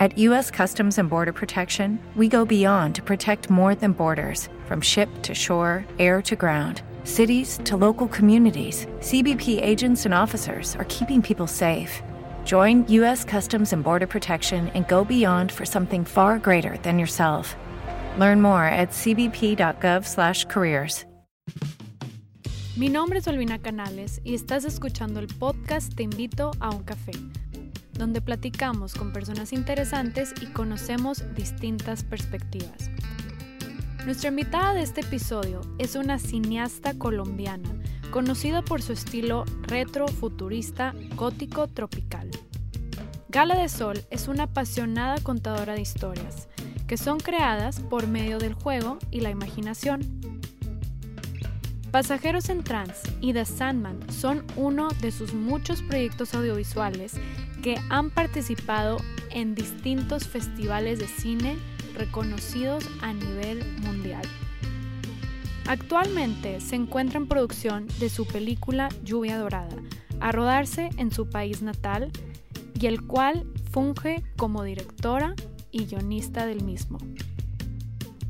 At 0.00 0.16
U.S. 0.18 0.50
Customs 0.52 0.98
and 0.98 1.10
Border 1.10 1.32
Protection, 1.32 1.98
we 2.14 2.28
go 2.28 2.44
beyond 2.44 2.94
to 2.94 3.02
protect 3.02 3.50
more 3.50 3.74
than 3.74 3.90
borders 3.90 4.48
from 4.66 4.80
ship 4.80 5.08
to 5.22 5.34
shore, 5.34 5.84
air 5.98 6.22
to 6.22 6.36
ground. 6.36 6.82
Cities 7.02 7.58
to 7.64 7.76
local 7.76 8.06
communities, 8.06 8.86
CBP 9.00 9.60
agents 9.60 10.04
and 10.04 10.14
officers 10.14 10.76
are 10.76 10.84
keeping 10.84 11.20
people 11.20 11.48
safe. 11.48 12.00
Join 12.44 12.86
U.S. 12.92 13.24
Customs 13.24 13.72
and 13.72 13.82
Border 13.82 14.06
Protection 14.06 14.68
and 14.76 14.86
go 14.86 15.04
beyond 15.04 15.50
for 15.50 15.64
something 15.64 16.04
far 16.04 16.38
greater 16.38 16.76
than 16.84 17.00
yourself. 17.00 17.56
Learn 18.18 18.40
more 18.40 18.66
at 18.66 18.90
cbp.gov/careers. 18.92 21.04
Mi 22.78 22.88
nombre 22.88 23.18
es 23.18 23.26
Olvina 23.26 23.58
Canales 23.58 24.20
y 24.22 24.34
estás 24.34 24.64
escuchando 24.64 25.18
el 25.18 25.26
podcast 25.26 25.96
Te 25.96 26.04
invito 26.04 26.52
a 26.60 26.70
un 26.70 26.84
café, 26.84 27.10
donde 27.98 28.20
platicamos 28.20 28.94
con 28.94 29.12
personas 29.12 29.52
interesantes 29.52 30.32
y 30.40 30.46
conocemos 30.46 31.24
distintas 31.34 32.04
perspectivas. 32.04 32.90
Nuestra 34.04 34.30
invitada 34.30 34.74
de 34.74 34.82
este 34.82 35.02
episodio 35.02 35.60
es 35.78 35.96
una 35.96 36.18
cineasta 36.18 36.94
colombiana, 36.94 37.68
conocida 38.10 38.62
por 38.62 38.80
su 38.80 38.92
estilo 38.92 39.44
retro, 39.62 40.08
futurista, 40.08 40.94
gótico, 41.16 41.66
tropical. 41.66 42.30
Gala 43.28 43.58
de 43.58 43.68
Sol 43.68 44.00
es 44.10 44.28
una 44.28 44.44
apasionada 44.44 45.20
contadora 45.20 45.74
de 45.74 45.82
historias, 45.82 46.48
que 46.86 46.96
son 46.96 47.18
creadas 47.18 47.80
por 47.80 48.06
medio 48.06 48.38
del 48.38 48.54
juego 48.54 48.98
y 49.10 49.20
la 49.20 49.30
imaginación 49.30 50.18
Pasajeros 51.90 52.50
en 52.50 52.62
Trans 52.62 53.00
y 53.22 53.32
The 53.32 53.46
Sandman 53.46 53.98
son 54.12 54.44
uno 54.56 54.88
de 55.00 55.10
sus 55.10 55.32
muchos 55.32 55.80
proyectos 55.80 56.34
audiovisuales 56.34 57.14
que 57.62 57.78
han 57.90 58.10
participado 58.10 58.98
en 59.30 59.54
distintos 59.54 60.26
festivales 60.26 60.98
de 60.98 61.08
cine 61.08 61.56
reconocidos 61.94 62.88
a 63.02 63.12
nivel 63.12 63.64
mundial. 63.80 64.22
Actualmente 65.66 66.60
se 66.60 66.76
encuentra 66.76 67.18
en 67.18 67.26
producción 67.26 67.86
de 67.98 68.08
su 68.08 68.26
película 68.26 68.88
Lluvia 69.04 69.38
Dorada, 69.38 69.76
a 70.20 70.32
rodarse 70.32 70.90
en 70.96 71.10
su 71.10 71.28
país 71.28 71.60
natal, 71.62 72.10
y 72.80 72.86
el 72.86 73.02
cual 73.02 73.44
funge 73.72 74.22
como 74.36 74.62
directora 74.62 75.34
y 75.70 75.86
guionista 75.86 76.46
del 76.46 76.62
mismo. 76.62 76.98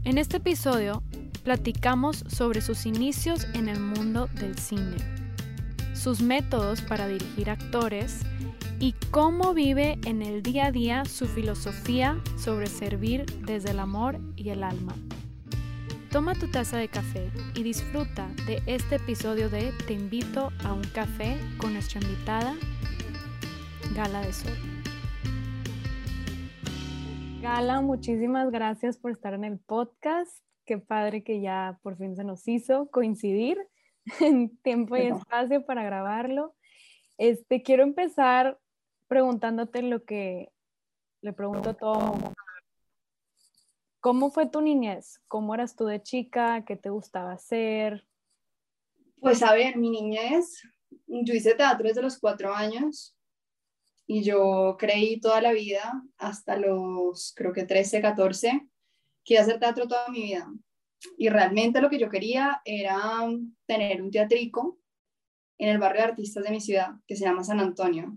En 0.04 0.18
este 0.18 0.38
episodio 0.38 1.02
platicamos 1.44 2.24
sobre 2.28 2.60
sus 2.60 2.86
inicios 2.86 3.46
en 3.54 3.68
el 3.68 3.78
mundo 3.78 4.28
del 4.34 4.58
cine, 4.58 4.96
sus 5.94 6.20
métodos 6.20 6.80
para 6.80 7.08
dirigir 7.08 7.50
actores 7.50 8.22
y 8.80 8.94
cómo 9.10 9.54
vive 9.54 9.98
en 10.06 10.22
el 10.22 10.42
día 10.42 10.66
a 10.66 10.72
día 10.72 11.04
su 11.04 11.26
filosofía 11.26 12.20
sobre 12.36 12.66
servir 12.66 13.26
desde 13.44 13.70
el 13.70 13.80
amor 13.80 14.20
y 14.36 14.50
el 14.50 14.62
alma. 14.62 14.94
Toma 16.10 16.34
tu 16.34 16.50
taza 16.50 16.78
de 16.78 16.88
café 16.88 17.30
y 17.54 17.62
disfruta 17.62 18.28
de 18.46 18.62
este 18.66 18.96
episodio 18.96 19.50
de 19.50 19.72
Te 19.86 19.92
invito 19.92 20.50
a 20.64 20.72
un 20.72 20.84
café 20.94 21.36
con 21.58 21.74
nuestra 21.74 22.00
invitada, 22.00 22.54
Gala 23.94 24.20
de 24.20 24.32
Sol. 24.32 24.56
Gala, 27.42 27.80
muchísimas 27.80 28.50
gracias 28.50 28.96
por 28.96 29.10
estar 29.10 29.34
en 29.34 29.44
el 29.44 29.58
podcast 29.58 30.42
qué 30.68 30.78
padre 30.78 31.24
que 31.24 31.40
ya 31.40 31.80
por 31.82 31.96
fin 31.96 32.14
se 32.14 32.22
nos 32.22 32.46
hizo 32.46 32.90
coincidir 32.90 33.58
en 34.20 34.56
tiempo 34.58 34.96
y 34.96 35.08
espacio 35.08 35.64
para 35.64 35.82
grabarlo. 35.82 36.54
Este, 37.16 37.62
quiero 37.62 37.82
empezar 37.82 38.58
preguntándote 39.08 39.82
lo 39.82 40.04
que 40.04 40.52
le 41.20 41.32
pregunto 41.32 41.70
a 41.70 41.74
todo 41.74 42.34
¿Cómo 44.00 44.30
fue 44.30 44.46
tu 44.46 44.60
niñez? 44.60 45.20
¿Cómo 45.26 45.54
eras 45.54 45.74
tú 45.74 45.86
de 45.86 46.00
chica? 46.00 46.64
¿Qué 46.64 46.76
te 46.76 46.88
gustaba 46.88 47.32
hacer? 47.32 48.06
Pues 49.20 49.42
a 49.42 49.52
ver, 49.52 49.76
mi 49.76 49.90
niñez, 49.90 50.62
yo 51.06 51.34
hice 51.34 51.56
teatro 51.56 51.88
desde 51.88 52.02
los 52.02 52.18
cuatro 52.18 52.54
años 52.54 53.16
y 54.06 54.22
yo 54.22 54.76
creí 54.78 55.20
toda 55.20 55.40
la 55.40 55.52
vida, 55.52 56.00
hasta 56.16 56.56
los 56.56 57.32
creo 57.36 57.52
que 57.52 57.64
13, 57.64 58.00
14, 58.00 58.68
Quiero 59.24 59.42
hacer 59.42 59.60
teatro 59.60 59.86
toda 59.86 60.08
mi 60.08 60.22
vida. 60.22 60.50
Y 61.18 61.28
realmente 61.28 61.82
lo 61.82 61.90
que 61.90 61.98
yo 61.98 62.08
quería 62.08 62.62
era 62.64 63.28
tener 63.66 64.00
un 64.00 64.10
teatrico 64.10 64.78
en 65.58 65.68
el 65.68 65.78
barrio 65.78 66.02
de 66.02 66.08
artistas 66.08 66.44
de 66.44 66.50
mi 66.50 66.62
ciudad, 66.62 66.92
que 67.06 67.14
se 67.14 67.24
llama 67.24 67.44
San 67.44 67.60
Antonio. 67.60 68.16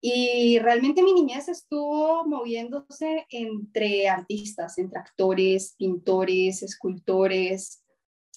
Y 0.00 0.58
realmente 0.60 1.02
mi 1.02 1.12
niñez 1.12 1.48
estuvo 1.48 2.24
moviéndose 2.24 3.26
entre 3.30 4.08
artistas, 4.08 4.78
entre 4.78 5.00
actores, 5.00 5.74
pintores, 5.76 6.62
escultores. 6.62 7.84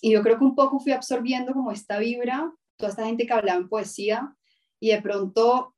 Y 0.01 0.11
yo 0.11 0.23
creo 0.23 0.39
que 0.39 0.43
un 0.43 0.55
poco 0.55 0.79
fui 0.79 0.91
absorbiendo 0.91 1.53
como 1.53 1.71
esta 1.71 1.99
vibra, 1.99 2.51
toda 2.77 2.89
esta 2.89 3.05
gente 3.05 3.27
que 3.27 3.33
hablaba 3.33 3.59
en 3.59 3.69
poesía. 3.69 4.35
Y 4.79 4.89
de 4.89 5.01
pronto 5.01 5.75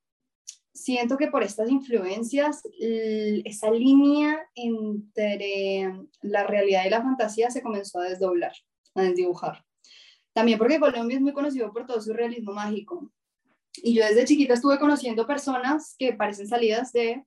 siento 0.73 1.17
que 1.17 1.27
por 1.27 1.43
estas 1.43 1.69
influencias, 1.69 2.63
esa 2.79 3.69
línea 3.69 4.39
entre 4.55 5.91
la 6.21 6.47
realidad 6.47 6.85
y 6.85 6.89
la 6.89 7.01
fantasía 7.01 7.51
se 7.51 7.61
comenzó 7.61 7.99
a 7.99 8.05
desdoblar, 8.05 8.53
a 8.95 9.03
desdibujar. 9.03 9.65
También 10.33 10.57
porque 10.57 10.79
Colombia 10.79 11.17
es 11.17 11.21
muy 11.21 11.33
conocido 11.33 11.71
por 11.73 11.85
todo 11.85 12.01
su 12.01 12.13
realismo 12.13 12.53
mágico. 12.53 13.11
Y 13.81 13.95
yo 13.95 14.05
desde 14.05 14.25
chiquita 14.25 14.53
estuve 14.53 14.77
conociendo 14.79 15.25
personas 15.25 15.95
que 15.97 16.13
parecen 16.13 16.47
salidas 16.47 16.91
de 16.91 17.25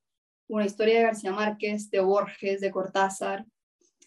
una 0.49 0.65
historia 0.65 0.99
de 0.99 1.03
García 1.03 1.33
Márquez, 1.33 1.91
de 1.91 2.01
Borges, 2.01 2.61
de 2.61 2.70
Cortázar. 2.70 3.44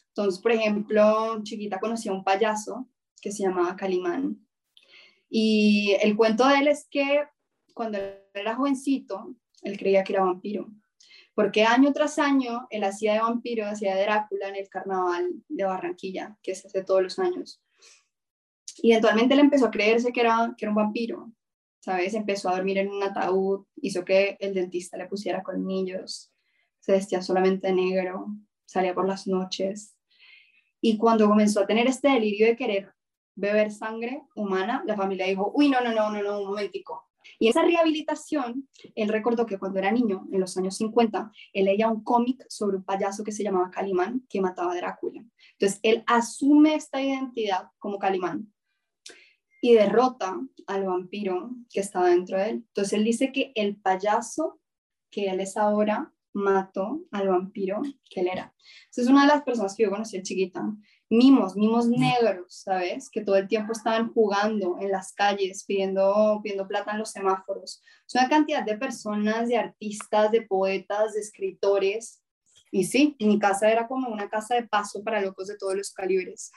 Entonces, 0.10 0.42
por 0.42 0.52
ejemplo, 0.52 1.42
chiquita 1.44 1.80
conocí 1.80 2.10
a 2.10 2.14
un 2.14 2.24
payaso 2.24 2.88
que 3.22 3.32
se 3.32 3.44
llamaba 3.44 3.76
Calimán. 3.76 4.46
Y 5.30 5.96
el 6.02 6.16
cuento 6.16 6.48
de 6.48 6.56
él 6.60 6.68
es 6.68 6.88
que 6.90 7.24
cuando 7.74 8.00
era 8.34 8.56
jovencito, 8.56 9.36
él 9.62 9.78
creía 9.78 10.04
que 10.04 10.14
era 10.14 10.24
vampiro, 10.24 10.70
porque 11.34 11.64
año 11.64 11.94
tras 11.94 12.18
año 12.20 12.68
él 12.70 12.84
hacía 12.84 13.14
de 13.14 13.20
vampiro, 13.20 13.66
hacía 13.66 13.96
de 13.96 14.02
Drácula 14.02 14.50
en 14.50 14.56
el 14.56 14.70
carnaval 14.70 15.30
de 15.48 15.64
Barranquilla, 15.64 16.38
que 16.42 16.56
se 16.56 16.68
hace 16.68 16.84
todos 16.84 17.04
los 17.04 17.20
años. 17.20 17.62
Y 18.82 18.92
eventualmente 18.92 19.34
él 19.34 19.42
empezó 19.42 19.68
a 19.68 19.72
creerse 19.72 20.12
que 20.12 20.22
era, 20.22 20.54
que 20.58 20.66
era 20.66 20.72
un 20.72 20.76
vampiro, 20.76 21.32
¿sabes? 21.80 22.14
Empezó 22.14 22.50
a 22.50 22.56
dormir 22.56 22.78
en 22.78 22.90
un 22.90 23.04
ataúd, 23.04 23.66
hizo 23.78 24.06
que 24.06 24.38
el 24.40 24.54
dentista 24.54 24.98
le 24.98 25.08
pusiera 25.08 25.44
colmillos, 25.44 26.32
se 26.80 26.92
vestía 26.92 27.22
solamente 27.22 27.68
de 27.68 27.74
negro, 27.74 28.28
salía 28.66 28.94
por 28.94 29.08
las 29.08 29.28
noches. 29.28 29.96
Y 30.82 30.98
cuando 30.98 31.28
comenzó 31.28 31.62
a 31.62 31.68
tener 31.68 31.88
este 31.88 32.10
delirio 32.10 32.48
de 32.48 32.56
querer 32.56 32.94
beber 33.36 33.72
sangre 33.72 34.24
humana, 34.36 34.84
la 34.86 34.96
familia 34.96 35.26
dijo, 35.26 35.52
uy, 35.54 35.70
no, 35.70 35.82
no, 35.82 35.94
no, 35.94 36.12
no, 36.12 36.22
no, 36.22 36.42
un 36.42 36.48
momentico, 36.48 37.06
Y 37.38 37.48
esa 37.48 37.64
rehabilitación, 37.64 38.68
él 38.96 39.10
recordó 39.10 39.46
que 39.46 39.58
cuando 39.58 39.80
era 39.80 39.92
niño, 39.92 40.28
en 40.32 40.40
los 40.40 40.58
años 40.58 40.76
50, 40.78 41.32
él 41.54 41.66
leía 41.66 41.90
un 41.90 42.04
cómic 42.04 42.46
sobre 42.50 42.78
un 42.78 42.84
payaso 42.84 43.24
que 43.24 43.32
se 43.32 43.44
llamaba 43.44 43.72
Calimán, 43.72 44.26
que 44.30 44.42
mataba 44.42 44.74
a 44.74 44.76
Drácula. 44.76 45.24
Entonces, 45.54 45.80
él 45.84 46.04
asume 46.06 46.76
esta 46.76 47.02
identidad 47.02 47.70
como 47.78 48.00
Calimán 48.00 48.52
y 49.62 49.74
derrota 49.74 50.40
al 50.68 50.86
vampiro 50.86 51.52
que 51.70 51.80
estaba 51.80 52.10
dentro 52.10 52.38
de 52.38 52.50
él. 52.50 52.56
Entonces, 52.68 52.94
él 52.94 53.04
dice 53.04 53.32
que 53.32 53.52
el 53.56 53.76
payaso 53.76 54.60
que 55.12 55.30
él 55.30 55.40
es 55.40 55.58
ahora 55.58 56.14
mató 56.34 57.02
al 57.12 57.28
vampiro 57.28 57.82
que 58.10 58.22
él 58.22 58.30
era. 58.32 58.54
Esa 58.92 59.02
es 59.02 59.08
una 59.08 59.22
de 59.22 59.28
las 59.28 59.44
personas 59.44 59.76
que 59.76 59.84
yo 59.84 59.90
conocí 59.90 60.22
chiquita. 60.22 60.64
Mimos, 61.10 61.56
mimos 61.56 61.88
negros, 61.88 62.62
¿sabes? 62.64 63.10
Que 63.10 63.22
todo 63.22 63.36
el 63.36 63.48
tiempo 63.48 63.72
estaban 63.72 64.14
jugando 64.14 64.78
en 64.80 64.92
las 64.92 65.14
calles, 65.14 65.64
pidiendo, 65.66 66.40
pidiendo 66.44 66.68
plata 66.68 66.92
en 66.92 67.00
los 67.00 67.12
semáforos. 67.12 67.82
Es 68.08 68.16
una 68.16 68.30
cantidad 68.30 68.64
de 68.64 68.78
personas, 68.78 69.50
de 69.50 69.58
artistas, 69.58 70.32
de 70.32 70.44
poetas, 70.44 71.14
de 71.14 71.22
escritores. 71.22 72.22
Y 72.72 72.84
sí, 72.84 73.16
mi 73.20 73.40
casa 73.40 73.72
era 73.72 73.88
como 73.88 74.10
una 74.10 74.30
casa 74.30 74.54
de 74.54 74.68
paso 74.68 75.04
para 75.04 75.22
locos 75.22 75.48
de 75.48 75.58
todos 75.58 75.76
los 75.76 75.92
calibres. 75.92 76.52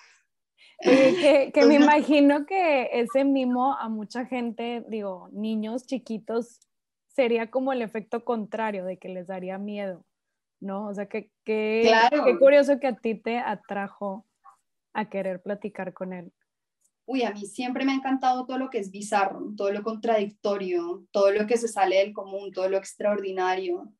Que, 0.82 1.50
que 1.52 1.64
me 1.67 1.75
imagino 1.75 2.46
que 2.46 2.88
ese 2.93 3.25
mimo 3.25 3.75
a 3.75 3.88
mucha 3.88 4.26
gente, 4.26 4.84
digo, 4.88 5.29
niños 5.32 5.87
chiquitos, 5.87 6.61
sería 7.08 7.50
como 7.50 7.73
el 7.73 7.82
efecto 7.82 8.25
contrario 8.25 8.84
de 8.84 8.99
que 8.99 9.08
les 9.08 9.26
daría 9.26 9.58
miedo, 9.58 10.05
¿no? 10.61 10.88
O 10.88 10.94
sea, 10.94 11.06
que, 11.06 11.31
que 11.44 11.93
qué 12.25 12.38
curioso 12.38 12.81
que 12.81 12.87
a 12.87 12.96
ti 12.96 13.14
te 13.14 13.38
atrajo 13.38 14.26
a 14.94 15.08
querer 15.08 15.43
platicar 15.43 15.93
con 15.93 16.12
él. 16.12 16.32
Uy, 17.05 17.25
a 17.25 17.32
mí 17.32 17.46
siempre 17.46 17.84
me 17.84 17.93
ha 17.93 17.96
encantado 17.96 18.46
todo 18.46 18.58
lo 18.58 18.70
que 18.70 18.79
es 18.79 18.90
bizarro, 18.90 19.52
todo 19.56 19.70
lo 19.73 19.82
contradictorio, 19.82 21.05
todo 21.11 21.32
lo 21.32 21.46
que 21.46 21.56
se 21.56 21.69
sale 21.69 21.99
del 21.99 22.12
común, 22.12 22.52
todo 22.52 22.69
lo 22.69 22.76
extraordinario. 22.76 23.93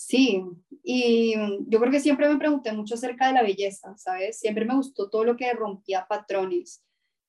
Sí, 0.00 0.44
y 0.84 1.34
yo 1.66 1.80
creo 1.80 1.90
que 1.90 1.98
siempre 1.98 2.28
me 2.28 2.38
pregunté 2.38 2.70
mucho 2.70 2.94
acerca 2.94 3.26
de 3.26 3.32
la 3.32 3.42
belleza, 3.42 3.96
¿sabes? 3.96 4.38
Siempre 4.38 4.64
me 4.64 4.76
gustó 4.76 5.10
todo 5.10 5.24
lo 5.24 5.36
que 5.36 5.52
rompía 5.52 6.06
patrones, 6.08 6.84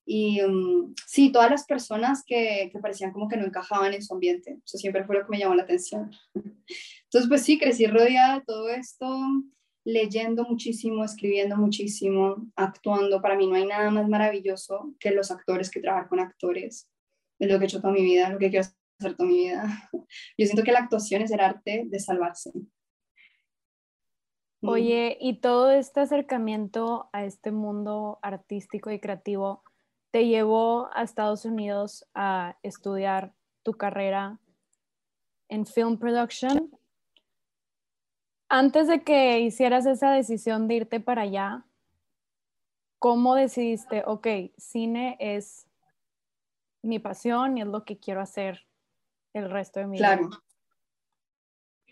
y 0.05 0.41
um, 0.41 0.93
sí, 1.07 1.31
todas 1.31 1.49
las 1.49 1.65
personas 1.65 2.23
que, 2.25 2.69
que, 2.71 2.79
parecían 2.79 3.11
como 3.11 3.27
que 3.27 3.37
no 3.37 3.45
encajaban 3.45 3.93
en 3.93 4.03
su 4.03 4.13
ambiente. 4.13 4.59
Eso 4.65 4.77
siempre 4.77 5.03
fue 5.03 5.15
lo 5.15 5.23
que 5.23 5.29
me 5.29 5.37
llamó 5.37 5.53
la 5.53 5.63
atención. 5.63 6.11
Entonces, 6.33 7.27
pues 7.27 7.43
sí, 7.43 7.59
crecí 7.59 7.85
rodeada 7.85 8.39
de 8.39 8.45
todo 8.45 8.69
esto, 8.69 9.07
leyendo 9.83 10.45
muchísimo, 10.45 11.03
escribiendo 11.03 11.57
muchísimo, 11.57 12.37
actuando. 12.55 13.21
Para 13.21 13.35
mí 13.35 13.45
no 13.45 13.53
hay 13.53 13.67
nada 13.67 13.91
más 13.91 14.07
maravilloso 14.07 14.95
que 14.99 15.11
los 15.11 15.29
actores, 15.29 15.69
que 15.69 15.79
trabajar 15.79 16.07
con 16.07 16.19
actores. 16.19 16.89
Es 17.39 17.51
lo 17.51 17.59
que 17.59 17.65
he 17.65 17.67
hecho 17.67 17.81
toda 17.81 17.93
mi 17.93 18.03
vida, 18.03 18.29
lo 18.29 18.39
que 18.39 18.49
quiero 18.49 18.67
hacer 18.99 19.15
toda 19.15 19.29
mi 19.29 19.37
vida. 19.37 19.89
Yo 20.37 20.45
siento 20.45 20.63
que 20.63 20.71
la 20.71 20.79
actuación 20.79 21.21
es 21.21 21.31
el 21.31 21.39
arte 21.39 21.83
de 21.87 21.99
salvarse. 21.99 22.51
Mm. 24.61 24.69
Oye, 24.69 25.17
y 25.21 25.39
todo 25.39 25.71
este 25.71 26.01
acercamiento 26.01 27.09
a 27.13 27.23
este 27.23 27.51
mundo 27.51 28.19
artístico 28.21 28.91
y 28.91 28.99
creativo, 28.99 29.63
te 30.11 30.27
llevó 30.27 30.89
a 30.93 31.03
Estados 31.03 31.45
Unidos 31.45 32.05
a 32.13 32.57
estudiar 32.63 33.33
tu 33.63 33.73
carrera 33.73 34.39
en 35.47 35.65
film 35.65 35.97
production. 35.97 36.71
Antes 38.49 38.87
de 38.87 39.03
que 39.03 39.39
hicieras 39.39 39.85
esa 39.85 40.11
decisión 40.11 40.67
de 40.67 40.75
irte 40.75 40.99
para 40.99 41.21
allá, 41.21 41.65
¿cómo 42.97 43.35
decidiste, 43.35 44.03
ok, 44.05 44.27
cine 44.57 45.15
es 45.19 45.67
mi 46.81 46.97
pasión 46.97 47.57
y 47.57 47.61
es 47.61 47.67
lo 47.67 47.85
que 47.85 47.99
quiero 47.99 48.21
hacer 48.21 48.68
el 49.33 49.49
resto 49.49 49.79
de 49.79 49.87
mi 49.87 49.97
vida? 49.97 50.17
Claro. 50.17 50.29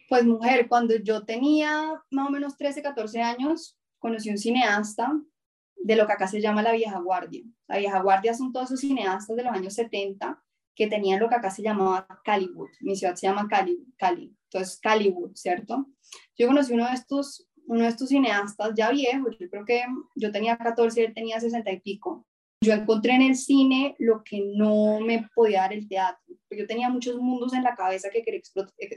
Pues 0.09 0.25
mujer, 0.25 0.67
cuando 0.67 0.95
yo 0.95 1.25
tenía 1.25 2.01
más 2.11 2.27
o 2.27 2.31
menos 2.31 2.55
13, 2.55 2.81
14 2.81 3.21
años, 3.21 3.77
conocí 3.99 4.29
un 4.29 4.37
cineasta 4.37 5.11
de 5.75 5.95
lo 5.95 6.07
que 6.07 6.13
acá 6.13 6.27
se 6.27 6.41
llama 6.41 6.61
la 6.61 6.71
vieja 6.71 6.99
guardia. 6.99 7.43
La 7.67 7.77
vieja 7.77 8.01
guardia 8.01 8.33
son 8.33 8.51
todos 8.51 8.67
esos 8.67 8.81
cineastas 8.81 9.35
de 9.35 9.43
los 9.43 9.53
años 9.53 9.73
70 9.73 10.41
que 10.75 10.87
tenían 10.87 11.19
lo 11.19 11.27
que 11.27 11.35
acá 11.35 11.49
se 11.49 11.63
llamaba 11.63 12.07
Caliwood. 12.23 12.69
Mi 12.81 12.95
ciudad 12.95 13.15
se 13.15 13.27
llama 13.27 13.47
Cali, 13.49 13.83
Cali. 13.97 14.35
entonces 14.43 14.79
Caliwood, 14.79 15.33
¿cierto? 15.33 15.87
Yo 16.37 16.47
conocí 16.47 16.73
uno 16.73 16.85
de 16.85 16.93
estos, 16.93 17.49
uno 17.65 17.81
de 17.81 17.89
estos 17.89 18.09
cineastas 18.09 18.73
ya 18.75 18.91
viejos, 18.91 19.37
yo 19.39 19.49
creo 19.49 19.65
que 19.65 19.83
yo 20.15 20.31
tenía 20.31 20.55
14 20.55 21.01
y 21.01 21.03
él 21.05 21.13
tenía 21.13 21.39
60 21.39 21.71
y 21.71 21.79
pico. 21.79 22.27
Yo 22.61 22.73
encontré 22.73 23.13
en 23.13 23.21
el 23.21 23.35
cine 23.35 23.95
lo 23.99 24.23
que 24.23 24.41
no 24.55 24.99
me 24.99 25.29
podía 25.35 25.61
dar 25.61 25.73
el 25.73 25.87
teatro. 25.87 26.35
Yo 26.49 26.65
tenía 26.65 26.89
muchos 26.89 27.17
mundos 27.17 27.53
en 27.53 27.63
la 27.63 27.75
cabeza 27.75 28.09
que 28.09 28.23
quería 28.23 28.41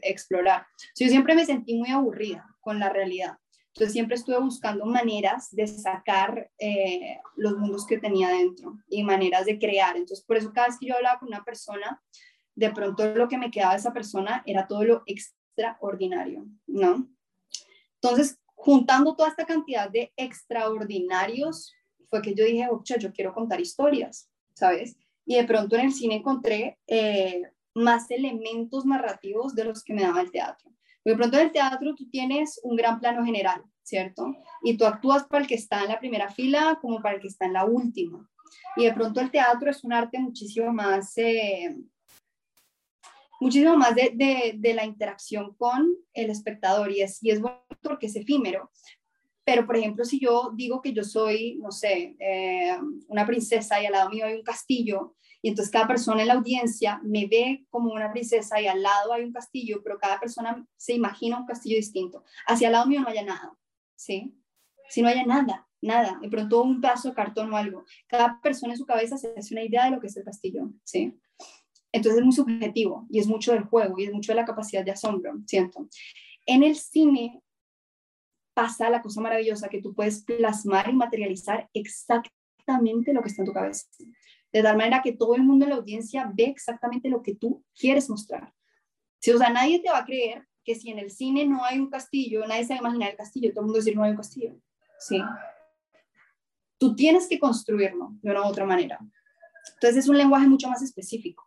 explorar. 0.03 0.67
Yo 0.99 1.09
siempre 1.09 1.35
me 1.35 1.45
sentí 1.45 1.75
muy 1.75 1.91
aburrida 1.91 2.47
con 2.61 2.79
la 2.79 2.89
realidad. 2.89 3.37
Entonces 3.75 3.93
siempre 3.93 4.17
estuve 4.17 4.39
buscando 4.41 4.85
maneras 4.87 5.49
de 5.53 5.67
sacar 5.67 6.51
eh, 6.59 7.19
los 7.37 7.57
mundos 7.57 7.87
que 7.87 7.99
tenía 7.99 8.31
dentro 8.31 8.79
y 8.89 9.05
maneras 9.05 9.47
de 9.47 9.59
crear. 9.59 9.97
Entonces 9.97 10.25
por 10.25 10.37
eso 10.37 10.53
cada 10.53 10.69
vez 10.69 10.79
que 10.79 10.87
yo 10.87 10.97
hablaba 10.97 11.19
con 11.19 11.29
una 11.29 11.45
persona, 11.45 12.03
de 12.55 12.71
pronto 12.71 13.15
lo 13.15 13.29
que 13.29 13.39
me 13.39 13.51
quedaba 13.51 13.73
de 13.73 13.79
esa 13.79 13.93
persona 13.93 14.43
era 14.47 14.67
todo 14.67 14.85
lo 14.85 15.03
extraordinario, 15.07 16.47
¿no? 16.67 17.09
Entonces, 18.03 18.41
juntando 18.55 19.15
toda 19.15 19.29
esta 19.29 19.45
cantidad 19.45 19.91
de 19.91 20.13
extraordinarios, 20.17 21.73
fue 22.11 22.21
que 22.21 22.35
yo 22.35 22.45
dije, 22.45 22.69
oye, 22.69 22.97
yo 22.99 23.13
quiero 23.13 23.33
contar 23.33 23.61
historias, 23.61 24.29
¿sabes? 24.55 24.97
Y 25.25 25.37
de 25.37 25.45
pronto 25.45 25.77
en 25.77 25.87
el 25.87 25.93
cine 25.93 26.17
encontré 26.17 26.79
eh, 26.87 27.43
más 27.75 28.11
elementos 28.11 28.85
narrativos 28.85 29.55
de 29.55 29.65
los 29.65 29.85
que 29.85 29.95
me 29.95 30.03
daba 30.03 30.21
el 30.21 30.33
teatro. 30.33 30.71
De 31.05 31.17
pronto 31.17 31.39
en 31.39 31.47
el 31.47 31.53
teatro 31.53 31.95
tú 31.95 32.11
tienes 32.11 32.61
un 32.63 32.77
gran 32.77 33.01
plano 33.01 33.25
general, 33.25 33.63
¿cierto? 33.83 34.35
Y 34.63 34.77
tú 34.77 34.85
actúas 34.85 35.25
para 35.25 35.43
el 35.43 35.49
que 35.49 35.55
está 35.55 35.83
en 35.83 35.89
la 35.89 36.01
primera 36.01 36.29
fila 36.31 36.79
como 36.83 37.01
para 37.01 37.15
el 37.15 37.21
que 37.23 37.29
está 37.29 37.47
en 37.47 37.55
la 37.55 37.65
última. 37.65 38.29
Y 38.77 38.85
de 38.85 38.93
pronto 38.93 39.21
el 39.21 39.31
teatro 39.31 39.71
es 39.71 39.85
un 39.85 39.93
arte 39.93 40.19
muchísimo 40.19 40.73
más, 40.73 41.17
eh, 41.17 41.77
muchísimo 43.41 43.77
más 43.77 43.95
de, 43.95 44.55
de, 44.57 44.75
la 44.75 44.85
interacción 44.85 45.55
con 45.55 45.97
el 46.13 46.31
espectador 46.31 46.91
y 46.91 47.03
es, 47.03 47.23
y 47.23 47.31
es 47.31 47.41
bueno 47.41 47.63
porque 47.83 48.07
es 48.07 48.17
efímero. 48.17 48.71
Pero, 49.53 49.67
por 49.67 49.77
ejemplo, 49.77 50.05
si 50.05 50.21
yo 50.21 50.53
digo 50.55 50.81
que 50.81 50.93
yo 50.93 51.03
soy, 51.03 51.57
no 51.57 51.73
sé, 51.73 52.15
eh, 52.21 52.79
una 53.09 53.27
princesa 53.27 53.83
y 53.83 53.87
al 53.87 53.91
lado 53.95 54.09
mío 54.09 54.25
hay 54.25 54.35
un 54.35 54.45
castillo, 54.45 55.17
y 55.43 55.49
entonces 55.49 55.73
cada 55.73 55.89
persona 55.89 56.21
en 56.21 56.29
la 56.29 56.35
audiencia 56.35 57.01
me 57.03 57.27
ve 57.27 57.67
como 57.69 57.93
una 57.93 58.13
princesa 58.13 58.61
y 58.61 58.69
al 58.69 58.81
lado 58.81 59.13
hay 59.13 59.25
un 59.25 59.33
castillo, 59.33 59.81
pero 59.83 59.99
cada 59.99 60.21
persona 60.21 60.65
se 60.77 60.95
imagina 60.95 61.41
un 61.41 61.47
castillo 61.47 61.75
distinto. 61.75 62.23
Hacia 62.47 62.69
el 62.69 62.75
lado 62.75 62.87
mío 62.87 63.01
no 63.01 63.09
haya 63.09 63.25
nada, 63.25 63.53
¿sí? 63.97 64.33
Si 64.89 65.03
no 65.03 65.09
haya 65.09 65.27
nada, 65.27 65.67
nada, 65.83 66.21
de 66.23 66.29
pronto 66.29 66.63
un 66.63 66.81
pedazo 66.81 67.09
de 67.09 67.15
cartón 67.17 67.53
o 67.53 67.57
algo. 67.57 67.85
Cada 68.07 68.41
persona 68.41 68.75
en 68.75 68.79
su 68.79 68.87
cabeza 68.87 69.19
se 69.19 69.35
hace 69.37 69.53
una 69.53 69.65
idea 69.65 69.87
de 69.87 69.91
lo 69.91 70.01
que 70.01 70.07
es 70.07 70.17
el 70.17 70.23
castillo, 70.23 70.71
¿sí? 70.85 71.19
Entonces 71.91 72.21
es 72.21 72.25
muy 72.25 72.35
subjetivo 72.35 73.09
y 73.11 73.19
es 73.19 73.27
mucho 73.27 73.51
del 73.51 73.65
juego 73.65 73.99
y 73.99 74.05
es 74.05 74.13
mucho 74.13 74.31
de 74.31 74.37
la 74.37 74.45
capacidad 74.45 74.85
de 74.85 74.93
asombro, 74.93 75.33
siento. 75.45 75.89
En 76.47 76.63
el 76.63 76.77
cine 76.77 77.43
pasa 78.55 78.91
la 78.91 79.03
cosa 79.03 79.21
maravillosa 79.21 79.69
que 79.69 79.81
tú 79.81 79.95
puedes 79.95 80.25
plasmar 80.25 80.89
y 80.89 80.93
materializar 80.93 81.69
exactamente 81.73 83.13
lo 83.13 83.23
que 83.23 83.29
está 83.29 83.43
en 83.43 83.47
tu 83.47 83.53
cabeza 83.53 83.87
de 84.53 84.63
tal 84.63 84.77
manera 84.77 85.03
que 85.03 85.13
todo 85.13 85.35
el 85.35 85.45
mundo 85.45 85.65
en 85.65 85.71
la 85.71 85.77
audiencia 85.77 86.31
ve 86.35 86.45
exactamente 86.45 87.09
lo 87.09 87.23
que 87.23 87.35
tú 87.35 87.65
quieres 87.79 88.11
mostrar. 88.11 88.53
Si, 89.21 89.31
o 89.31 89.39
sea, 89.39 89.51
nadie 89.51 89.81
te 89.81 89.91
va 89.91 89.99
a 89.99 90.05
creer 90.05 90.47
que 90.65 90.75
si 90.75 90.91
en 90.91 90.99
el 90.99 91.11
cine 91.11 91.47
no 91.47 91.65
hay 91.65 91.79
un 91.79 91.89
castillo, 91.89 92.47
nadie 92.47 92.65
se 92.65 92.75
va 92.75 92.77
a 92.77 92.81
imaginar 92.81 93.11
el 93.11 93.17
castillo, 93.17 93.51
todo 93.51 93.61
el 93.61 93.67
mundo 93.67 93.79
va 93.79 93.79
a 93.79 93.85
decir 93.85 93.97
no 93.97 94.05
hay 94.05 94.11
un 94.11 94.17
castillo. 94.17 94.57
¿Sí? 94.99 95.21
Tú 96.79 96.95
tienes 96.97 97.29
que 97.29 97.39
construirlo 97.39 98.11
de 98.23 98.31
una 98.31 98.43
u 98.43 98.47
otra 98.47 98.65
manera. 98.65 98.99
Entonces 99.75 100.05
es 100.05 100.09
un 100.09 100.19
lenguaje 100.19 100.49
mucho 100.49 100.69
más 100.69 100.83
específico. 100.83 101.47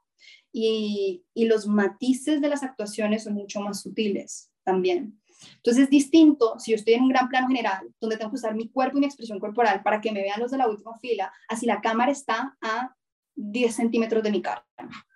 Y, 0.51 1.25
y 1.33 1.45
los 1.45 1.67
matices 1.67 2.39
de 2.39 2.48
las 2.48 2.63
actuaciones 2.63 3.24
son 3.24 3.33
mucho 3.33 3.60
más 3.60 3.81
sutiles 3.81 4.51
también. 4.63 5.19
Entonces 5.57 5.83
es 5.83 5.89
distinto 5.89 6.57
si 6.59 6.71
yo 6.71 6.75
estoy 6.75 6.93
en 6.95 7.03
un 7.03 7.09
gran 7.09 7.29
plano 7.29 7.47
general, 7.47 7.93
donde 8.00 8.17
tengo 8.17 8.31
que 8.31 8.38
usar 8.38 8.55
mi 8.55 8.69
cuerpo 8.69 8.97
y 8.97 9.01
mi 9.01 9.05
expresión 9.05 9.39
corporal 9.39 9.81
para 9.83 10.01
que 10.01 10.12
me 10.12 10.21
vean 10.21 10.39
los 10.39 10.51
de 10.51 10.57
la 10.57 10.67
última 10.67 10.97
fila, 11.00 11.31
así 11.47 11.65
la 11.65 11.81
cámara 11.81 12.12
está 12.12 12.57
a 12.62 12.95
10 13.35 13.75
centímetros 13.75 14.23
de 14.23 14.31
mi 14.31 14.41
cara, 14.41 14.65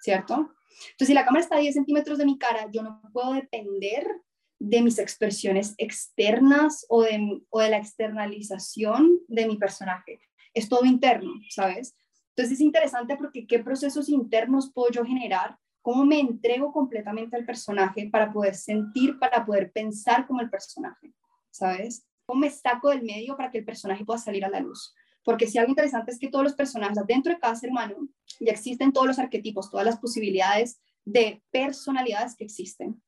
¿cierto? 0.02 0.54
Entonces 0.92 1.08
si 1.08 1.14
la 1.14 1.26
cámara 1.26 1.44
está 1.44 1.56
a 1.58 1.60
10 1.60 1.74
centímetros 1.74 2.18
de 2.18 2.26
mi 2.26 2.38
cara, 2.38 2.68
yo 2.72 2.84
no 2.84 3.02
puedo 3.12 3.34
depender 3.34 4.08
de 4.60 4.82
mis 4.82 5.00
expresiones 5.00 5.76
externas 5.78 6.86
o 6.90 7.04
de, 7.04 7.42
o 7.50 7.60
de 7.60 7.70
la 7.70 7.78
externalización 7.78 9.20
de 9.28 9.48
mi 9.48 9.58
personaje. 9.58 10.20
Es 10.54 10.68
todo 10.68 10.86
interno, 10.86 11.32
¿sabes? 11.50 11.96
Entonces 12.30 12.54
es 12.54 12.62
interesante 12.62 13.16
porque 13.18 13.48
qué 13.48 13.60
procesos 13.60 14.10
internos 14.10 14.72
puedo 14.74 14.92
yo 14.92 15.06
generar 15.06 15.58
cómo 15.88 16.04
me 16.04 16.20
entrego 16.20 16.74
completamente 16.74 17.38
al 17.38 17.46
personaje 17.46 18.10
para 18.12 18.34
poder 18.34 18.56
sentir, 18.56 19.18
para 19.20 19.46
poder 19.46 19.72
pensar 19.72 20.28
como 20.28 20.42
el 20.42 20.50
personaje, 20.50 21.14
¿sabes? 21.50 22.06
¿Cómo 22.26 22.42
me 22.42 22.50
saco 22.50 22.90
del 22.90 23.04
medio 23.04 23.38
para 23.38 23.50
que 23.50 23.60
el 23.60 23.64
personaje 23.64 24.04
pueda 24.04 24.20
salir 24.20 24.44
a 24.44 24.50
la 24.50 24.60
luz? 24.60 24.94
Porque 25.24 25.48
si 25.48 25.58
algo 25.58 25.70
interesante 25.70 26.12
es 26.12 26.20
que 26.20 26.28
todos 26.28 26.44
los 26.44 26.56
personajes, 26.56 26.98
dentro 27.08 27.32
de 27.32 27.40
cada 27.40 27.56
ser 27.56 27.70
humano, 27.70 27.96
ya 28.42 28.52
existen 28.52 28.92
todos 28.92 29.08
los 29.08 29.18
arquetipos, 29.18 29.72
todas 29.72 29.86
las 29.86 29.98
posibilidades 29.98 30.82
de 31.06 31.42
personalidades 31.52 32.36
que 32.36 32.44
existen. 32.44 33.02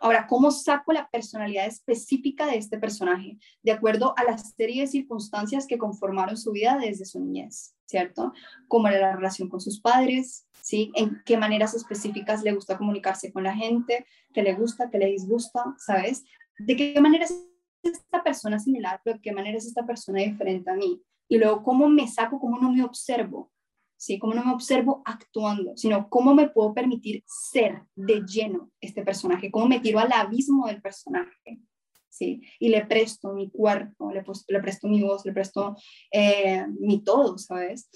Ahora, 0.00 0.26
¿cómo 0.26 0.50
saco 0.50 0.92
la 0.92 1.08
personalidad 1.08 1.66
específica 1.66 2.46
de 2.46 2.56
este 2.56 2.78
personaje? 2.78 3.38
De 3.62 3.72
acuerdo 3.72 4.14
a 4.16 4.24
la 4.24 4.38
serie 4.38 4.82
de 4.82 4.86
circunstancias 4.86 5.66
que 5.66 5.78
conformaron 5.78 6.36
su 6.36 6.52
vida 6.52 6.78
desde 6.78 7.04
su 7.04 7.20
niñez, 7.20 7.74
¿cierto? 7.86 8.32
Como 8.68 8.88
era 8.88 9.00
la 9.00 9.16
relación 9.16 9.48
con 9.48 9.60
sus 9.60 9.80
padres, 9.80 10.46
¿sí? 10.62 10.90
En 10.94 11.22
qué 11.24 11.36
maneras 11.36 11.74
específicas 11.74 12.42
le 12.42 12.52
gusta 12.52 12.78
comunicarse 12.78 13.32
con 13.32 13.44
la 13.44 13.54
gente, 13.54 14.06
qué 14.32 14.42
le 14.42 14.54
gusta, 14.54 14.90
qué 14.90 14.98
le 14.98 15.06
disgusta, 15.06 15.74
¿sabes? 15.78 16.24
De 16.58 16.76
qué 16.76 17.00
manera 17.00 17.24
es 17.24 17.46
esta 17.82 18.22
persona 18.22 18.58
similar, 18.58 19.00
pero 19.04 19.16
de 19.16 19.22
qué 19.22 19.32
manera 19.32 19.58
es 19.58 19.66
esta 19.66 19.86
persona 19.86 20.20
diferente 20.20 20.70
a 20.70 20.74
mí. 20.74 21.02
Y 21.28 21.38
luego, 21.38 21.62
¿cómo 21.62 21.88
me 21.88 22.06
saco, 22.08 22.38
cómo 22.38 22.58
no 22.58 22.70
me 22.72 22.84
observo? 22.84 23.50
¿Sí? 23.96 24.18
Cómo 24.18 24.34
no 24.34 24.44
me 24.44 24.52
observo 24.52 25.02
actuando, 25.04 25.76
sino 25.76 26.08
cómo 26.08 26.34
me 26.34 26.48
puedo 26.48 26.74
permitir 26.74 27.24
ser 27.26 27.82
de 27.94 28.22
lleno 28.22 28.70
este 28.80 29.02
personaje, 29.02 29.50
cómo 29.50 29.68
me 29.68 29.80
tiro 29.80 29.98
al 29.98 30.12
abismo 30.12 30.66
del 30.66 30.82
personaje, 30.82 31.60
¿sí? 32.08 32.42
Y 32.58 32.68
le 32.68 32.84
presto 32.86 33.32
mi 33.32 33.50
cuerpo, 33.50 34.12
le, 34.12 34.22
presto 34.60 34.88
mi 34.88 35.02
voz, 35.02 35.24
le 35.24 35.32
presto 35.32 35.76
eh, 36.12 36.66
mi 36.78 37.02
todo, 37.02 37.38
¿sabes? 37.38 37.88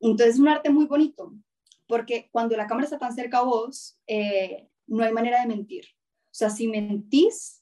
Entonces 0.00 0.34
es 0.34 0.40
un 0.40 0.48
arte 0.48 0.70
muy 0.70 0.86
bonito, 0.86 1.34
porque 1.86 2.28
cuando 2.30 2.56
la 2.56 2.66
cámara 2.66 2.84
está 2.84 2.98
tan 2.98 3.14
cerca 3.14 3.38
a 3.38 3.44
vos, 3.44 3.98
eh, 4.06 4.68
no 4.86 5.04
hay 5.04 5.12
manera 5.12 5.40
de 5.40 5.48
mentir. 5.48 5.84
O 6.26 6.38
sea, 6.38 6.50
si 6.50 6.68
mentís, 6.68 7.58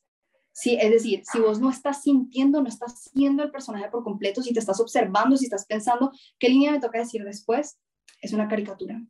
Sí, 0.58 0.78
es 0.80 0.90
decir, 0.90 1.22
si 1.30 1.38
vos 1.38 1.60
no 1.60 1.68
estás 1.68 2.00
sintiendo, 2.00 2.62
no 2.62 2.68
estás 2.68 3.10
siendo 3.12 3.42
el 3.42 3.50
personaje 3.50 3.90
por 3.90 4.02
completo, 4.02 4.40
si 4.40 4.54
te 4.54 4.58
estás 4.58 4.80
observando, 4.80 5.36
si 5.36 5.44
estás 5.44 5.66
pensando 5.66 6.10
qué 6.38 6.48
línea 6.48 6.72
me 6.72 6.80
toca 6.80 6.98
decir 6.98 7.22
después, 7.24 7.78
es 8.20 8.32
una 8.32 8.48
caricatura, 8.48 9.02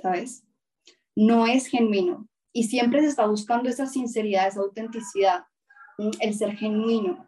¿sabes? 0.00 0.44
No 1.14 1.46
es 1.46 1.66
genuino. 1.66 2.28
Y 2.52 2.64
siempre 2.64 3.00
se 3.00 3.08
está 3.08 3.26
buscando 3.26 3.68
esa 3.68 3.86
sinceridad, 3.86 4.48
esa 4.48 4.60
autenticidad, 4.60 5.44
el 6.20 6.34
ser 6.34 6.56
genuino. 6.56 7.26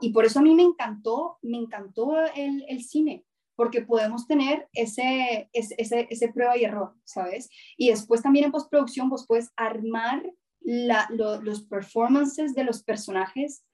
Y 0.00 0.10
por 0.12 0.24
eso 0.24 0.38
a 0.38 0.42
mí 0.42 0.54
me 0.54 0.62
encantó, 0.62 1.38
me 1.42 1.58
encantó 1.58 2.16
el, 2.34 2.64
el 2.68 2.82
cine, 2.82 3.24
porque 3.56 3.82
podemos 3.82 4.26
tener 4.26 4.68
ese, 4.72 5.50
ese, 5.52 5.74
ese, 5.78 6.32
prueba 6.32 6.56
y 6.56 6.64
error, 6.64 6.94
¿sabes? 7.04 7.50
Y 7.76 7.90
después 7.90 8.22
también 8.22 8.46
en 8.46 8.52
postproducción 8.52 9.08
vos 9.08 9.26
puedes 9.26 9.50
armar 9.56 10.22
la, 10.60 11.08
los 11.10 11.62
performances 11.62 12.54
de 12.54 12.64
los 12.64 12.82
personajes, 12.82 13.64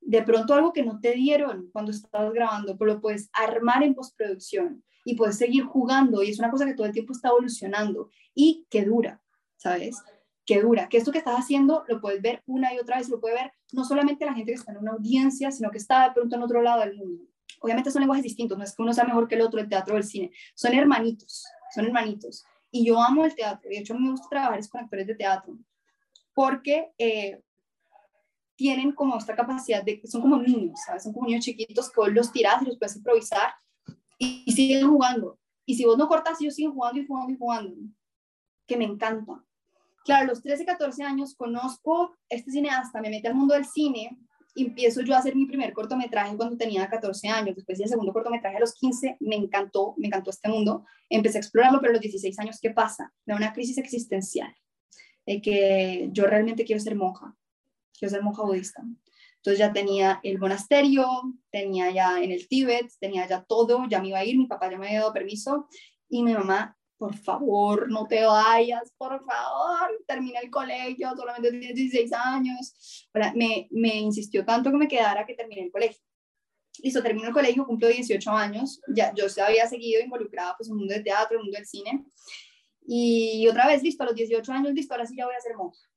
de 0.00 0.22
pronto 0.22 0.54
algo 0.54 0.72
que 0.72 0.82
no 0.82 1.00
te 1.00 1.12
dieron 1.12 1.70
cuando 1.72 1.92
estabas 1.92 2.32
grabando, 2.32 2.76
pero 2.76 2.94
lo 2.94 3.00
puedes 3.00 3.30
armar 3.32 3.82
en 3.82 3.94
postproducción 3.94 4.82
y 5.04 5.14
puedes 5.14 5.38
seguir 5.38 5.64
jugando 5.64 6.22
y 6.22 6.30
es 6.30 6.38
una 6.38 6.50
cosa 6.50 6.66
que 6.66 6.74
todo 6.74 6.86
el 6.86 6.92
tiempo 6.92 7.12
está 7.12 7.28
evolucionando 7.28 8.10
y 8.34 8.66
que 8.70 8.84
dura, 8.84 9.20
¿sabes? 9.56 9.96
Que 10.44 10.60
dura, 10.60 10.88
que 10.88 10.98
esto 10.98 11.12
que 11.12 11.18
estás 11.18 11.38
haciendo 11.38 11.84
lo 11.88 12.00
puedes 12.00 12.20
ver 12.22 12.42
una 12.46 12.74
y 12.74 12.78
otra 12.78 12.98
vez, 12.98 13.08
lo 13.08 13.20
puede 13.20 13.34
ver 13.34 13.52
no 13.72 13.84
solamente 13.84 14.24
la 14.24 14.34
gente 14.34 14.52
que 14.52 14.58
está 14.58 14.72
en 14.72 14.78
una 14.78 14.92
audiencia, 14.92 15.50
sino 15.50 15.70
que 15.70 15.78
está 15.78 16.08
de 16.08 16.14
pronto 16.14 16.36
en 16.36 16.42
otro 16.42 16.62
lado 16.62 16.80
del 16.80 16.96
mundo. 16.96 17.24
Obviamente 17.60 17.90
son 17.90 18.00
lenguajes 18.00 18.24
distintos, 18.24 18.56
no 18.56 18.64
es 18.64 18.74
que 18.74 18.82
uno 18.82 18.92
sea 18.92 19.04
mejor 19.04 19.28
que 19.28 19.34
el 19.34 19.42
otro, 19.42 19.60
el 19.60 19.68
teatro 19.68 19.94
o 19.94 19.98
el 19.98 20.04
cine, 20.04 20.30
son 20.54 20.74
hermanitos, 20.74 21.44
son 21.74 21.86
hermanitos. 21.86 22.44
Y 22.70 22.86
yo 22.86 23.02
amo 23.02 23.24
el 23.24 23.34
teatro, 23.34 23.68
de 23.68 23.78
hecho 23.78 23.94
me 23.94 24.10
gusta 24.10 24.28
trabajar 24.28 24.60
con 24.68 24.82
actores 24.82 25.06
de 25.06 25.14
teatro, 25.14 25.58
porque 26.32 26.92
eh, 26.96 27.42
tienen 28.60 28.92
como 28.92 29.16
esta 29.16 29.34
capacidad 29.34 29.82
de, 29.82 30.00
son 30.04 30.20
como 30.20 30.36
niños, 30.36 30.78
¿sabes? 30.86 31.02
Son 31.02 31.12
como 31.12 31.26
niños 31.26 31.44
chiquitos 31.44 31.90
que 31.90 32.00
vos 32.00 32.12
los 32.12 32.30
tirás 32.30 32.62
y 32.62 32.66
los 32.66 32.78
puedes 32.78 32.96
improvisar 32.96 33.52
y, 34.20 34.52
siguen 34.52 34.88
jugando. 34.88 35.38
Y 35.66 35.74
si 35.74 35.84
vos 35.84 35.96
no 35.96 36.06
cortas, 36.06 36.40
ellos 36.40 36.54
siguen 36.54 36.72
jugando 36.72 37.00
y 37.00 37.06
jugando 37.06 37.32
y 37.32 37.36
jugando, 37.36 37.76
que 38.66 38.76
me 38.76 38.84
encanta. 38.84 39.44
Claro, 40.04 40.24
a 40.24 40.26
los 40.28 40.42
13, 40.42 40.64
14 40.64 41.02
años 41.02 41.34
conozco 41.34 42.16
este 42.28 42.50
cineasta, 42.50 43.00
me 43.00 43.10
metí 43.10 43.26
al 43.26 43.34
mundo 43.34 43.54
del 43.54 43.64
cine 43.64 44.18
y 44.54 44.66
empiezo 44.66 45.02
yo 45.02 45.14
a 45.14 45.18
hacer 45.18 45.36
mi 45.36 45.46
primer 45.46 45.72
cortometraje 45.72 46.36
cuando 46.36 46.56
tenía 46.56 46.88
14 46.88 47.28
años, 47.28 47.56
después 47.56 47.78
el 47.80 47.88
segundo 47.88 48.12
cortometraje 48.12 48.56
a 48.56 48.60
los 48.60 48.74
15, 48.74 49.18
me 49.20 49.36
encantó, 49.36 49.94
me 49.96 50.08
encantó 50.08 50.30
este 50.30 50.48
mundo, 50.48 50.84
empecé 51.08 51.38
a 51.38 51.40
explorarlo, 51.40 51.80
pero 51.80 51.90
a 51.90 51.94
los 51.94 52.02
16 52.02 52.38
años, 52.40 52.58
¿qué 52.60 52.70
pasa? 52.70 53.12
Me 53.26 53.32
da 53.32 53.38
una 53.38 53.52
crisis 53.52 53.78
existencial, 53.78 54.52
de 55.26 55.40
que 55.40 56.08
yo 56.12 56.26
realmente 56.26 56.64
quiero 56.64 56.80
ser 56.80 56.96
monja, 56.96 57.36
quiero 57.96 58.10
ser 58.10 58.22
monja 58.22 58.42
budista. 58.42 58.82
Entonces 59.40 59.58
ya 59.58 59.72
tenía 59.72 60.20
el 60.22 60.38
monasterio, 60.38 61.06
tenía 61.50 61.90
ya 61.90 62.22
en 62.22 62.30
el 62.30 62.46
Tíbet, 62.46 62.92
tenía 63.00 63.26
ya 63.26 63.42
todo, 63.42 63.86
ya 63.88 64.00
me 64.00 64.08
iba 64.08 64.18
a 64.18 64.24
ir, 64.24 64.36
mi 64.36 64.46
papá 64.46 64.70
ya 64.70 64.76
me 64.76 64.86
había 64.86 65.00
dado 65.00 65.14
permiso 65.14 65.66
y 66.10 66.22
mi 66.22 66.34
mamá, 66.34 66.76
por 66.98 67.16
favor, 67.16 67.90
no 67.90 68.06
te 68.06 68.22
vayas, 68.22 68.92
por 68.98 69.24
favor, 69.24 70.04
termina 70.06 70.40
el 70.40 70.50
colegio, 70.50 71.16
solamente 71.16 71.50
tienes 71.50 71.74
16 71.74 72.12
años. 72.12 73.08
Me, 73.34 73.68
me 73.70 73.96
insistió 73.96 74.44
tanto 74.44 74.70
que 74.70 74.76
me 74.76 74.88
quedara 74.88 75.24
que 75.24 75.34
terminé 75.34 75.62
el 75.62 75.72
colegio. 75.72 76.02
Listo, 76.82 77.02
termino 77.02 77.28
el 77.28 77.32
colegio, 77.32 77.66
cumplo 77.66 77.88
18 77.88 78.30
años, 78.30 78.82
ya 78.94 79.14
yo 79.14 79.30
se 79.30 79.40
había 79.40 79.66
seguido 79.66 80.02
involucrada 80.02 80.54
pues, 80.58 80.68
en 80.68 80.74
el 80.74 80.78
mundo 80.78 80.92
del 80.94 81.04
teatro, 81.04 81.36
en 81.36 81.40
el 81.40 81.44
mundo 81.44 81.56
del 81.56 81.66
cine. 81.66 82.04
Y 82.86 83.46
otra 83.48 83.66
vez, 83.66 83.82
listo, 83.82 84.02
a 84.02 84.06
los 84.06 84.14
18 84.14 84.52
años, 84.52 84.74
listo, 84.74 84.92
ahora 84.92 85.06
sí 85.06 85.16
ya 85.16 85.24
voy 85.24 85.34
a 85.34 85.40
ser 85.40 85.56
monja. 85.56 85.89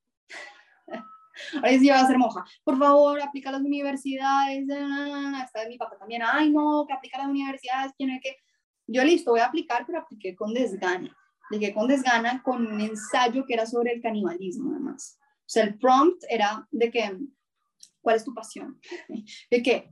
Ahora 1.54 1.70
sí 1.70 1.78
voy 1.78 1.88
a 1.90 2.06
ser 2.06 2.18
monja. 2.18 2.44
Por 2.62 2.78
favor, 2.78 3.20
aplica 3.20 3.48
a 3.50 3.52
las 3.52 3.62
universidades. 3.62 4.62
Está 4.62 5.68
mi 5.68 5.78
papá 5.78 5.96
también. 5.98 6.22
Ay, 6.24 6.50
no, 6.50 6.84
que 6.86 6.94
aplica 6.94 7.16
a 7.16 7.22
las 7.22 7.30
universidades. 7.30 7.92
Tiene 7.96 8.20
que. 8.22 8.36
Yo 8.86 9.02
listo, 9.04 9.30
voy 9.30 9.40
a 9.40 9.46
aplicar, 9.46 9.84
pero 9.86 10.00
apliqué 10.00 10.34
con 10.34 10.52
desgana. 10.52 11.16
Apliqué 11.46 11.72
con 11.72 11.88
desgana 11.88 12.42
con 12.42 12.66
un 12.66 12.80
ensayo 12.80 13.44
que 13.46 13.54
era 13.54 13.66
sobre 13.66 13.92
el 13.92 14.02
canibalismo, 14.02 14.70
además. 14.70 15.18
O 15.20 15.48
sea, 15.48 15.64
el 15.64 15.78
prompt 15.78 16.24
era 16.28 16.66
de 16.70 16.90
que, 16.90 17.18
¿cuál 18.00 18.16
es 18.16 18.24
tu 18.24 18.34
pasión? 18.34 18.80
De 19.50 19.62
que, 19.62 19.90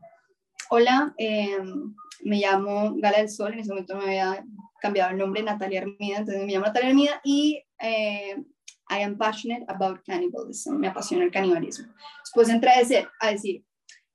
hola, 0.70 1.14
em, 1.18 1.94
me 2.24 2.38
llamo 2.38 2.94
Gala 2.96 3.18
del 3.18 3.28
Sol, 3.28 3.52
en 3.52 3.60
ese 3.60 3.70
momento 3.70 3.96
me 3.96 4.04
había 4.04 4.44
cambiado 4.80 5.10
el 5.10 5.18
nombre 5.18 5.42
Natalia 5.42 5.80
Hermida, 5.80 6.18
entonces 6.18 6.44
me 6.44 6.52
llamo 6.52 6.66
Natalia 6.66 6.88
Hermida 6.88 7.20
y 7.24 7.62
eh, 7.78 8.42
I 8.92 8.98
am 8.98 9.16
passionate 9.16 9.64
about 9.68 10.04
cannibalism, 10.04 10.78
me 10.78 10.88
apasiona 10.88 11.24
el 11.24 11.30
canibalismo. 11.30 11.86
Después 12.22 12.48
entré 12.50 12.70
a 12.72 13.30
decir, 13.30 13.64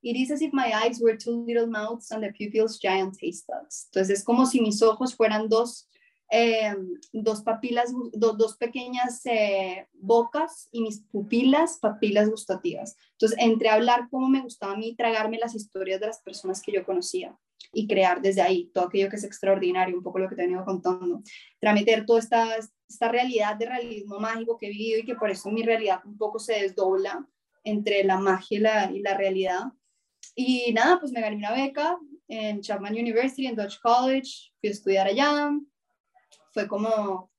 it 0.04 0.16
is 0.16 0.30
as 0.30 0.42
if 0.42 0.54
my 0.54 0.72
eyes 0.72 1.00
were 1.02 1.18
two 1.18 1.44
little 1.46 1.66
mouths 1.66 2.12
and 2.12 2.24
the 2.24 2.32
pupils 2.32 2.78
giant 2.78 3.18
taste 3.18 3.46
buds. 3.48 3.88
Entonces 3.92 4.20
es 4.20 4.24
como 4.24 4.46
si 4.46 4.62
mis 4.62 4.82
ojos 4.84 5.16
fueran 5.16 5.50
dos, 5.50 5.88
eh, 6.32 6.76
dos 7.12 7.42
papilas, 7.42 7.92
dos 8.14 8.58
pequeñas 8.58 9.26
eh, 9.26 9.88
bocas 9.94 10.70
y 10.72 10.82
mis 10.82 11.00
pupilas, 11.12 11.80
papilas 11.80 12.30
gustativas. 12.30 12.96
Entonces 13.14 13.38
entré 13.40 13.70
a 13.70 13.74
hablar 13.74 14.08
cómo 14.12 14.30
me 14.30 14.42
gustaba 14.42 14.74
a 14.74 14.78
mí 14.78 14.96
tragarme 14.96 15.40
las 15.40 15.56
historias 15.56 16.00
de 16.00 16.08
las 16.08 16.22
personas 16.22 16.62
que 16.62 16.72
yo 16.72 16.86
conocía 16.86 17.36
y 17.74 17.88
crear 17.88 18.22
desde 18.22 18.42
ahí 18.42 18.72
todo 18.74 18.86
aquello 18.86 19.10
que 19.10 19.18
es 19.18 19.24
extraordinario, 19.24 19.98
un 19.98 20.04
poco 20.04 20.20
lo 20.20 20.30
que 20.30 20.36
te 20.36 20.44
he 20.44 20.46
venido 20.46 20.66
contando, 20.66 21.22
transmitir 21.60 22.06
toda 22.06 22.20
esta, 22.20 22.58
esta 22.88 23.08
realidad 23.10 23.56
de 23.56 23.68
realismo 23.68 24.20
mágico 24.20 24.58
que 24.58 24.68
he 24.68 24.70
vivido 24.70 25.00
y 25.00 25.06
que 25.06 25.16
por 25.16 25.30
eso 25.30 25.50
mi 25.52 25.64
realidad 25.64 26.00
un 26.06 26.18
poco 26.18 26.40
se 26.40 26.62
desdobla 26.62 27.28
entre 27.64 28.04
la 28.04 28.18
magia 28.18 28.58
y 28.58 28.62
la, 28.62 28.92
y 28.92 29.00
la 29.02 29.14
realidad. 29.16 29.64
Y 30.36 30.72
nada, 30.74 31.00
pues 31.00 31.12
me 31.12 31.22
gané 31.22 31.36
una 31.36 31.54
beca 31.54 31.98
en 32.28 32.62
Chapman 32.62 32.94
University, 32.94 33.48
en 33.48 33.56
Dutch 33.56 33.80
College, 33.80 34.52
fui 34.60 34.70
a 34.70 34.72
estudiar 34.72 35.08
allá, 35.08 35.52
fue 36.52 36.68
como 36.68 37.32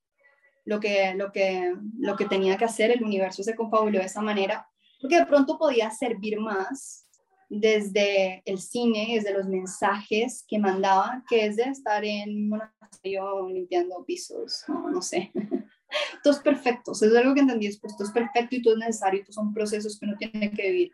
lo 0.65 0.81
que, 0.81 1.15
lo 1.15 1.33
que, 1.33 1.75
lo 1.99 2.17
que 2.17 2.27
tenía 2.27 2.57
que 2.57 2.65
hacer, 2.65 2.91
el 2.91 3.03
universo 3.03 3.43
se 3.43 3.57
confabuló 3.57 3.99
de 3.99 4.07
esa 4.07 4.21
manera, 4.21 4.69
porque 5.01 5.19
de 5.19 5.27
pronto 5.27 5.59
podía 5.59 5.91
servir 5.91 6.39
más 6.39 7.08
desde 7.49 8.43
el 8.45 8.59
cine, 8.59 9.15
desde 9.15 9.33
los 9.33 9.47
mensajes 9.47 10.45
que 10.47 10.59
mandaba, 10.59 11.23
que 11.29 11.47
es 11.47 11.57
de 11.57 11.65
estar 11.65 12.05
en 12.05 12.31
un 12.31 12.49
monasterio 12.51 13.49
limpiando 13.49 14.05
pisos, 14.05 14.65
no, 14.69 14.91
no 14.91 15.03
sé. 15.03 15.31
todo 16.23 16.35
es 16.35 16.41
perfecto, 16.41 16.93
eso 16.93 17.07
es 17.07 17.17
algo 17.17 17.35
que 17.35 17.41
entendí 17.41 17.67
después, 17.67 17.97
todo 17.97 18.07
es 18.07 18.13
perfecto 18.13 18.57
y 18.57 18.63
todo 18.63 18.75
es 18.75 18.81
necesario, 18.81 19.23
todos 19.23 19.37
son 19.37 19.55
procesos 19.55 19.99
que 19.99 20.07
uno 20.07 20.17
tiene 20.19 20.51
que 20.51 20.71
vivir. 20.71 20.93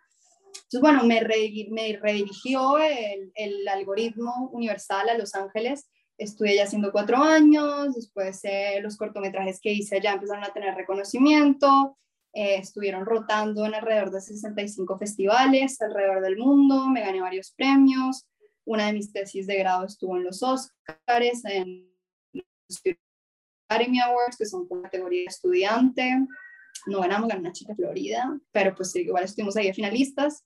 Entonces, 0.55 0.81
bueno, 0.81 1.05
me, 1.05 1.21
me 1.71 1.99
redirigió 2.01 2.79
el, 2.79 3.33
el, 3.35 3.69
algoritmo 3.69 4.49
universal 4.53 5.09
a 5.09 5.19
Los 5.19 5.35
Ángeles, 5.35 5.89
estuve 6.17 6.55
ya 6.55 6.65
haciendo 6.65 6.93
cuatro 6.93 7.17
años, 7.23 7.95
después 7.95 8.41
eh, 8.45 8.79
los 8.81 8.97
cortometrajes 8.97 9.61
que 9.61 9.73
hice 9.73 10.01
ya 10.01 10.13
empezaron 10.13 10.45
a 10.45 10.53
tener 10.53 10.75
reconocimiento, 10.75 11.99
eh, 12.35 12.57
estuvieron 12.57 13.07
rotando 13.07 13.65
en 13.65 13.75
alrededor 13.75 14.11
de 14.11 14.21
65 14.21 14.99
festivales 14.99 15.81
alrededor 15.81 16.21
del 16.21 16.37
mundo, 16.37 16.89
me 16.89 17.01
gané 17.01 17.21
varios 17.21 17.53
premios, 17.53 18.27
una 18.65 18.87
de 18.87 18.95
mis 18.95 19.13
tesis 19.13 19.47
de 19.47 19.57
grado 19.57 19.87
estuvo 19.87 20.17
en 20.17 20.25
los 20.25 20.43
Oscars, 20.43 21.45
en 21.45 21.89
los 22.33 22.83
Academy 23.69 24.01
Awards, 24.01 24.37
que 24.37 24.47
son 24.47 24.67
categoría 24.83 25.29
estudiante, 25.29 26.27
no 26.87 27.01
ganamos, 27.01 27.29
ganó 27.29 27.41
una 27.41 27.53
chica 27.53 27.75
Florida, 27.75 28.39
pero 28.53 28.75
pues 28.75 28.95
igual 28.97 29.25
estuvimos 29.25 29.57
ahí 29.57 29.67
de 29.69 29.75
finalistas, 29.75 30.45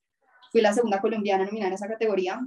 fui 0.53 0.61
la 0.61 0.73
segunda 0.73 1.01
colombiana 1.01 1.45
nominada 1.45 1.69
en 1.69 1.75
esa 1.75 1.89
categoría, 1.89 2.41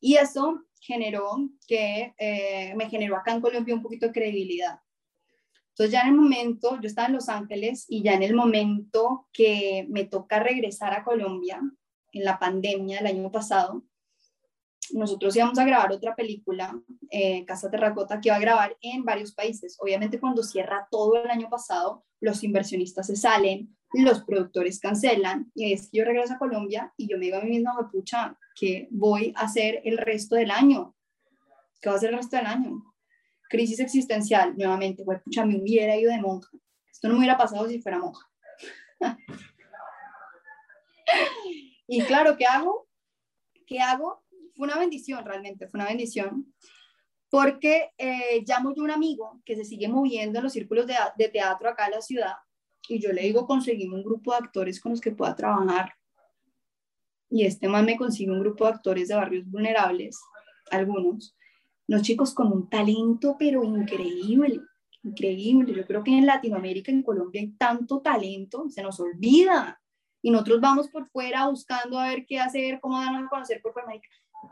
y 0.00 0.16
eso 0.16 0.62
generó 0.80 1.48
que, 1.66 2.14
eh, 2.18 2.74
me 2.76 2.88
generó 2.90 3.16
acá 3.16 3.32
en 3.32 3.40
Colombia 3.40 3.74
un 3.74 3.82
poquito 3.82 4.06
de 4.06 4.12
credibilidad, 4.12 4.80
Entonces 5.74 5.92
ya 5.92 6.02
en 6.02 6.08
el 6.08 6.14
momento, 6.14 6.80
yo 6.80 6.86
estaba 6.86 7.08
en 7.08 7.14
Los 7.14 7.28
Ángeles 7.28 7.86
y 7.88 8.04
ya 8.04 8.14
en 8.14 8.22
el 8.22 8.34
momento 8.34 9.26
que 9.32 9.86
me 9.90 10.04
toca 10.04 10.38
regresar 10.38 10.94
a 10.94 11.02
Colombia, 11.02 11.60
en 12.12 12.24
la 12.24 12.38
pandemia 12.38 12.98
del 12.98 13.08
año 13.08 13.32
pasado, 13.32 13.82
nosotros 14.92 15.34
íbamos 15.34 15.58
a 15.58 15.64
grabar 15.64 15.90
otra 15.90 16.14
película, 16.14 16.80
eh, 17.10 17.44
Casa 17.44 17.70
Terracota, 17.70 18.20
que 18.20 18.28
iba 18.28 18.36
a 18.36 18.40
grabar 18.40 18.76
en 18.82 19.04
varios 19.04 19.32
países. 19.32 19.76
Obviamente 19.80 20.20
cuando 20.20 20.44
cierra 20.44 20.86
todo 20.92 21.16
el 21.16 21.28
año 21.28 21.48
pasado, 21.48 22.04
los 22.20 22.44
inversionistas 22.44 23.08
se 23.08 23.16
salen, 23.16 23.76
los 23.92 24.22
productores 24.22 24.78
cancelan, 24.78 25.50
y 25.54 25.72
es 25.72 25.90
que 25.90 25.98
yo 25.98 26.04
regreso 26.04 26.34
a 26.34 26.38
Colombia 26.38 26.92
y 26.96 27.08
yo 27.08 27.18
me 27.18 27.24
digo 27.24 27.38
a 27.38 27.40
mí 27.40 27.50
misma, 27.50 27.90
pucha, 27.90 28.38
¿qué 28.54 28.86
voy 28.92 29.32
a 29.36 29.46
hacer 29.46 29.80
el 29.84 29.98
resto 29.98 30.36
del 30.36 30.52
año? 30.52 30.94
¿Qué 31.80 31.88
va 31.88 31.94
a 31.94 31.98
hacer 31.98 32.10
el 32.10 32.16
resto 32.16 32.36
del 32.36 32.46
año? 32.46 32.93
Crisis 33.54 33.80
existencial, 33.80 34.56
nuevamente, 34.56 35.04
pucha, 35.04 35.44
me 35.44 35.60
hubiera 35.60 35.96
ido 35.96 36.10
de 36.10 36.20
monja. 36.20 36.50
Esto 36.90 37.08
no 37.08 37.14
me 37.14 37.20
hubiera 37.20 37.38
pasado 37.38 37.68
si 37.68 37.80
fuera 37.80 37.98
monja. 37.98 38.28
y 41.86 42.02
claro, 42.02 42.36
¿qué 42.36 42.46
hago? 42.46 42.88
¿Qué 43.66 43.80
hago? 43.80 44.24
fue 44.56 44.66
una 44.66 44.78
bendición 44.78 45.24
realmente, 45.24 45.68
fue 45.68 45.78
una 45.78 45.88
bendición, 45.88 46.54
porque 47.28 47.90
eh, 47.98 48.44
llamo 48.46 48.72
yo 48.74 48.82
a 48.82 48.84
un 48.84 48.90
amigo 48.92 49.42
que 49.44 49.56
se 49.56 49.64
sigue 49.64 49.88
moviendo 49.88 50.38
en 50.38 50.44
los 50.44 50.52
círculos 50.52 50.86
de, 50.86 50.94
de 51.16 51.28
teatro 51.28 51.68
acá 51.68 51.86
en 51.86 51.92
la 51.92 52.00
ciudad 52.00 52.34
y 52.88 53.00
yo 53.00 53.12
le 53.12 53.22
digo, 53.22 53.46
conseguimos 53.46 53.98
un 53.98 54.04
grupo 54.04 54.32
de 54.32 54.38
actores 54.38 54.80
con 54.80 54.92
los 54.92 55.00
que 55.00 55.10
pueda 55.10 55.34
trabajar. 55.34 55.94
Y 57.30 57.46
este 57.46 57.66
man 57.66 57.86
me 57.86 57.96
consigue 57.96 58.30
un 58.30 58.40
grupo 58.40 58.64
de 58.64 58.72
actores 58.72 59.08
de 59.08 59.14
barrios 59.14 59.46
vulnerables, 59.46 60.20
algunos, 60.70 61.34
los 61.86 62.02
chicos 62.02 62.34
con 62.34 62.52
un 62.52 62.68
talento, 62.68 63.36
pero 63.38 63.62
increíble, 63.62 64.60
increíble. 65.02 65.74
Yo 65.74 65.86
creo 65.86 66.02
que 66.02 66.16
en 66.16 66.26
Latinoamérica, 66.26 66.90
en 66.90 67.02
Colombia 67.02 67.40
hay 67.40 67.52
tanto 67.52 68.00
talento, 68.00 68.68
se 68.68 68.82
nos 68.82 68.98
olvida. 69.00 69.80
Y 70.22 70.30
nosotros 70.30 70.60
vamos 70.60 70.88
por 70.88 71.06
fuera 71.08 71.48
buscando 71.48 71.98
a 71.98 72.08
ver 72.08 72.24
qué 72.26 72.40
hacer, 72.40 72.80
cómo 72.80 72.98
darnos 72.98 73.26
a 73.26 73.28
conocer 73.28 73.60
por 73.60 73.72
fuera 73.72 73.88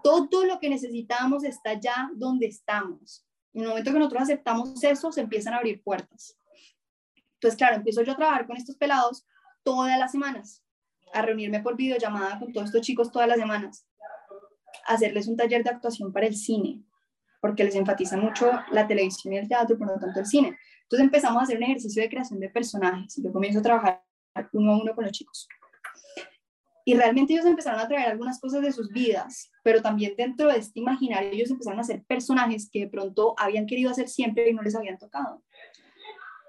todo 0.03 0.45
lo 0.45 0.59
que 0.59 0.69
necesitamos 0.69 1.45
está 1.45 1.75
ya 1.75 2.11
donde 2.15 2.47
estamos. 2.47 3.27
En 3.53 3.63
el 3.63 3.69
momento 3.69 3.93
que 3.93 3.99
nosotros 3.99 4.23
aceptamos 4.23 4.83
eso, 4.83 5.13
se 5.13 5.21
empiezan 5.21 5.55
a 5.55 5.59
abrir 5.59 5.83
puertas. 5.83 6.39
Entonces, 7.35 7.59
claro, 7.59 7.77
empiezo 7.77 8.03
yo 8.03 8.13
a 8.13 8.17
trabajar 8.17 8.47
con 8.47 8.57
estos 8.57 8.77
pelados 8.77 9.27
todas 9.63 9.99
las 9.99 10.13
semanas, 10.13 10.63
a 11.13 11.23
reunirme 11.23 11.61
por 11.61 11.77
videollamada 11.77 12.39
con 12.39 12.53
todos 12.53 12.69
estos 12.69 12.83
chicos 12.83 13.11
todas 13.11 13.29
las 13.29 13.39
semanas, 13.39 13.87
a 14.87 14.95
hacerles 14.95 15.27
un 15.29 15.37
taller 15.37 15.63
de 15.63 15.71
actuación 15.71 16.13
para 16.13 16.27
el 16.27 16.37
cine, 16.37 16.83
porque 17.43 17.65
les 17.65 17.75
enfatiza 17.75 18.17
mucho 18.17 18.49
la 18.71 18.87
televisión 18.87 19.35
y 19.35 19.39
el 19.39 19.49
teatro, 19.49 19.77
por 19.77 19.89
lo 19.89 19.99
tanto 19.99 20.21
el 20.21 20.27
cine. 20.27 20.57
Entonces 20.85 21.05
empezamos 21.05 21.41
a 21.41 21.43
hacer 21.43 21.57
un 21.57 21.65
ejercicio 21.65 22.01
de 22.01 22.09
creación 22.09 22.39
de 22.39 22.49
personajes 22.49 23.21
yo 23.23 23.33
comienzo 23.33 23.59
a 23.59 23.63
trabajar 23.63 24.03
uno 24.53 24.73
a 24.73 24.81
uno 24.81 24.95
con 24.95 25.05
los 25.05 25.13
chicos. 25.13 25.49
Y 26.85 26.95
realmente 26.95 27.33
ellos 27.33 27.45
empezaron 27.45 27.81
a 27.81 27.89
traer 27.89 28.09
algunas 28.09 28.41
cosas 28.41 28.63
de 28.63 28.73
sus 28.73 28.91
vidas, 28.91 29.51
pero 29.65 29.83
también 29.83 30.15
dentro 30.17 30.49
de 30.53 30.59
este 30.59 30.81
imaginario 30.81 31.31
ellos 31.31 31.51
empezaron 31.51 31.81
a 31.81 31.85
ser 31.85 32.05
personajes 32.05 32.71
que 32.71 32.81
de 32.81 32.89
pronto 32.89 33.35
habían 33.37 33.67
querido 33.67 33.91
hacer 33.91 34.09
siempre 34.09 34.49
y 34.49 34.55
no 34.55 34.63
les 34.63 34.77
habían 34.77 34.99
tocado. 34.99 35.43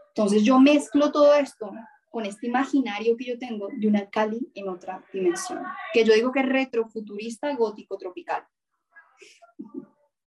Entonces 0.10 0.44
yo 0.44 0.60
mezclo 0.60 1.12
todo 1.12 1.34
esto 1.34 1.72
con 2.12 2.26
este 2.28 2.46
imaginario 2.46 3.18
que 3.18 3.26
yo 3.26 3.40
tengo 3.40 3.70
de 3.76 3.88
una 3.88 4.08
Cali 4.12 4.52
en 4.54 4.70
otra 4.70 5.04
dimensión, 5.12 5.64
que 5.92 6.06
yo 6.06 6.14
digo 6.14 6.32
que 6.32 6.42
es 6.42 6.46
retrofuturista, 6.46 7.52
gótico, 7.56 7.98
tropical. 7.98 8.44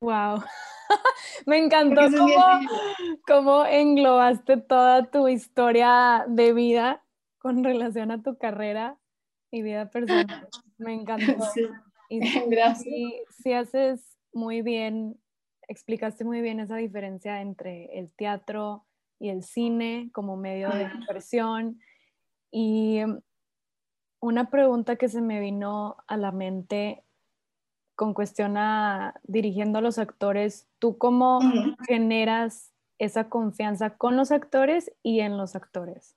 Wow. 0.03 0.43
Me 1.45 1.57
encantó 1.59 2.01
cómo, 2.11 2.35
cómo 3.25 3.65
englobaste 3.65 4.57
toda 4.57 5.09
tu 5.09 5.29
historia 5.29 6.25
de 6.27 6.51
vida 6.51 7.01
con 7.37 7.63
relación 7.63 8.11
a 8.11 8.21
tu 8.21 8.37
carrera 8.37 8.97
y 9.49 9.61
vida 9.61 9.89
personal. 9.89 10.49
Me 10.77 10.93
encantó. 10.93 11.37
Y, 12.09 12.19
Gracias. 12.49 12.85
Y 12.85 13.23
si 13.29 13.53
haces 13.53 14.17
muy 14.33 14.61
bien, 14.61 15.17
explicaste 15.69 16.25
muy 16.25 16.41
bien 16.41 16.59
esa 16.59 16.75
diferencia 16.75 17.41
entre 17.41 17.85
el 17.97 18.11
teatro 18.11 18.85
y 19.19 19.29
el 19.29 19.41
cine 19.41 20.09
como 20.13 20.35
medio 20.35 20.69
de 20.69 20.83
expresión. 20.83 21.79
Y 22.51 22.99
una 24.19 24.49
pregunta 24.49 24.97
que 24.97 25.07
se 25.07 25.21
me 25.21 25.39
vino 25.39 25.95
a 26.05 26.17
la 26.17 26.31
mente 26.33 27.02
con 27.95 28.13
cuestión 28.13 28.57
a 28.57 29.19
dirigiendo 29.23 29.79
a 29.79 29.81
los 29.81 29.97
actores, 29.97 30.67
¿tú 30.79 30.97
cómo 30.97 31.39
generas 31.87 32.71
esa 32.97 33.29
confianza 33.29 33.97
con 33.97 34.15
los 34.15 34.31
actores 34.31 34.91
y 35.03 35.19
en 35.19 35.37
los 35.37 35.55
actores? 35.55 36.15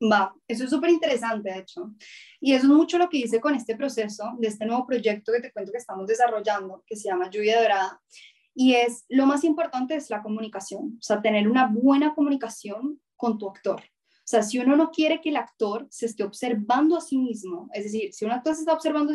Va, 0.00 0.34
eso 0.48 0.64
es 0.64 0.70
súper 0.70 0.90
interesante, 0.90 1.50
de 1.50 1.58
hecho. 1.58 1.92
Y 2.40 2.52
eso 2.52 2.66
es 2.66 2.72
mucho 2.72 2.98
lo 2.98 3.08
que 3.08 3.18
hice 3.18 3.40
con 3.40 3.54
este 3.54 3.76
proceso 3.76 4.32
de 4.38 4.48
este 4.48 4.66
nuevo 4.66 4.86
proyecto 4.86 5.32
que 5.32 5.40
te 5.40 5.52
cuento 5.52 5.72
que 5.72 5.78
estamos 5.78 6.06
desarrollando, 6.06 6.82
que 6.86 6.96
se 6.96 7.08
llama 7.08 7.30
Lluvia 7.30 7.60
Dorada. 7.60 8.00
Y 8.54 8.74
es, 8.74 9.04
lo 9.08 9.26
más 9.26 9.44
importante 9.44 9.96
es 9.96 10.10
la 10.10 10.22
comunicación, 10.22 10.96
o 10.98 11.02
sea, 11.02 11.20
tener 11.22 11.48
una 11.48 11.66
buena 11.66 12.14
comunicación 12.14 13.00
con 13.16 13.38
tu 13.38 13.48
actor. 13.48 13.80
O 13.80 14.26
sea, 14.26 14.42
si 14.42 14.58
uno 14.58 14.74
no 14.76 14.90
quiere 14.90 15.20
que 15.20 15.30
el 15.30 15.36
actor 15.36 15.86
se 15.90 16.06
esté 16.06 16.24
observando 16.24 16.96
a 16.96 17.00
sí 17.00 17.18
mismo, 17.18 17.68
es 17.72 17.84
decir, 17.84 18.12
si 18.12 18.24
un 18.24 18.30
actor 18.30 18.54
se 18.54 18.60
está 18.60 18.72
observando, 18.72 19.12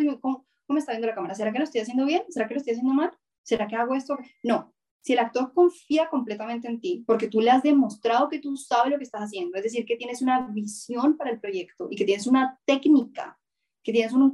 ¿cómo, 0.69 0.77
está 0.77 0.91
viendo 0.91 1.07
la 1.07 1.15
cámara? 1.15 1.33
¿Será 1.33 1.51
que 1.51 1.57
lo 1.57 1.63
estoy 1.63 1.81
haciendo 1.81 2.05
bien? 2.05 2.21
¿Será 2.29 2.47
que 2.47 2.53
lo 2.53 2.59
estoy 2.59 2.73
haciendo 2.73 2.93
mal? 2.93 3.11
¿Será 3.41 3.67
que 3.67 3.75
hago 3.75 3.95
esto? 3.95 4.15
No, 4.43 4.71
si 5.01 5.13
el 5.13 5.19
actor 5.19 5.51
confía 5.51 6.07
completamente 6.09 6.67
en 6.67 6.79
ti, 6.79 7.03
porque 7.07 7.27
tú 7.27 7.41
le 7.41 7.49
has 7.49 7.63
demostrado 7.63 8.29
que 8.29 8.37
tú 8.37 8.55
sabes 8.55 8.91
lo 8.91 8.97
que 8.99 9.05
estás 9.05 9.23
haciendo, 9.23 9.57
es 9.57 9.63
decir, 9.63 9.83
que 9.83 9.95
tienes 9.95 10.21
una 10.21 10.47
visión 10.51 11.17
para 11.17 11.31
el 11.31 11.39
proyecto 11.39 11.87
y 11.89 11.95
que 11.95 12.05
tienes 12.05 12.27
una 12.27 12.59
técnica, 12.65 13.39
que 13.83 13.91
tienes 13.91 14.13
un, 14.13 14.29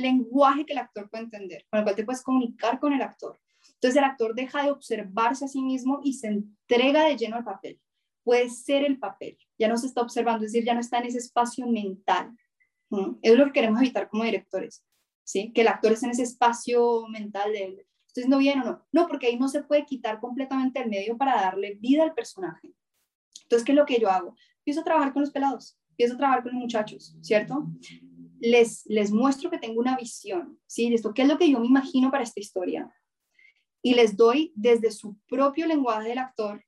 lenguaje 0.00 0.66
que 0.66 0.72
el 0.72 0.80
actor 0.80 1.08
puede 1.08 1.24
entender, 1.24 1.64
con 1.70 1.78
el 1.78 1.84
cual 1.84 1.94
te 1.94 2.04
puedes 2.04 2.22
comunicar 2.22 2.80
con 2.80 2.92
el 2.92 3.02
actor. 3.02 3.38
Entonces 3.74 3.96
el 3.96 4.04
actor 4.04 4.34
deja 4.34 4.64
de 4.64 4.72
observarse 4.72 5.44
a 5.44 5.48
sí 5.48 5.62
mismo 5.62 6.00
y 6.02 6.14
se 6.14 6.26
entrega 6.26 7.04
de 7.04 7.16
lleno 7.16 7.36
al 7.36 7.44
papel. 7.44 7.80
Puede 8.24 8.50
ser 8.50 8.84
el 8.84 8.98
papel, 8.98 9.38
ya 9.56 9.68
no 9.68 9.76
se 9.76 9.86
está 9.86 10.00
observando, 10.00 10.44
es 10.44 10.52
decir, 10.52 10.66
ya 10.66 10.74
no 10.74 10.80
está 10.80 10.98
en 10.98 11.06
ese 11.06 11.18
espacio 11.18 11.68
mental. 11.68 12.36
Es 13.22 13.36
lo 13.36 13.46
que 13.46 13.52
queremos 13.52 13.80
evitar 13.80 14.08
como 14.08 14.24
directores, 14.24 14.84
¿sí? 15.28 15.52
Que 15.52 15.60
el 15.60 15.68
actor 15.68 15.92
esté 15.92 16.06
en 16.06 16.12
ese 16.12 16.22
espacio 16.22 17.06
mental 17.08 17.52
de 17.52 17.86
¿Estoy 18.06 18.22
haciendo 18.22 18.38
bien 18.38 18.60
o 18.60 18.64
no? 18.64 18.86
No, 18.90 19.06
porque 19.06 19.26
ahí 19.26 19.38
no 19.38 19.48
se 19.48 19.62
puede 19.62 19.84
quitar 19.84 20.18
completamente 20.18 20.80
el 20.80 20.88
medio 20.88 21.18
para 21.18 21.34
darle 21.34 21.74
vida 21.74 22.02
al 22.04 22.14
personaje. 22.14 22.72
Entonces, 23.42 23.66
¿qué 23.66 23.72
es 23.72 23.76
lo 23.76 23.84
que 23.84 24.00
yo 24.00 24.08
hago? 24.08 24.34
Empiezo 24.60 24.80
a 24.80 24.84
trabajar 24.84 25.12
con 25.12 25.20
los 25.20 25.30
pelados, 25.30 25.78
empiezo 25.90 26.14
a 26.14 26.16
trabajar 26.16 26.42
con 26.42 26.52
los 26.52 26.62
muchachos, 26.62 27.14
¿cierto? 27.20 27.66
Les, 28.40 28.86
les 28.86 29.12
muestro 29.12 29.50
que 29.50 29.58
tengo 29.58 29.78
una 29.78 29.98
visión, 29.98 30.58
¿sí? 30.66 30.92
Esto, 30.94 31.12
¿qué 31.12 31.22
es 31.22 31.28
lo 31.28 31.36
que 31.36 31.50
yo 31.50 31.60
me 31.60 31.66
imagino 31.66 32.10
para 32.10 32.24
esta 32.24 32.40
historia? 32.40 32.90
Y 33.82 33.94
les 33.94 34.16
doy 34.16 34.52
desde 34.56 34.90
su 34.90 35.18
propio 35.28 35.66
lenguaje 35.66 36.08
del 36.08 36.18
actor 36.18 36.64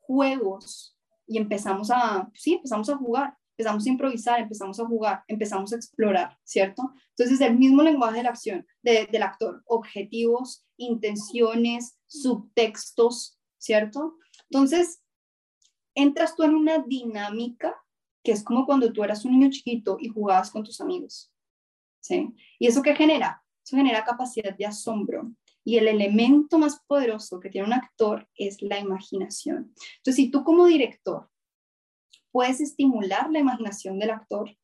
juegos 0.00 0.98
y 1.28 1.38
empezamos 1.38 1.92
a, 1.92 2.28
sí, 2.34 2.54
empezamos 2.54 2.90
a 2.90 2.96
jugar 2.96 3.38
empezamos 3.60 3.86
a 3.86 3.90
improvisar, 3.90 4.40
empezamos 4.40 4.80
a 4.80 4.86
jugar, 4.86 5.22
empezamos 5.28 5.72
a 5.72 5.76
explorar, 5.76 6.38
¿cierto? 6.44 6.94
Entonces, 7.10 7.40
el 7.42 7.58
mismo 7.58 7.82
lenguaje 7.82 8.18
de 8.18 8.22
la 8.22 8.30
acción, 8.30 8.66
del 8.82 9.22
actor, 9.22 9.62
objetivos, 9.66 10.66
intenciones, 10.78 11.98
subtextos, 12.06 13.38
¿cierto? 13.58 14.16
Entonces, 14.48 15.02
entras 15.94 16.34
tú 16.34 16.42
en 16.42 16.54
una 16.54 16.78
dinámica 16.78 17.76
que 18.22 18.32
es 18.32 18.42
como 18.42 18.64
cuando 18.64 18.92
tú 18.92 19.04
eras 19.04 19.24
un 19.24 19.32
niño 19.32 19.50
chiquito 19.50 19.98
y 20.00 20.08
jugabas 20.08 20.50
con 20.50 20.64
tus 20.64 20.80
amigos, 20.80 21.30
¿sí? 22.00 22.34
¿Y 22.58 22.66
eso 22.66 22.82
qué 22.82 22.94
genera? 22.94 23.42
Eso 23.64 23.76
genera 23.76 24.04
capacidad 24.04 24.56
de 24.56 24.66
asombro. 24.66 25.32
Y 25.62 25.76
el 25.76 25.88
elemento 25.88 26.58
más 26.58 26.80
poderoso 26.86 27.38
que 27.38 27.50
tiene 27.50 27.66
un 27.66 27.74
actor 27.74 28.26
es 28.34 28.62
la 28.62 28.78
imaginación. 28.78 29.74
Entonces, 29.98 30.16
si 30.16 30.30
tú 30.30 30.42
como 30.42 30.64
director 30.64 31.29
puedes 32.32 32.60
estimular 32.60 33.30
la 33.30 33.40
imaginación 33.40 33.98
del 33.98 34.10
actor, 34.10 34.56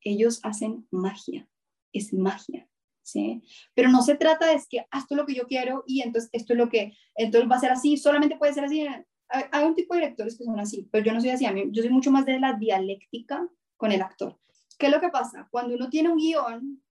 ellos 0.00 0.40
hacen 0.42 0.86
magia, 0.90 1.48
es 1.92 2.12
magia. 2.12 2.68
¿Sí? 3.02 3.42
Pero 3.74 3.90
no 3.90 4.00
se 4.00 4.14
trata 4.14 4.46
de 4.46 4.58
que 4.66 4.80
ah, 4.90 4.98
esto 4.98 5.14
es 5.14 5.18
lo 5.18 5.26
que 5.26 5.34
yo 5.34 5.46
quiero 5.46 5.84
y 5.86 6.00
entonces 6.00 6.30
esto 6.32 6.54
es 6.54 6.58
lo 6.58 6.70
que, 6.70 6.96
entonces 7.14 7.50
va 7.50 7.56
a 7.56 7.60
ser 7.60 7.70
así, 7.70 7.98
solamente 7.98 8.38
puede 8.38 8.54
ser 8.54 8.64
así. 8.64 8.86
Hay, 9.28 9.64
un 9.64 9.74
tipo 9.74 9.92
de 9.92 10.00
directores 10.00 10.38
que 10.38 10.44
son 10.44 10.58
así, 10.58 10.88
pero 10.90 11.04
yo 11.04 11.12
no 11.12 11.20
soy 11.20 11.28
así, 11.28 11.44
a 11.44 11.52
mí, 11.52 11.64
yo 11.70 11.82
soy 11.82 11.92
mucho 11.92 12.10
más 12.10 12.24
de 12.24 12.40
la 12.40 12.54
dialéctica 12.54 13.46
con 13.76 13.92
el 13.92 14.00
actor. 14.00 14.38
¿Qué 14.78 14.86
es 14.86 14.92
lo 14.92 15.02
que 15.02 15.10
pasa? 15.10 15.48
Cuando 15.50 15.74
uno 15.74 15.90
tiene 15.90 16.08
un 16.08 16.16
guion, 16.16 16.82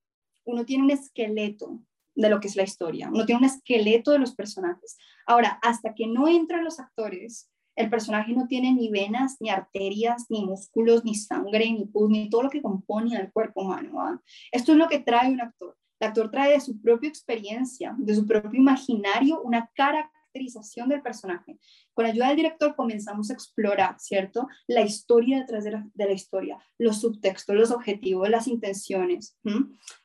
uno 0.45 0.65
tiene 0.65 0.83
un 0.83 0.91
esqueleto 0.91 1.79
de 2.13 2.29
lo 2.29 2.39
que 2.39 2.47
es 2.47 2.55
la 2.55 2.63
historia, 2.63 3.09
uno 3.11 3.25
tiene 3.25 3.39
un 3.39 3.45
esqueleto 3.45 4.11
de 4.11 4.19
los 4.19 4.35
personajes. 4.35 4.97
Ahora, 5.25 5.57
hasta 5.63 5.95
que 5.95 6.05
no 6.05 6.27
entran 6.27 6.63
los 6.63 6.79
actores, 6.79 7.49
el 7.75 7.89
personaje 7.89 8.33
no 8.33 8.47
tiene 8.47 8.73
ni 8.73 8.89
venas, 8.89 9.37
ni 9.39 9.49
arterias, 9.49 10.25
ni 10.29 10.45
músculos, 10.45 11.03
ni 11.03 11.15
sangre, 11.15 11.71
ni 11.71 11.85
pus, 11.85 12.09
ni 12.09 12.29
todo 12.29 12.43
lo 12.43 12.49
que 12.49 12.61
compone 12.61 13.17
al 13.17 13.31
cuerpo 13.31 13.61
humano. 13.61 14.21
Esto 14.51 14.73
es 14.73 14.77
lo 14.77 14.87
que 14.87 14.99
trae 14.99 15.31
un 15.31 15.41
actor. 15.41 15.75
El 15.99 16.09
actor 16.09 16.29
trae 16.29 16.51
de 16.51 16.59
su 16.59 16.81
propia 16.81 17.09
experiencia, 17.09 17.95
de 17.97 18.15
su 18.15 18.27
propio 18.27 18.59
imaginario, 18.59 19.41
una 19.41 19.69
caracterización 19.73 20.89
del 20.89 21.01
personaje. 21.01 21.57
Con 21.93 22.03
la 22.03 22.11
ayuda 22.11 22.27
del 22.27 22.37
director 22.37 22.75
comenzamos 22.75 23.29
a 23.29 23.33
explorar, 23.33 23.95
¿cierto? 23.99 24.47
La 24.67 24.81
historia 24.81 25.39
detrás 25.39 25.63
de 25.63 25.71
la, 25.71 26.11
historia, 26.11 26.57
los 26.77 26.99
subtextos, 27.01 27.55
los 27.55 27.71
objetivos, 27.71 28.29
las 28.29 28.47
intenciones. 28.47 29.37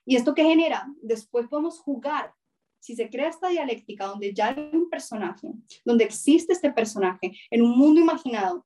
¿Y 0.05 0.17
esto 0.17 0.35
qué 0.35 0.45
genera? 0.45 0.87
Después 1.03 1.49
podemos 1.49 1.81
jugar. 1.81 2.33
Si 2.81 2.95
se 2.95 3.11
crea 3.11 3.29
esta 3.29 3.49
dialéctica 3.49 4.07
donde 4.07 4.33
ya 4.33 4.49
hay 4.49 4.71
un 4.73 4.88
personaje, 4.88 5.49
donde 5.85 6.05
existe 6.05 6.53
este 6.53 6.73
personaje 6.73 7.33
en 7.51 7.62
un 7.62 7.77
mundo 7.77 8.01
imaginado, 8.01 8.64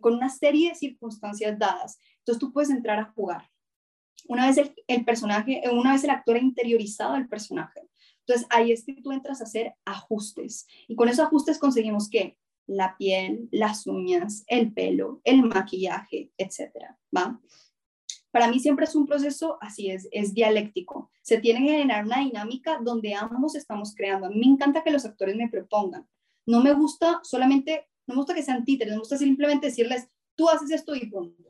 con 0.00 0.14
una 0.14 0.28
serie 0.28 0.70
de 0.70 0.74
circunstancias 0.74 1.58
dadas, 1.58 1.98
entonces 2.18 2.40
tú 2.40 2.52
puedes 2.52 2.70
entrar 2.70 2.98
a 2.98 3.12
jugar. 3.12 3.50
Una 4.28 4.46
vez 4.46 4.72
el, 4.86 5.04
personaje, 5.04 5.62
una 5.72 5.92
vez 5.92 6.04
el 6.04 6.10
actor 6.10 6.36
ha 6.36 6.40
interiorizado 6.40 7.16
el 7.16 7.28
personaje, 7.28 7.80
entonces 8.20 8.46
ahí 8.50 8.72
es 8.72 8.84
que 8.84 8.94
tú 8.94 9.12
entras 9.12 9.40
a 9.40 9.44
hacer 9.44 9.74
ajustes 9.84 10.66
y 10.88 10.96
con 10.96 11.08
esos 11.08 11.26
ajustes 11.26 11.58
conseguimos 11.58 12.08
que 12.08 12.36
la 12.66 12.96
piel, 12.96 13.48
las 13.52 13.86
uñas, 13.86 14.44
el 14.48 14.72
pelo, 14.72 15.20
el 15.22 15.42
maquillaje, 15.44 16.32
etcétera, 16.36 16.98
¿va? 17.16 17.40
Para 18.36 18.48
mí 18.48 18.60
siempre 18.60 18.84
es 18.84 18.94
un 18.94 19.06
proceso 19.06 19.56
así, 19.62 19.90
es, 19.90 20.10
es 20.12 20.34
dialéctico. 20.34 21.10
Se 21.22 21.38
tiene 21.38 21.60
que 21.60 21.72
generar 21.72 22.04
una 22.04 22.18
dinámica 22.18 22.78
donde 22.82 23.14
ambos 23.14 23.54
estamos 23.54 23.94
creando. 23.94 24.26
A 24.26 24.28
mí 24.28 24.38
me 24.38 24.44
encanta 24.44 24.84
que 24.84 24.90
los 24.90 25.06
actores 25.06 25.36
me 25.36 25.48
propongan. 25.48 26.06
No 26.44 26.62
me 26.62 26.74
gusta 26.74 27.20
solamente, 27.22 27.88
no 28.06 28.14
me 28.14 28.18
gusta 28.18 28.34
que 28.34 28.42
sean 28.42 28.62
títeres, 28.66 28.92
me 28.92 28.98
gusta 28.98 29.16
simplemente 29.16 29.68
decirles, 29.68 30.10
tú 30.34 30.50
haces 30.50 30.70
esto 30.70 30.94
y 30.94 31.06
punto. 31.06 31.44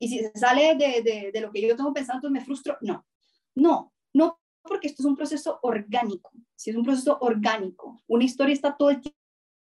Y 0.00 0.08
si 0.08 0.20
sale 0.34 0.74
de, 0.74 1.00
de, 1.02 1.30
de 1.32 1.40
lo 1.40 1.52
que 1.52 1.62
yo 1.62 1.76
tengo 1.76 1.92
pensado, 1.92 2.16
entonces 2.16 2.40
me 2.40 2.44
frustro. 2.44 2.76
No, 2.80 3.06
no, 3.54 3.92
no 4.12 4.40
porque 4.62 4.88
esto 4.88 5.02
es 5.02 5.06
un 5.06 5.14
proceso 5.14 5.60
orgánico, 5.62 6.32
si 6.56 6.70
es 6.70 6.76
un 6.76 6.82
proceso 6.82 7.18
orgánico. 7.20 8.02
Una 8.08 8.24
historia 8.24 8.52
está 8.52 8.76
todo 8.76 8.90
el 8.90 9.00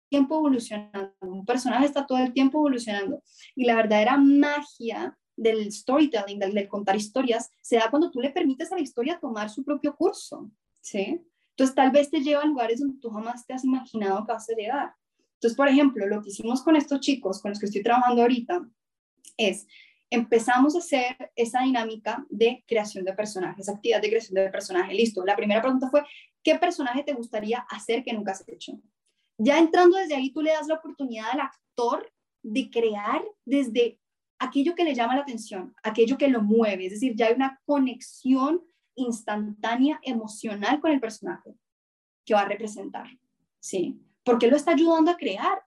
tiempo 0.08 0.38
evolucionando, 0.38 1.14
un 1.20 1.46
personaje 1.46 1.88
está 1.88 2.06
todo 2.06 2.20
el 2.20 2.32
tiempo 2.32 2.60
evolucionando. 2.60 3.22
Y 3.54 3.66
la 3.66 3.76
verdadera 3.76 4.16
magia 4.16 5.18
del 5.36 5.72
storytelling, 5.72 6.40
del, 6.40 6.68
contar 6.68 6.96
historias, 6.96 7.52
se 7.62 7.78
da 7.78 7.90
cuando 7.90 8.12
tú 8.12 8.20
le 8.22 8.30
permites 8.30 8.72
a 8.72 8.76
la 8.76 8.82
historia 8.82 9.20
tomar 9.20 9.50
su 9.50 9.64
propio 9.64 9.96
curso, 9.96 10.50
¿sí? 10.82 11.22
Entonces 11.50 11.76
tal 11.76 11.92
vez 11.92 12.10
te 12.10 12.22
lleva 12.22 12.42
a 12.42 12.46
lugares 12.46 12.80
donde 12.80 13.00
tú 13.00 13.10
jamás 13.10 13.46
te 13.46 13.54
has 13.54 13.64
imaginado 13.64 14.26
que 14.26 14.32
vas 14.32 14.50
a 14.50 14.56
llegar. 14.56 14.96
Entonces, 15.36 15.58
por 15.58 15.68
ejemplo, 15.68 16.08
lo 16.08 16.22
que 16.22 16.30
hicimos 16.30 16.64
con 16.64 16.76
estos 16.76 17.00
chicos 17.00 17.42
con 17.42 17.52
los 17.52 17.60
que 17.60 17.66
estoy 17.66 17.84
trabajando 17.84 18.22
ahorita 18.22 18.66
es 19.38 19.68
empezamos 20.10 20.76
a 20.76 20.78
hacer 20.78 21.32
esa 21.36 21.62
dinámica 21.62 22.26
de 22.30 22.64
creación 22.68 23.04
de 23.04 23.14
personajes, 23.14 23.68
actividad 23.68 24.02
de 24.02 24.10
creación 24.10 24.36
de 24.36 24.50
personajes. 24.50 24.96
Listo, 24.96 25.26
la 25.26 25.36
primera 25.36 25.62
pregunta 25.62 25.90
fue, 25.90 26.04
¿qué 26.44 26.56
personaje 26.56 27.04
te 27.04 27.14
gustaría 27.14 27.66
hacer 27.70 28.04
que 28.04 28.14
nunca 28.14 28.32
has 28.34 28.48
hecho? 28.48 28.80
Ya 29.38 29.58
entrando 29.58 29.98
desde 29.98 30.16
ahí, 30.16 30.32
tú 30.32 30.42
le 30.42 30.52
das 30.52 30.68
la 30.68 30.76
oportunidad 30.76 31.32
al 31.32 31.42
actor 31.42 32.14
de 32.44 32.70
crear 32.70 33.24
desde 33.44 34.00
aquello 34.40 34.76
que 34.76 34.84
le 34.84 34.96
llama 34.96 35.16
la 35.16 35.22
atención, 35.22 35.74
aquello 35.84 36.18
que 36.18 36.28
lo 36.28 36.42
mueve, 36.42 36.86
es 36.86 36.94
decir, 36.94 37.16
ya 37.16 37.28
hay 37.28 37.34
una 37.34 37.62
conexión 37.66 38.62
instantánea 38.96 40.00
emocional 40.04 40.80
con 40.80 40.92
el 40.92 41.00
personaje 41.00 41.56
que 42.26 42.34
va 42.34 42.42
a 42.42 42.48
representar, 42.48 43.08
¿sí? 43.60 44.00
Porque 44.24 44.48
lo 44.48 44.56
está 44.56 44.72
ayudando 44.72 45.12
a 45.12 45.18
crear 45.18 45.64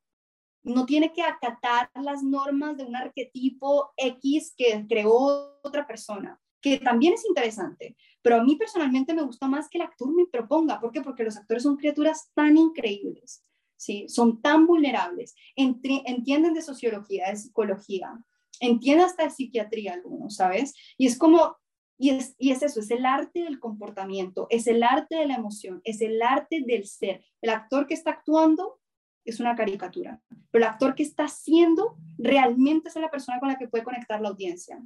no 0.66 0.84
tiene 0.84 1.12
que 1.12 1.22
acatar 1.22 1.90
las 1.94 2.22
normas 2.24 2.76
de 2.76 2.84
un 2.84 2.96
arquetipo 2.96 3.92
X 3.96 4.52
que 4.56 4.84
creó 4.88 5.60
otra 5.62 5.86
persona, 5.86 6.40
que 6.60 6.78
también 6.78 7.14
es 7.14 7.24
interesante, 7.24 7.96
pero 8.20 8.36
a 8.36 8.44
mí 8.44 8.56
personalmente 8.56 9.14
me 9.14 9.22
gusta 9.22 9.46
más 9.46 9.68
que 9.68 9.78
el 9.78 9.84
actor 9.84 10.12
me 10.12 10.26
proponga. 10.26 10.80
¿Por 10.80 10.90
qué? 10.90 11.02
Porque 11.02 11.22
los 11.22 11.36
actores 11.36 11.62
son 11.62 11.76
criaturas 11.76 12.32
tan 12.34 12.56
increíbles, 12.56 13.44
¿sí? 13.76 14.08
son 14.08 14.42
tan 14.42 14.66
vulnerables, 14.66 15.36
entienden 15.54 16.52
de 16.52 16.62
sociología, 16.62 17.30
de 17.30 17.36
psicología, 17.36 18.18
entienden 18.60 19.06
hasta 19.06 19.24
de 19.24 19.30
psiquiatría 19.30 19.94
algunos, 19.94 20.36
¿sabes? 20.36 20.74
Y 20.96 21.06
es 21.06 21.18
como, 21.18 21.56
y 21.98 22.10
es, 22.10 22.34
y 22.38 22.50
es 22.52 22.62
eso, 22.62 22.80
es 22.80 22.90
el 22.90 23.06
arte 23.06 23.42
del 23.42 23.58
comportamiento, 23.58 24.46
es 24.50 24.66
el 24.66 24.82
arte 24.82 25.16
de 25.16 25.26
la 25.26 25.34
emoción, 25.34 25.80
es 25.84 26.00
el 26.00 26.20
arte 26.22 26.62
del 26.66 26.86
ser. 26.86 27.24
El 27.40 27.50
actor 27.50 27.86
que 27.86 27.94
está 27.94 28.10
actuando 28.10 28.80
es 29.24 29.40
una 29.40 29.56
caricatura, 29.56 30.20
pero 30.50 30.64
el 30.64 30.70
actor 30.70 30.94
que 30.94 31.02
está 31.02 31.24
haciendo 31.24 31.96
realmente 32.18 32.88
es 32.88 32.96
la 32.96 33.10
persona 33.10 33.40
con 33.40 33.48
la 33.48 33.58
que 33.58 33.68
puede 33.68 33.84
conectar 33.84 34.20
la 34.20 34.28
audiencia. 34.28 34.80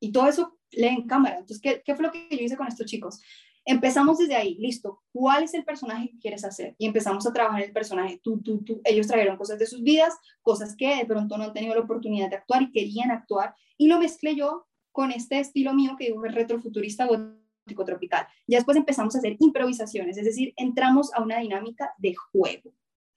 Y 0.00 0.12
todo 0.12 0.28
eso 0.28 0.58
lee 0.70 0.86
en 0.86 1.06
cámara. 1.06 1.38
Entonces, 1.38 1.60
¿qué, 1.60 1.82
¿qué, 1.84 1.94
fue 1.96 2.04
lo 2.04 2.12
que 2.12 2.28
yo 2.30 2.44
hice 2.44 2.56
con 2.56 2.68
estos 2.68 2.86
chicos? 2.86 3.20
Empezamos 3.70 4.16
desde 4.16 4.34
ahí, 4.34 4.54
listo, 4.54 5.02
¿cuál 5.12 5.42
es 5.42 5.52
el 5.52 5.62
personaje 5.62 6.08
que 6.08 6.18
quieres 6.18 6.42
hacer? 6.42 6.74
Y 6.78 6.86
empezamos 6.86 7.26
a 7.26 7.32
trabajar 7.34 7.62
el 7.62 7.72
personaje, 7.72 8.18
tú, 8.22 8.40
tú, 8.40 8.64
tú. 8.64 8.80
Ellos 8.82 9.06
trajeron 9.06 9.36
cosas 9.36 9.58
de 9.58 9.66
sus 9.66 9.82
vidas, 9.82 10.14
cosas 10.40 10.74
que 10.74 10.96
de 10.96 11.04
pronto 11.04 11.36
no 11.36 11.44
han 11.44 11.52
tenido 11.52 11.74
la 11.74 11.82
oportunidad 11.82 12.30
de 12.30 12.36
actuar 12.36 12.62
y 12.62 12.72
querían 12.72 13.10
actuar, 13.10 13.54
y 13.76 13.88
lo 13.88 13.98
mezclé 13.98 14.34
yo 14.34 14.66
con 14.90 15.12
este 15.12 15.38
estilo 15.38 15.74
mío 15.74 15.96
que 15.98 16.06
digo 16.06 16.22
retrofuturista 16.22 17.06
gótico 17.06 17.84
tropical. 17.84 18.26
Ya 18.46 18.56
después 18.56 18.78
empezamos 18.78 19.14
a 19.14 19.18
hacer 19.18 19.36
improvisaciones, 19.38 20.16
es 20.16 20.24
decir, 20.24 20.54
entramos 20.56 21.12
a 21.12 21.22
una 21.22 21.38
dinámica 21.38 21.92
de 21.98 22.14
juego. 22.14 22.72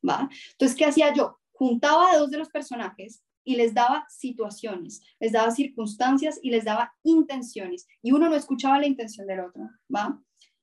¿va? 0.07 0.29
Entonces, 0.51 0.77
¿qué 0.77 0.83
hacía 0.83 1.13
yo? 1.13 1.39
Juntaba 1.53 2.11
a 2.11 2.17
dos 2.17 2.29
de 2.29 2.39
los 2.39 2.49
personajes 2.49 3.23
y 3.43 3.55
les 3.55 3.73
daba 3.73 4.05
situaciones, 4.09 5.01
les 5.19 5.31
daba 5.31 5.51
circunstancias 5.51 6.39
y 6.41 6.51
les 6.51 6.65
daba 6.65 6.93
intenciones. 7.03 7.87
Y 8.01 8.11
uno 8.11 8.29
no 8.29 8.35
escuchaba 8.35 8.79
la 8.79 8.87
intención 8.87 9.27
del 9.27 9.41
otro, 9.41 9.69
¿va? 9.93 10.21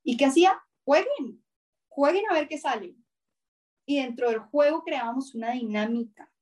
¿Y 0.08 0.16
qué 0.16 0.24
hacía? 0.24 0.58
Jueguen, 0.86 1.44
jueguen 1.86 2.24
a 2.30 2.32
ver 2.32 2.48
qué 2.48 2.56
sale. 2.56 2.96
Y 3.84 4.00
dentro 4.00 4.30
del 4.30 4.38
juego 4.38 4.82
creábamos 4.82 5.34
una 5.34 5.50
dinámica, 5.50 6.32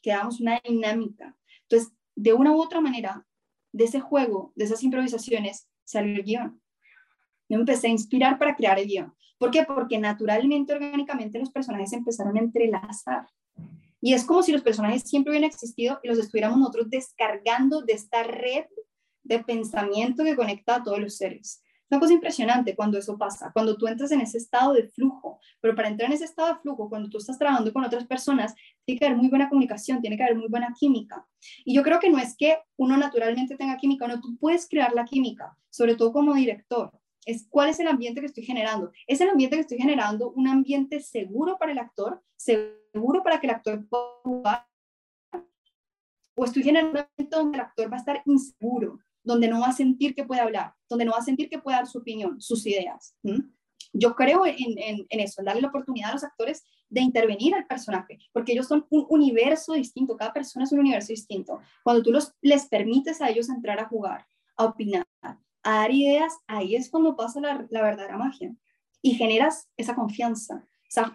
creábamos 0.00 0.40
una 0.40 0.60
dinámica. 0.64 1.36
Entonces, 1.62 1.92
de 2.14 2.32
una 2.34 2.52
u 2.52 2.62
otra 2.62 2.80
manera, 2.80 3.26
de 3.72 3.82
ese 3.82 3.98
juego, 3.98 4.52
de 4.54 4.66
esas 4.66 4.80
improvisaciones, 4.84 5.68
salió 5.84 6.14
el 6.14 6.22
guion. 6.22 6.62
Yo 7.48 7.58
empecé 7.58 7.88
a 7.88 7.90
inspirar 7.90 8.38
para 8.38 8.54
crear 8.54 8.78
el 8.78 8.86
guion. 8.86 9.12
¿Por 9.38 9.50
qué? 9.50 9.64
Porque 9.64 9.98
naturalmente, 9.98 10.74
orgánicamente, 10.74 11.40
los 11.40 11.50
personajes 11.50 11.92
empezaron 11.94 12.36
a 12.36 12.40
entrelazar. 12.40 13.26
Y 14.00 14.14
es 14.14 14.24
como 14.24 14.44
si 14.44 14.52
los 14.52 14.62
personajes 14.62 15.02
siempre 15.02 15.32
hubieran 15.32 15.50
existido 15.50 15.98
y 16.04 16.06
los 16.06 16.18
estuviéramos 16.20 16.60
nosotros 16.60 16.90
descargando 16.90 17.82
de 17.82 17.94
esta 17.94 18.22
red 18.22 18.66
de 19.24 19.42
pensamiento 19.42 20.22
que 20.22 20.36
conecta 20.36 20.76
a 20.76 20.84
todos 20.84 21.00
los 21.00 21.16
seres. 21.16 21.64
Es 21.86 21.92
una 21.92 22.00
cosa 22.00 22.14
impresionante 22.14 22.74
cuando 22.74 22.98
eso 22.98 23.16
pasa, 23.16 23.52
cuando 23.52 23.76
tú 23.76 23.86
entras 23.86 24.10
en 24.10 24.20
ese 24.20 24.38
estado 24.38 24.72
de 24.72 24.88
flujo, 24.88 25.38
pero 25.60 25.76
para 25.76 25.88
entrar 25.88 26.10
en 26.10 26.14
ese 26.14 26.24
estado 26.24 26.54
de 26.54 26.60
flujo, 26.60 26.88
cuando 26.88 27.08
tú 27.08 27.18
estás 27.18 27.38
trabajando 27.38 27.72
con 27.72 27.84
otras 27.84 28.04
personas, 28.06 28.56
tiene 28.84 28.98
que 28.98 29.06
haber 29.06 29.16
muy 29.16 29.28
buena 29.28 29.48
comunicación, 29.48 30.00
tiene 30.00 30.16
que 30.16 30.24
haber 30.24 30.36
muy 30.36 30.48
buena 30.48 30.74
química. 30.76 31.24
Y 31.64 31.74
yo 31.74 31.84
creo 31.84 32.00
que 32.00 32.10
no 32.10 32.18
es 32.18 32.36
que 32.36 32.58
uno 32.76 32.96
naturalmente 32.96 33.56
tenga 33.56 33.76
química, 33.76 34.08
no, 34.08 34.20
tú 34.20 34.36
puedes 34.36 34.68
crear 34.68 34.92
la 34.94 35.04
química, 35.04 35.56
sobre 35.70 35.94
todo 35.94 36.12
como 36.12 36.34
director 36.34 36.90
es 37.26 37.46
cuál 37.50 37.68
es 37.68 37.80
el 37.80 37.88
ambiente 37.88 38.20
que 38.20 38.28
estoy 38.28 38.44
generando. 38.44 38.92
¿Es 39.06 39.20
el 39.20 39.28
ambiente 39.28 39.56
que 39.56 39.62
estoy 39.62 39.78
generando 39.78 40.30
un 40.30 40.46
ambiente 40.46 41.00
seguro 41.00 41.58
para 41.58 41.72
el 41.72 41.78
actor? 41.78 42.22
¿Seguro 42.36 43.22
para 43.22 43.40
que 43.40 43.48
el 43.48 43.54
actor 43.54 43.84
pueda 43.88 44.04
jugar? 44.22 44.66
¿O 46.36 46.44
estoy 46.44 46.62
generando 46.62 46.92
un 46.92 46.98
ambiente 46.98 47.36
donde 47.36 47.58
el 47.58 47.64
actor 47.64 47.90
va 47.92 47.96
a 47.96 47.98
estar 47.98 48.22
inseguro, 48.24 49.00
donde 49.26 49.48
no 49.48 49.60
va 49.60 49.66
a 49.66 49.72
sentir 49.72 50.14
que 50.14 50.24
puede 50.24 50.40
hablar, 50.40 50.72
donde 50.88 51.04
no 51.04 51.12
va 51.12 51.18
a 51.18 51.24
sentir 51.24 51.50
que 51.50 51.58
puede 51.58 51.76
dar 51.76 51.86
su 51.88 51.98
opinión, 51.98 52.40
sus 52.40 52.64
ideas? 52.64 53.16
Yo 53.92 54.14
creo 54.14 54.46
en, 54.46 55.06
eso, 55.10 55.40
en 55.40 55.44
darle 55.44 55.62
la 55.62 55.68
oportunidad 55.68 56.10
a 56.10 56.14
los 56.14 56.24
actores 56.24 56.64
de 56.88 57.00
intervenir 57.00 57.52
al 57.54 57.66
personaje, 57.66 58.18
porque 58.32 58.52
ellos 58.52 58.68
son 58.68 58.86
un 58.88 59.04
universo 59.08 59.72
distinto, 59.72 60.16
cada 60.16 60.32
persona 60.32 60.64
es 60.64 60.70
un 60.70 60.78
universo 60.78 61.08
distinto. 61.08 61.58
Cuando 61.82 62.04
tú 62.04 62.12
los, 62.12 62.32
les 62.40 62.66
permites 62.66 63.20
a 63.20 63.28
ellos 63.28 63.48
entrar 63.48 63.80
a 63.80 63.88
jugar, 63.88 64.24
a 64.56 64.66
opinar, 64.66 65.04
a 65.22 65.38
dar 65.62 65.90
ideas, 65.90 66.32
ahí 66.46 66.76
es 66.76 66.88
cuando 66.88 67.16
pasa 67.16 67.40
la, 67.40 67.82
verdadera 67.82 68.16
magia. 68.16 68.54
Y 69.02 69.14
generas 69.14 69.68
esa 69.76 69.96
confianza, 69.96 70.64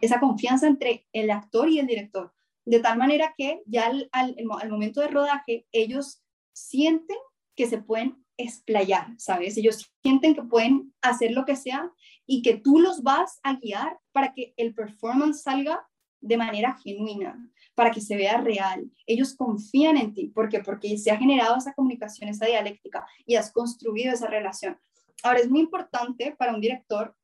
esa, 0.01 0.19
confianza 0.19 0.67
entre 0.67 1.07
el 1.13 1.31
actor 1.31 1.69
y 1.69 1.79
el 1.79 1.87
director. 1.87 2.33
De 2.65 2.81
tal 2.81 2.97
manera 2.97 3.33
que 3.37 3.63
ya 3.65 3.87
al, 3.87 4.09
al, 4.11 4.35
al 4.59 4.69
momento 4.69 4.99
de 4.99 5.07
rodaje, 5.07 5.65
ellos 5.71 6.21
sienten 6.51 7.17
que 7.55 7.67
se 7.67 7.81
pueden 7.81 8.23
explayar, 8.37 9.13
¿sabes? 9.17 9.57
Ellos 9.57 9.91
sienten 10.01 10.35
que 10.35 10.43
pueden 10.43 10.93
hacer 11.01 11.31
lo 11.31 11.45
que 11.45 11.55
sea 11.55 11.91
y 12.25 12.41
que 12.41 12.57
tú 12.57 12.79
los 12.79 13.03
vas 13.03 13.39
a 13.43 13.55
guiar 13.55 13.99
para 14.11 14.33
que 14.33 14.53
el 14.57 14.73
performance 14.73 15.43
salga 15.43 15.85
de 16.21 16.37
manera 16.37 16.77
genuina, 16.83 17.35
para 17.75 17.91
que 17.91 18.01
se 18.01 18.15
vea 18.15 18.37
real. 18.37 18.89
Ellos 19.05 19.35
confían 19.35 19.97
en 19.97 20.13
ti. 20.13 20.27
¿Por 20.27 20.49
qué? 20.49 20.59
Porque 20.59 20.97
se 20.97 21.11
ha 21.11 21.17
generado 21.17 21.57
esa 21.57 21.73
comunicación, 21.73 22.29
esa 22.29 22.45
dialéctica 22.45 23.05
y 23.25 23.35
has 23.35 23.51
construido 23.51 24.13
esa 24.13 24.27
relación. 24.27 24.79
Ahora, 25.23 25.39
es 25.39 25.49
muy 25.49 25.61
importante 25.61 26.35
para 26.37 26.53
un 26.53 26.61
director 26.61 27.15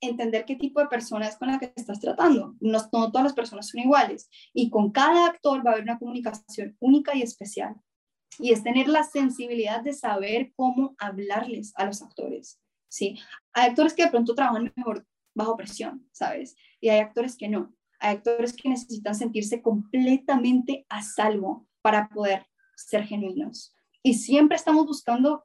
entender 0.00 0.44
qué 0.44 0.56
tipo 0.56 0.80
de 0.80 0.88
persona 0.88 1.28
es 1.28 1.36
con 1.36 1.48
la 1.48 1.58
que 1.58 1.72
estás 1.76 2.00
tratando. 2.00 2.56
No, 2.60 2.78
no 2.92 3.12
todas 3.12 3.24
las 3.24 3.34
personas 3.34 3.68
son 3.68 3.80
iguales 3.80 4.28
y 4.52 4.68
con 4.68 4.90
cada 4.90 5.26
actor 5.26 5.64
va 5.64 5.70
a 5.70 5.72
haber 5.74 5.84
una 5.84 5.98
comunicación 5.98 6.76
única 6.80 7.14
y 7.16 7.22
especial. 7.22 7.76
Y 8.38 8.52
es 8.52 8.62
tener 8.62 8.88
la 8.88 9.04
sensibilidad 9.04 9.82
de 9.82 9.92
saber 9.92 10.52
cómo 10.56 10.94
hablarles 10.98 11.72
a 11.76 11.84
los 11.84 12.02
actores. 12.02 12.58
¿sí? 12.92 13.18
Hay 13.52 13.70
actores 13.70 13.94
que 13.94 14.04
de 14.04 14.10
pronto 14.10 14.34
trabajan 14.34 14.72
mejor 14.76 15.06
bajo 15.34 15.56
presión, 15.56 16.06
¿sabes? 16.12 16.56
Y 16.80 16.90
hay 16.90 17.00
actores 17.00 17.36
que 17.36 17.48
no. 17.48 17.74
Hay 17.98 18.16
actores 18.16 18.52
que 18.52 18.68
necesitan 18.68 19.14
sentirse 19.14 19.62
completamente 19.62 20.84
a 20.88 21.02
salvo 21.02 21.66
para 21.80 22.08
poder 22.08 22.46
ser 22.76 23.04
genuinos. 23.04 23.74
Y 24.02 24.14
siempre 24.14 24.56
estamos 24.56 24.86
buscando 24.86 25.44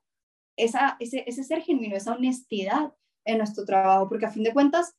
esa, 0.58 0.98
ese, 1.00 1.24
ese 1.28 1.44
ser 1.44 1.62
genuino, 1.62 1.96
esa 1.96 2.14
honestidad 2.14 2.94
en 3.24 3.38
nuestro 3.38 3.64
trabajo, 3.64 4.10
porque 4.10 4.26
a 4.26 4.32
fin 4.32 4.44
de 4.44 4.54
cuentas, 4.54 4.96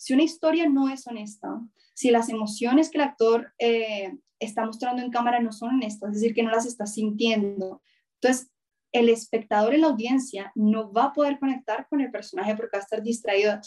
si 0.00 0.14
una 0.14 0.22
historia 0.22 0.66
no 0.66 0.88
es 0.88 1.06
honesta, 1.06 1.60
si 1.92 2.10
las 2.10 2.30
emociones 2.30 2.88
que 2.88 2.96
el 2.96 3.04
actor 3.04 3.52
eh, 3.58 4.16
está 4.38 4.64
mostrando 4.64 5.02
en 5.02 5.10
cámara 5.10 5.40
no 5.40 5.52
son 5.52 5.74
honestas, 5.74 6.08
es 6.08 6.22
decir, 6.22 6.34
que 6.34 6.42
no 6.42 6.50
las 6.50 6.64
está 6.64 6.86
sintiendo, 6.86 7.82
entonces 8.14 8.50
el 8.92 9.10
espectador 9.10 9.74
en 9.74 9.82
la 9.82 9.88
audiencia 9.88 10.52
no 10.54 10.90
va 10.90 11.04
a 11.04 11.12
poder 11.12 11.38
conectar 11.38 11.86
con 11.90 12.00
el 12.00 12.10
personaje 12.10 12.56
porque 12.56 12.78
va 12.78 12.80
a 12.80 12.82
estar 12.82 13.02
distraído, 13.02 13.60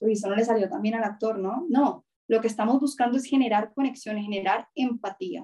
uy, 0.00 0.12
eso 0.12 0.28
no 0.28 0.36
le 0.36 0.44
salió 0.44 0.68
también 0.68 0.94
al 0.94 1.04
actor, 1.04 1.38
¿no? 1.38 1.64
No, 1.70 2.04
lo 2.26 2.42
que 2.42 2.48
estamos 2.48 2.78
buscando 2.80 3.16
es 3.16 3.24
generar 3.24 3.72
conexión, 3.72 4.18
generar 4.18 4.68
empatía. 4.74 5.42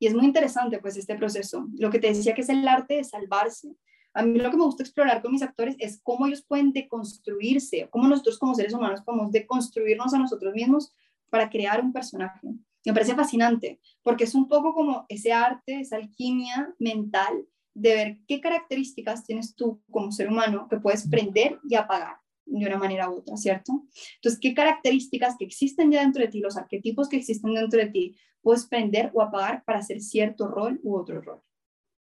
Y 0.00 0.08
es 0.08 0.14
muy 0.14 0.24
interesante 0.24 0.80
pues 0.80 0.96
este 0.96 1.14
proceso. 1.14 1.68
Lo 1.78 1.88
que 1.88 2.00
te 2.00 2.08
decía 2.08 2.34
que 2.34 2.40
es 2.40 2.48
el 2.48 2.66
arte 2.66 2.94
de 2.94 3.04
salvarse. 3.04 3.76
A 4.12 4.22
mí 4.22 4.38
lo 4.38 4.50
que 4.50 4.56
me 4.56 4.64
gusta 4.64 4.82
explorar 4.82 5.22
con 5.22 5.32
mis 5.32 5.42
actores 5.42 5.76
es 5.78 6.00
cómo 6.02 6.26
ellos 6.26 6.42
pueden 6.42 6.72
deconstruirse, 6.72 7.88
cómo 7.90 8.08
nosotros 8.08 8.38
como 8.38 8.54
seres 8.54 8.74
humanos 8.74 9.02
podemos 9.02 9.30
deconstruirnos 9.30 10.12
a 10.14 10.18
nosotros 10.18 10.52
mismos 10.52 10.92
para 11.30 11.48
crear 11.48 11.80
un 11.80 11.92
personaje. 11.92 12.48
Me 12.84 12.92
parece 12.92 13.14
fascinante, 13.14 13.80
porque 14.02 14.24
es 14.24 14.34
un 14.34 14.48
poco 14.48 14.74
como 14.74 15.04
ese 15.08 15.32
arte, 15.32 15.80
esa 15.80 15.96
alquimia 15.96 16.74
mental 16.78 17.46
de 17.74 17.94
ver 17.94 18.18
qué 18.26 18.40
características 18.40 19.24
tienes 19.24 19.54
tú 19.54 19.80
como 19.90 20.10
ser 20.10 20.28
humano 20.28 20.66
que 20.68 20.78
puedes 20.78 21.08
prender 21.08 21.60
y 21.68 21.76
apagar 21.76 22.16
de 22.46 22.66
una 22.66 22.78
manera 22.78 23.08
u 23.08 23.18
otra, 23.18 23.36
¿cierto? 23.36 23.84
Entonces, 24.16 24.40
¿qué 24.40 24.54
características 24.54 25.36
que 25.38 25.44
existen 25.44 25.92
ya 25.92 26.00
dentro 26.00 26.22
de 26.22 26.28
ti, 26.28 26.40
los 26.40 26.56
arquetipos 26.56 27.08
que 27.08 27.16
existen 27.16 27.54
dentro 27.54 27.78
de 27.78 27.86
ti, 27.86 28.16
puedes 28.42 28.66
prender 28.66 29.10
o 29.14 29.22
apagar 29.22 29.62
para 29.64 29.78
hacer 29.78 30.00
cierto 30.00 30.48
rol 30.48 30.80
u 30.82 30.96
otro 30.96 31.20
rol? 31.20 31.40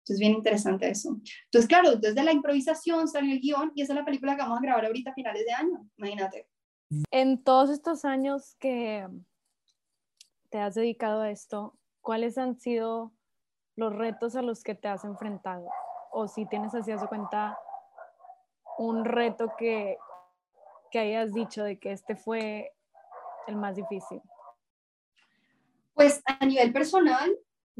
Entonces, 0.00 0.18
bien 0.18 0.32
interesante 0.32 0.88
eso. 0.88 1.18
Entonces, 1.44 1.68
claro, 1.68 1.96
desde 1.96 2.22
la 2.22 2.32
improvisación 2.32 3.06
salió 3.06 3.32
el 3.32 3.40
guion 3.40 3.72
y 3.74 3.82
esa 3.82 3.92
es 3.92 3.98
la 3.98 4.04
película 4.04 4.34
que 4.34 4.42
vamos 4.42 4.58
a 4.58 4.62
grabar 4.62 4.86
ahorita 4.86 5.10
a 5.10 5.14
finales 5.14 5.44
de 5.44 5.52
año, 5.52 5.86
imagínate. 5.96 6.48
En 7.10 7.42
todos 7.42 7.70
estos 7.70 8.04
años 8.04 8.56
que 8.58 9.06
te 10.48 10.58
has 10.58 10.74
dedicado 10.74 11.20
a 11.20 11.30
esto, 11.30 11.78
¿cuáles 12.00 12.38
han 12.38 12.58
sido 12.58 13.12
los 13.76 13.94
retos 13.94 14.34
a 14.36 14.42
los 14.42 14.62
que 14.62 14.74
te 14.74 14.88
has 14.88 15.04
enfrentado? 15.04 15.68
O 16.10 16.26
si 16.26 16.46
tienes 16.46 16.74
así 16.74 16.90
a 16.90 16.98
su 16.98 17.06
cuenta 17.06 17.56
un 18.78 19.04
reto 19.04 19.52
que, 19.58 19.98
que 20.90 20.98
hayas 20.98 21.32
dicho 21.32 21.62
de 21.62 21.78
que 21.78 21.92
este 21.92 22.16
fue 22.16 22.72
el 23.46 23.56
más 23.56 23.76
difícil? 23.76 24.20
Pues 25.94 26.22
a 26.24 26.44
nivel 26.46 26.72
personal, 26.72 27.30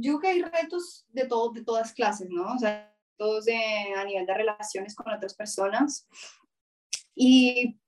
yo 0.00 0.18
creo 0.18 0.20
que 0.20 0.28
hay 0.28 0.42
retos 0.42 1.06
de, 1.10 1.26
todo, 1.26 1.52
de 1.52 1.62
todas 1.62 1.92
clases, 1.92 2.28
¿no? 2.30 2.54
O 2.54 2.58
sea, 2.58 2.94
todos 3.16 3.46
a 3.48 4.04
nivel 4.04 4.26
de 4.26 4.34
relaciones 4.34 4.94
con 4.94 5.12
otras 5.12 5.34
personas. 5.34 6.08
Y 7.14 7.78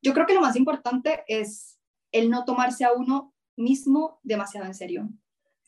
yo 0.00 0.14
creo 0.14 0.26
que 0.26 0.34
lo 0.34 0.40
más 0.40 0.56
importante 0.56 1.22
es 1.28 1.78
el 2.12 2.30
no 2.30 2.44
tomarse 2.44 2.84
a 2.84 2.92
uno 2.92 3.34
mismo 3.56 4.20
demasiado 4.22 4.66
en 4.66 4.74
serio, 4.74 5.08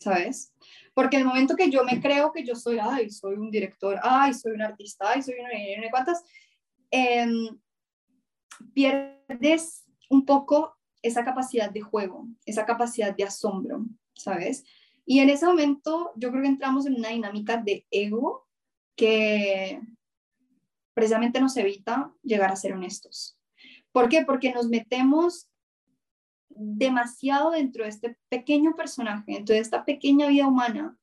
¿sabes? 0.00 0.52
Porque 0.94 1.18
el 1.18 1.24
momento 1.24 1.56
que 1.56 1.70
yo 1.70 1.84
me 1.84 2.00
creo 2.00 2.32
que 2.32 2.44
yo 2.44 2.54
soy, 2.54 2.78
ay, 2.80 3.10
soy 3.10 3.34
un 3.34 3.50
director, 3.50 3.98
ay, 4.02 4.32
soy 4.32 4.52
un 4.52 4.62
artista, 4.62 5.10
ay, 5.10 5.22
soy 5.22 5.34
una, 5.34 5.50
una 5.78 5.90
cuantas, 5.90 6.24
eh, 6.90 7.26
pierdes 8.72 9.84
un 10.08 10.24
poco 10.24 10.76
esa 11.02 11.24
capacidad 11.24 11.70
de 11.70 11.80
juego, 11.80 12.26
esa 12.44 12.64
capacidad 12.64 13.14
de 13.14 13.24
asombro, 13.24 13.84
¿sabes? 14.14 14.64
Y 15.06 15.20
en 15.20 15.30
ese 15.30 15.46
momento 15.46 16.12
yo 16.16 16.30
creo 16.30 16.42
que 16.42 16.48
entramos 16.48 16.84
en 16.84 16.96
una 16.96 17.10
dinámica 17.10 17.56
de 17.56 17.86
ego 17.90 18.46
que 18.96 19.80
precisamente 20.94 21.40
nos 21.40 21.56
evita 21.56 22.12
llegar 22.22 22.50
a 22.50 22.56
ser 22.56 22.72
honestos. 22.72 23.38
¿Por 23.92 24.08
qué? 24.08 24.24
Porque 24.24 24.52
nos 24.52 24.68
metemos 24.68 25.48
demasiado 26.48 27.50
dentro 27.50 27.84
de 27.84 27.90
este 27.90 28.18
pequeño 28.28 28.74
personaje, 28.74 29.32
dentro 29.32 29.54
de 29.54 29.60
esta 29.60 29.84
pequeña 29.84 30.26
vida 30.26 30.46
humana 30.46 30.98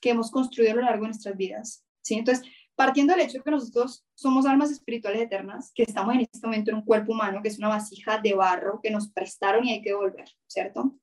que 0.00 0.10
hemos 0.10 0.30
construido 0.30 0.72
a 0.72 0.76
lo 0.76 0.82
largo 0.82 1.02
de 1.02 1.08
nuestras 1.08 1.36
vidas. 1.36 1.84
¿sí? 2.02 2.14
Entonces, 2.14 2.46
partiendo 2.76 3.14
del 3.14 3.22
hecho 3.22 3.38
de 3.38 3.44
que 3.44 3.50
nosotros 3.50 4.04
somos 4.14 4.46
almas 4.46 4.70
espirituales 4.70 5.22
eternas, 5.22 5.72
que 5.74 5.84
estamos 5.84 6.14
en 6.14 6.20
este 6.20 6.46
momento 6.46 6.70
en 6.70 6.76
un 6.76 6.84
cuerpo 6.84 7.12
humano, 7.12 7.40
que 7.42 7.48
es 7.48 7.58
una 7.58 7.68
vasija 7.68 8.18
de 8.18 8.34
barro 8.34 8.80
que 8.82 8.90
nos 8.90 9.10
prestaron 9.10 9.64
y 9.64 9.72
hay 9.72 9.82
que 9.82 9.90
devolver, 9.90 10.28
¿cierto? 10.46 10.94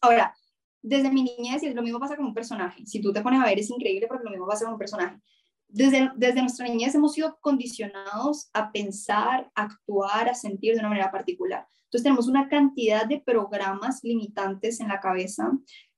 Ahora, 0.00 0.36
desde 0.84 1.10
mi 1.10 1.22
niñez, 1.22 1.62
y 1.62 1.72
lo 1.72 1.82
mismo 1.82 1.98
pasa 1.98 2.14
con 2.14 2.26
un 2.26 2.34
personaje, 2.34 2.84
si 2.84 3.00
tú 3.00 3.10
te 3.10 3.22
pones 3.22 3.40
a 3.40 3.46
ver 3.46 3.58
es 3.58 3.70
increíble 3.70 4.06
porque 4.06 4.24
lo 4.24 4.30
mismo 4.30 4.46
pasa 4.46 4.64
con 4.66 4.74
un 4.74 4.78
personaje. 4.78 5.18
Desde, 5.66 6.10
desde 6.14 6.42
nuestra 6.42 6.68
niñez 6.68 6.94
hemos 6.94 7.14
sido 7.14 7.38
condicionados 7.40 8.50
a 8.52 8.70
pensar, 8.70 9.50
a 9.54 9.62
actuar, 9.62 10.28
a 10.28 10.34
sentir 10.34 10.74
de 10.74 10.80
una 10.80 10.90
manera 10.90 11.10
particular. 11.10 11.66
Entonces 11.84 12.02
tenemos 12.02 12.28
una 12.28 12.48
cantidad 12.48 13.06
de 13.06 13.20
programas 13.20 14.00
limitantes 14.02 14.78
en 14.80 14.88
la 14.88 15.00
cabeza 15.00 15.50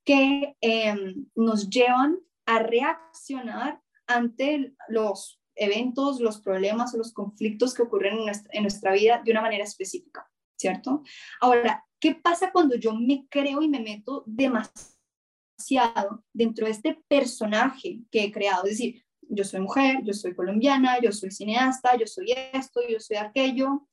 que 0.05 0.55
em, 0.61 1.27
nos 1.35 1.69
llevan 1.69 2.19
a 2.47 2.61
reaccionar 2.61 3.81
ante 4.07 4.73
los 4.89 5.43
eventos, 5.57 6.21
los 6.21 6.41
problemas 6.41 6.95
o 6.95 6.99
los 6.99 7.13
conflictos 7.13 7.75
que 7.75 7.83
ocurren 7.83 8.19
en 8.53 8.63
nuestra, 8.63 8.93
vida 8.93 9.21
de 9.25 9.33
una 9.33 9.41
manera 9.41 9.65
específica, 9.65 10.31
¿cierto? 10.57 11.03
Ahora, 11.41 11.85
¿qué 12.01 12.15
pasa 12.15 12.53
cuando 12.53 12.77
yo 12.77 12.95
me 12.95 13.27
creo 13.29 13.63
y 13.63 13.69
me 13.69 13.81
meto 13.81 14.25
demasiado 14.27 16.25
dentro 16.33 16.67
de 16.67 16.73
este 16.73 17.03
personaje 17.09 18.01
que 18.11 18.25
he 18.25 18.33
creado? 18.33 18.65
Es 18.65 18.71
decir, 18.71 19.05
yo 19.29 19.45
soy 19.45 19.61
mujer, 19.61 19.99
yo 20.05 20.13
soy 20.13 20.35
colombiana, 20.35 21.01
yo 21.01 21.13
soy 21.13 21.31
cineasta, 21.31 21.97
yo 21.97 22.07
soy 22.07 22.33
esto, 22.53 22.81
yo 22.89 23.01
soy 23.01 23.17
aquello, 23.17 23.89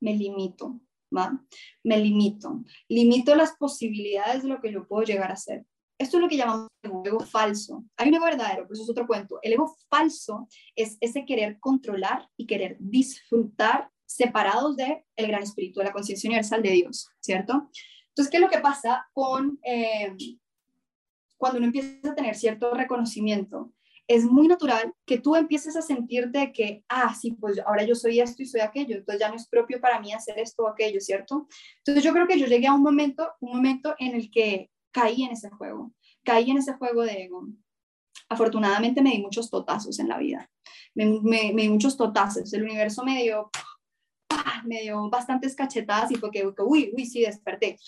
me 0.00 0.14
limito, 0.14 0.80
¿va? 1.14 1.38
Me 1.82 1.98
limito, 1.98 2.62
limito 2.88 3.34
las 3.34 3.56
posibilidades 3.56 4.42
de 4.42 4.48
lo 4.48 4.60
que 4.60 4.72
yo 4.72 4.86
puedo 4.86 5.04
llegar 5.04 5.30
a 5.30 5.36
ser. 5.36 5.64
Esto 5.98 6.16
es 6.16 6.22
lo 6.22 6.28
que 6.28 6.36
llamamos 6.36 6.68
ego 7.04 7.20
falso. 7.20 7.84
Hay 7.96 8.08
un 8.08 8.14
ego 8.14 8.24
verdadero, 8.24 8.64
pero 8.64 8.74
eso 8.74 8.82
es 8.82 8.90
otro 8.90 9.06
cuento. 9.06 9.38
El 9.42 9.52
ego 9.52 9.76
falso 9.88 10.48
es 10.74 10.98
ese 11.00 11.24
querer 11.24 11.58
controlar 11.60 12.28
y 12.36 12.46
querer 12.46 12.76
disfrutar 12.80 13.90
separados 14.06 14.76
de 14.76 15.04
el 15.16 15.28
gran 15.28 15.42
espíritu, 15.42 15.80
de 15.80 15.86
la 15.86 15.92
conciencia 15.92 16.28
universal 16.28 16.62
de 16.62 16.70
Dios, 16.70 17.08
¿cierto? 17.20 17.68
Entonces, 18.08 18.30
¿qué 18.30 18.36
es 18.36 18.42
lo 18.42 18.48
que 18.48 18.60
pasa 18.60 19.08
con 19.12 19.58
eh, 19.64 20.14
cuando 21.36 21.58
uno 21.58 21.66
empieza 21.66 22.10
a 22.10 22.14
tener 22.14 22.36
cierto 22.36 22.72
reconocimiento? 22.72 23.72
Es 24.06 24.24
muy 24.24 24.46
natural 24.46 24.92
que 25.06 25.18
tú 25.18 25.34
empieces 25.34 25.76
a 25.76 25.82
sentirte 25.82 26.52
que, 26.52 26.84
ah, 26.88 27.14
sí, 27.14 27.32
pues 27.32 27.58
ahora 27.66 27.84
yo 27.84 27.94
soy 27.94 28.20
esto 28.20 28.42
y 28.42 28.46
soy 28.46 28.60
aquello, 28.60 28.96
entonces 28.96 29.20
ya 29.20 29.30
no 29.30 29.34
es 29.34 29.48
propio 29.48 29.80
para 29.80 29.98
mí 29.98 30.12
hacer 30.12 30.38
esto 30.38 30.64
o 30.64 30.68
aquello, 30.68 31.00
¿cierto? 31.00 31.48
Entonces 31.78 32.04
yo 32.04 32.12
creo 32.12 32.26
que 32.26 32.38
yo 32.38 32.46
llegué 32.46 32.66
a 32.66 32.74
un 32.74 32.82
momento, 32.82 33.32
un 33.40 33.56
momento 33.56 33.94
en 33.98 34.14
el 34.14 34.30
que 34.30 34.70
caí 34.92 35.24
en 35.24 35.32
ese 35.32 35.50
juego, 35.50 35.92
caí 36.22 36.50
en 36.50 36.58
ese 36.58 36.74
juego 36.74 37.02
de 37.02 37.24
ego. 37.24 37.48
Afortunadamente 38.28 39.02
me 39.02 39.10
di 39.10 39.22
muchos 39.22 39.50
totazos 39.50 39.98
en 39.98 40.08
la 40.08 40.18
vida, 40.18 40.50
me, 40.94 41.20
me, 41.20 41.52
di 41.52 41.68
muchos 41.68 41.96
totazos, 41.96 42.52
el 42.52 42.62
universo 42.62 43.04
me 43.04 43.22
dio, 43.22 43.50
me 44.64 44.82
dio 44.82 45.08
bastantes 45.10 45.54
cachetadas 45.54 46.10
y 46.10 46.16
fue 46.16 46.30
que, 46.30 46.46
uy, 46.46 46.92
uy, 46.96 47.06
sí, 47.06 47.20
desperté. 47.22 47.78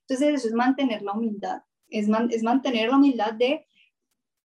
Entonces 0.00 0.34
eso 0.34 0.48
es 0.48 0.54
mantener 0.54 1.02
la 1.02 1.12
humildad, 1.12 1.62
es, 1.88 2.08
es 2.30 2.42
mantener 2.42 2.90
la 2.90 2.96
humildad 2.96 3.32
de 3.32 3.66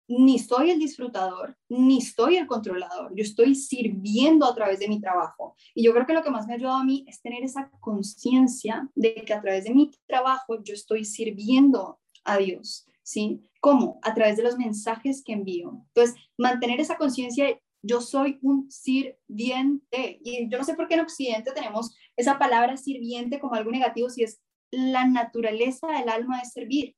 ni 0.07 0.39
soy 0.39 0.71
el 0.71 0.79
disfrutador, 0.79 1.57
ni 1.69 2.01
soy 2.01 2.35
el 2.35 2.47
controlador, 2.47 3.15
yo 3.15 3.23
estoy 3.23 3.55
sirviendo 3.55 4.45
a 4.45 4.53
través 4.53 4.79
de 4.79 4.89
mi 4.89 4.99
trabajo. 4.99 5.55
Y 5.73 5.83
yo 5.83 5.93
creo 5.93 6.05
que 6.05 6.13
lo 6.13 6.23
que 6.23 6.29
más 6.29 6.47
me 6.47 6.53
ha 6.53 6.55
ayudado 6.57 6.77
a 6.77 6.83
mí 6.83 7.05
es 7.07 7.21
tener 7.21 7.43
esa 7.43 7.69
conciencia 7.79 8.89
de 8.93 9.15
que 9.25 9.33
a 9.33 9.41
través 9.41 9.63
de 9.63 9.73
mi 9.73 9.91
trabajo 10.07 10.61
yo 10.63 10.73
estoy 10.73 11.05
sirviendo 11.05 11.99
a 12.25 12.37
Dios, 12.37 12.87
¿sí? 13.03 13.41
¿Cómo? 13.61 13.99
A 14.01 14.13
través 14.13 14.37
de 14.37 14.43
los 14.43 14.57
mensajes 14.57 15.23
que 15.23 15.33
envío. 15.33 15.81
Entonces, 15.87 16.15
mantener 16.37 16.79
esa 16.79 16.97
conciencia, 16.97 17.57
yo 17.81 18.01
soy 18.01 18.39
un 18.41 18.69
sirviente. 18.71 20.19
Y 20.23 20.49
yo 20.49 20.57
no 20.57 20.63
sé 20.63 20.75
por 20.75 20.87
qué 20.87 20.95
en 20.95 21.01
Occidente 21.01 21.51
tenemos 21.51 21.95
esa 22.15 22.37
palabra 22.37 22.77
sirviente 22.77 23.39
como 23.39 23.55
algo 23.55 23.71
negativo, 23.71 24.09
si 24.09 24.23
es 24.23 24.41
la 24.71 25.05
naturaleza 25.05 25.87
del 25.87 26.09
alma 26.09 26.39
de 26.39 26.45
servir, 26.45 26.95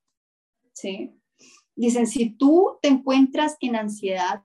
¿sí? 0.74 1.12
Dicen, 1.76 2.06
si 2.06 2.30
tú 2.30 2.78
te 2.82 2.90
encuentras 2.90 3.58
en 3.60 3.76
ansiedad, 3.76 4.44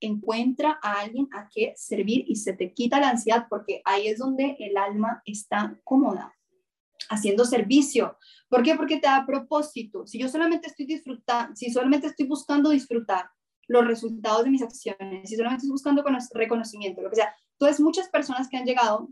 encuentra 0.00 0.78
a 0.82 1.00
alguien 1.00 1.28
a 1.32 1.48
que 1.48 1.74
servir 1.76 2.24
y 2.26 2.36
se 2.36 2.54
te 2.54 2.72
quita 2.72 3.00
la 3.00 3.10
ansiedad 3.10 3.46
porque 3.50 3.82
ahí 3.84 4.08
es 4.08 4.18
donde 4.18 4.56
el 4.58 4.76
alma 4.76 5.22
está 5.26 5.78
cómoda, 5.84 6.34
haciendo 7.10 7.44
servicio. 7.44 8.16
¿Por 8.48 8.62
qué? 8.62 8.76
Porque 8.76 8.96
te 8.96 9.06
da 9.06 9.26
propósito. 9.26 10.06
Si 10.06 10.18
yo 10.18 10.28
solamente 10.28 10.68
estoy 10.68 10.86
disfrutando, 10.86 11.54
si 11.54 11.70
solamente 11.70 12.06
estoy 12.06 12.26
buscando 12.26 12.70
disfrutar 12.70 13.26
los 13.68 13.86
resultados 13.86 14.44
de 14.44 14.50
mis 14.50 14.62
acciones, 14.62 15.28
si 15.28 15.36
solamente 15.36 15.62
estoy 15.62 15.72
buscando 15.72 16.04
reconocimiento, 16.34 17.02
lo 17.02 17.10
que 17.10 17.16
sea. 17.16 17.34
Entonces, 17.52 17.80
muchas 17.80 18.08
personas 18.08 18.48
que 18.48 18.56
han 18.56 18.64
llegado 18.64 19.08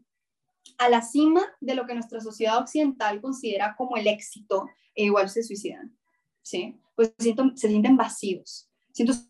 a 0.78 0.88
la 0.88 1.02
cima 1.02 1.42
de 1.60 1.74
lo 1.74 1.86
que 1.86 1.94
nuestra 1.94 2.20
sociedad 2.20 2.58
occidental 2.58 3.20
considera 3.20 3.74
como 3.76 3.96
el 3.96 4.06
éxito 4.06 4.68
e 4.94 5.04
igual 5.04 5.28
se 5.28 5.42
suicidan, 5.42 5.96
¿sí? 6.42 6.78
Pues 6.94 7.14
se 7.18 7.34
sienten, 7.68 7.96
vacíos. 7.96 8.68
Entonces, 8.96 9.28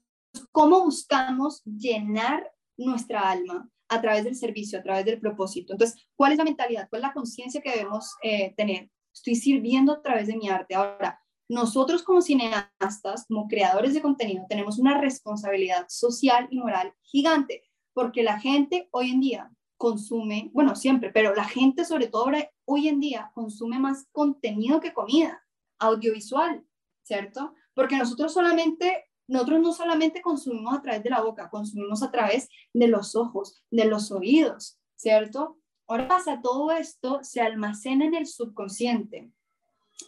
¿cómo 0.50 0.82
buscamos 0.84 1.62
llenar 1.64 2.50
nuestra 2.76 3.30
alma 3.30 3.70
a 3.88 4.00
través 4.00 4.24
del 4.24 4.34
servicio, 4.34 4.78
a 4.78 4.82
través 4.82 5.04
del 5.04 5.20
propósito? 5.20 5.72
Entonces, 5.72 6.04
¿cuál 6.16 6.32
es 6.32 6.38
la 6.38 6.44
mentalidad? 6.44 6.88
¿Cuál 6.88 7.02
es 7.02 7.08
la 7.08 7.14
conciencia 7.14 7.60
que 7.60 7.70
debemos 7.70 8.14
eh, 8.22 8.54
tener? 8.56 8.90
Estoy 9.12 9.36
sirviendo 9.36 9.92
a 9.92 10.02
través 10.02 10.26
de 10.26 10.36
mi 10.36 10.48
arte. 10.48 10.74
Ahora, 10.74 11.21
nosotros 11.52 12.02
como 12.02 12.22
cineastas, 12.22 13.26
como 13.28 13.46
creadores 13.46 13.92
de 13.92 14.00
contenido, 14.00 14.46
tenemos 14.48 14.78
una 14.78 14.98
responsabilidad 14.98 15.84
social 15.86 16.48
y 16.50 16.58
moral 16.58 16.94
gigante, 17.02 17.62
porque 17.92 18.22
la 18.22 18.40
gente 18.40 18.88
hoy 18.90 19.10
en 19.10 19.20
día 19.20 19.52
consume, 19.76 20.50
bueno, 20.54 20.74
siempre, 20.74 21.10
pero 21.12 21.34
la 21.34 21.44
gente 21.44 21.84
sobre 21.84 22.06
todo 22.06 22.30
hoy 22.64 22.88
en 22.88 23.00
día 23.00 23.32
consume 23.34 23.78
más 23.78 24.06
contenido 24.12 24.80
que 24.80 24.94
comida, 24.94 25.42
audiovisual, 25.78 26.64
¿cierto? 27.02 27.52
Porque 27.74 27.98
nosotros 27.98 28.32
solamente, 28.32 29.10
nosotros 29.28 29.60
no 29.60 29.74
solamente 29.74 30.22
consumimos 30.22 30.72
a 30.72 30.80
través 30.80 31.02
de 31.02 31.10
la 31.10 31.20
boca, 31.20 31.50
consumimos 31.50 32.02
a 32.02 32.10
través 32.10 32.48
de 32.72 32.88
los 32.88 33.14
ojos, 33.14 33.62
de 33.70 33.84
los 33.84 34.10
oídos, 34.10 34.80
¿cierto? 34.96 35.58
Ahora 35.86 36.08
pasa, 36.08 36.40
todo 36.40 36.70
esto 36.70 37.18
se 37.22 37.42
almacena 37.42 38.06
en 38.06 38.14
el 38.14 38.26
subconsciente. 38.26 39.30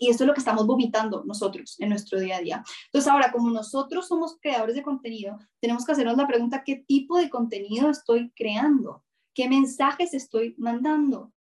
Y 0.00 0.11
esto 0.11 0.24
es 0.24 0.28
lo 0.28 0.35
que 0.35 0.40
estamos 0.40 0.66
vomitando 0.66 1.24
nosotros 1.24 1.76
en 1.78 1.88
nuestro 1.90 2.18
día 2.20 2.37
a 2.37 2.40
día. 2.40 2.64
Entonces, 2.87 3.11
ahora, 3.11 3.33
como 3.33 3.50
nosotros 3.50 4.09
somos 4.09 4.38
creadores 4.40 4.74
de 4.74 4.83
contenido, 4.83 5.38
tenemos 5.61 5.85
que 5.85 5.92
hacernos 5.92 6.16
la 6.16 6.26
pregunta, 6.26 6.62
¿qué 6.64 6.76
tipo 6.87 7.18
de 7.18 7.30
contenido 7.30 7.90
estoy 7.90 8.30
creando? 8.37 9.04
¿Qué 9.35 9.48
mensajes 9.48 10.14
estoy 10.14 10.54
mandando? 10.59 11.33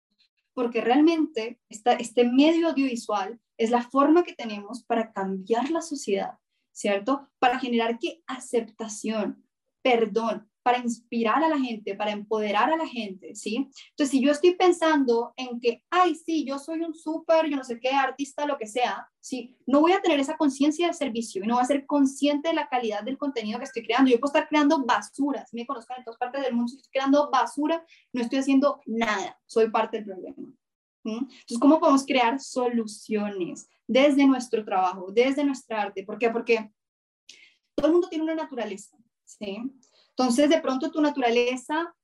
Porque 0.53 0.81
realmente 0.81 1.59
este 1.69 2.23
medio 2.25 2.69
audiovisual 2.69 3.39
es 3.57 3.69
la 3.69 3.83
forma 3.83 4.23
que 4.23 4.33
tenemos 4.33 4.83
para 4.83 5.11
cambiar 5.11 5.69
la 5.69 5.81
sociedad, 5.81 6.37
¿cierto? 6.71 7.27
Para 7.39 7.59
generar 7.59 7.99
qué 7.99 8.23
aceptación, 8.27 9.45
perdón, 9.81 10.49
para 10.63 10.79
inspirar 10.79 11.43
a 11.43 11.49
la 11.49 11.59
gente, 11.59 11.95
para 11.95 12.11
empoderar 12.11 12.71
a 12.71 12.77
la 12.77 12.87
gente, 12.87 13.35
¿sí? 13.35 13.69
Entonces, 13.89 14.09
si 14.09 14.21
yo 14.21 14.31
estoy 14.31 14.55
pensando 14.55 15.33
en 15.35 15.59
que, 15.59 15.83
ay, 15.89 16.15
sí, 16.15 16.45
yo 16.45 16.57
soy 16.57 16.81
un 16.81 16.95
súper, 16.95 17.49
yo 17.49 17.57
no 17.57 17.63
sé 17.63 17.79
qué, 17.79 17.89
artista, 17.89 18.45
lo 18.45 18.57
que 18.57 18.65
sea, 18.65 19.07
¿sí? 19.19 19.55
No 19.67 19.81
voy 19.81 19.91
a 19.91 20.01
tener 20.01 20.19
esa 20.19 20.37
conciencia 20.37 20.87
de 20.87 20.93
servicio 20.93 21.43
y 21.43 21.47
no 21.47 21.55
voy 21.55 21.63
a 21.63 21.67
ser 21.67 21.85
consciente 21.85 22.49
de 22.49 22.55
la 22.55 22.69
calidad 22.69 23.03
del 23.03 23.17
contenido 23.17 23.59
que 23.59 23.65
estoy 23.65 23.83
creando. 23.83 24.09
Yo 24.09 24.19
puedo 24.19 24.33
estar 24.33 24.47
creando 24.47 24.83
basura, 24.85 25.45
si 25.45 25.57
me 25.57 25.65
conozcan 25.65 25.99
en 25.99 26.05
todas 26.05 26.17
partes 26.17 26.41
del 26.41 26.53
mundo, 26.53 26.69
si 26.69 26.77
estoy 26.77 26.91
creando 26.91 27.29
basura, 27.29 27.85
no 28.13 28.21
estoy 28.21 28.39
haciendo 28.39 28.81
nada, 28.85 29.39
soy 29.45 29.69
parte 29.69 29.97
del 29.97 30.05
problema. 30.05 30.53
Entonces, 31.05 31.59
¿cómo 31.59 31.79
podemos 31.79 32.05
crear 32.05 32.39
soluciones 32.39 33.67
desde 33.85 34.25
nuestro 34.25 34.63
trabajo, 34.63 35.11
desde 35.11 35.43
nuestra 35.43 35.81
arte? 35.81 36.03
¿Por 36.05 36.17
qué? 36.17 36.29
Porque 36.29 36.71
todo 37.75 37.87
el 37.87 37.93
mundo 37.93 38.07
tiene 38.07 38.23
una 38.23 38.35
naturaleza, 38.35 38.97
¿sí? 39.25 39.57
Entonces, 40.15 40.49
de 40.49 40.61
pronto 40.61 40.91
tu 40.91 41.01
naturaleza, 41.01 41.95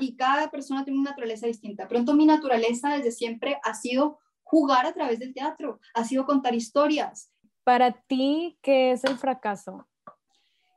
y 0.00 0.16
cada 0.16 0.50
persona 0.50 0.84
tiene 0.84 0.98
una 0.98 1.10
naturaleza 1.10 1.46
distinta. 1.46 1.84
De 1.84 1.88
pronto 1.88 2.14
mi 2.14 2.26
naturaleza 2.26 2.96
desde 2.96 3.12
siempre 3.12 3.58
ha 3.62 3.74
sido 3.74 4.18
jugar 4.42 4.86
a 4.86 4.92
través 4.92 5.18
del 5.18 5.34
teatro, 5.34 5.80
ha 5.94 6.04
sido 6.04 6.24
contar 6.24 6.54
historias. 6.54 7.32
Para 7.64 7.92
ti, 7.92 8.58
¿qué 8.62 8.92
es 8.92 9.04
el 9.04 9.16
fracaso? 9.18 9.88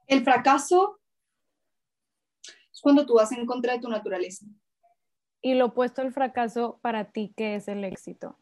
El 0.07 0.23
fracaso 0.23 0.99
es 2.43 2.81
cuando 2.81 3.05
tú 3.05 3.15
vas 3.15 3.31
en 3.31 3.45
contra 3.45 3.73
de 3.73 3.79
tu 3.79 3.89
naturaleza. 3.89 4.45
Y 5.41 5.53
lo 5.53 5.67
opuesto 5.67 6.01
al 6.01 6.11
fracaso, 6.11 6.79
para 6.81 7.11
ti, 7.11 7.33
¿qué 7.37 7.55
es 7.55 7.67
el 7.67 7.83
éxito? 7.83 8.37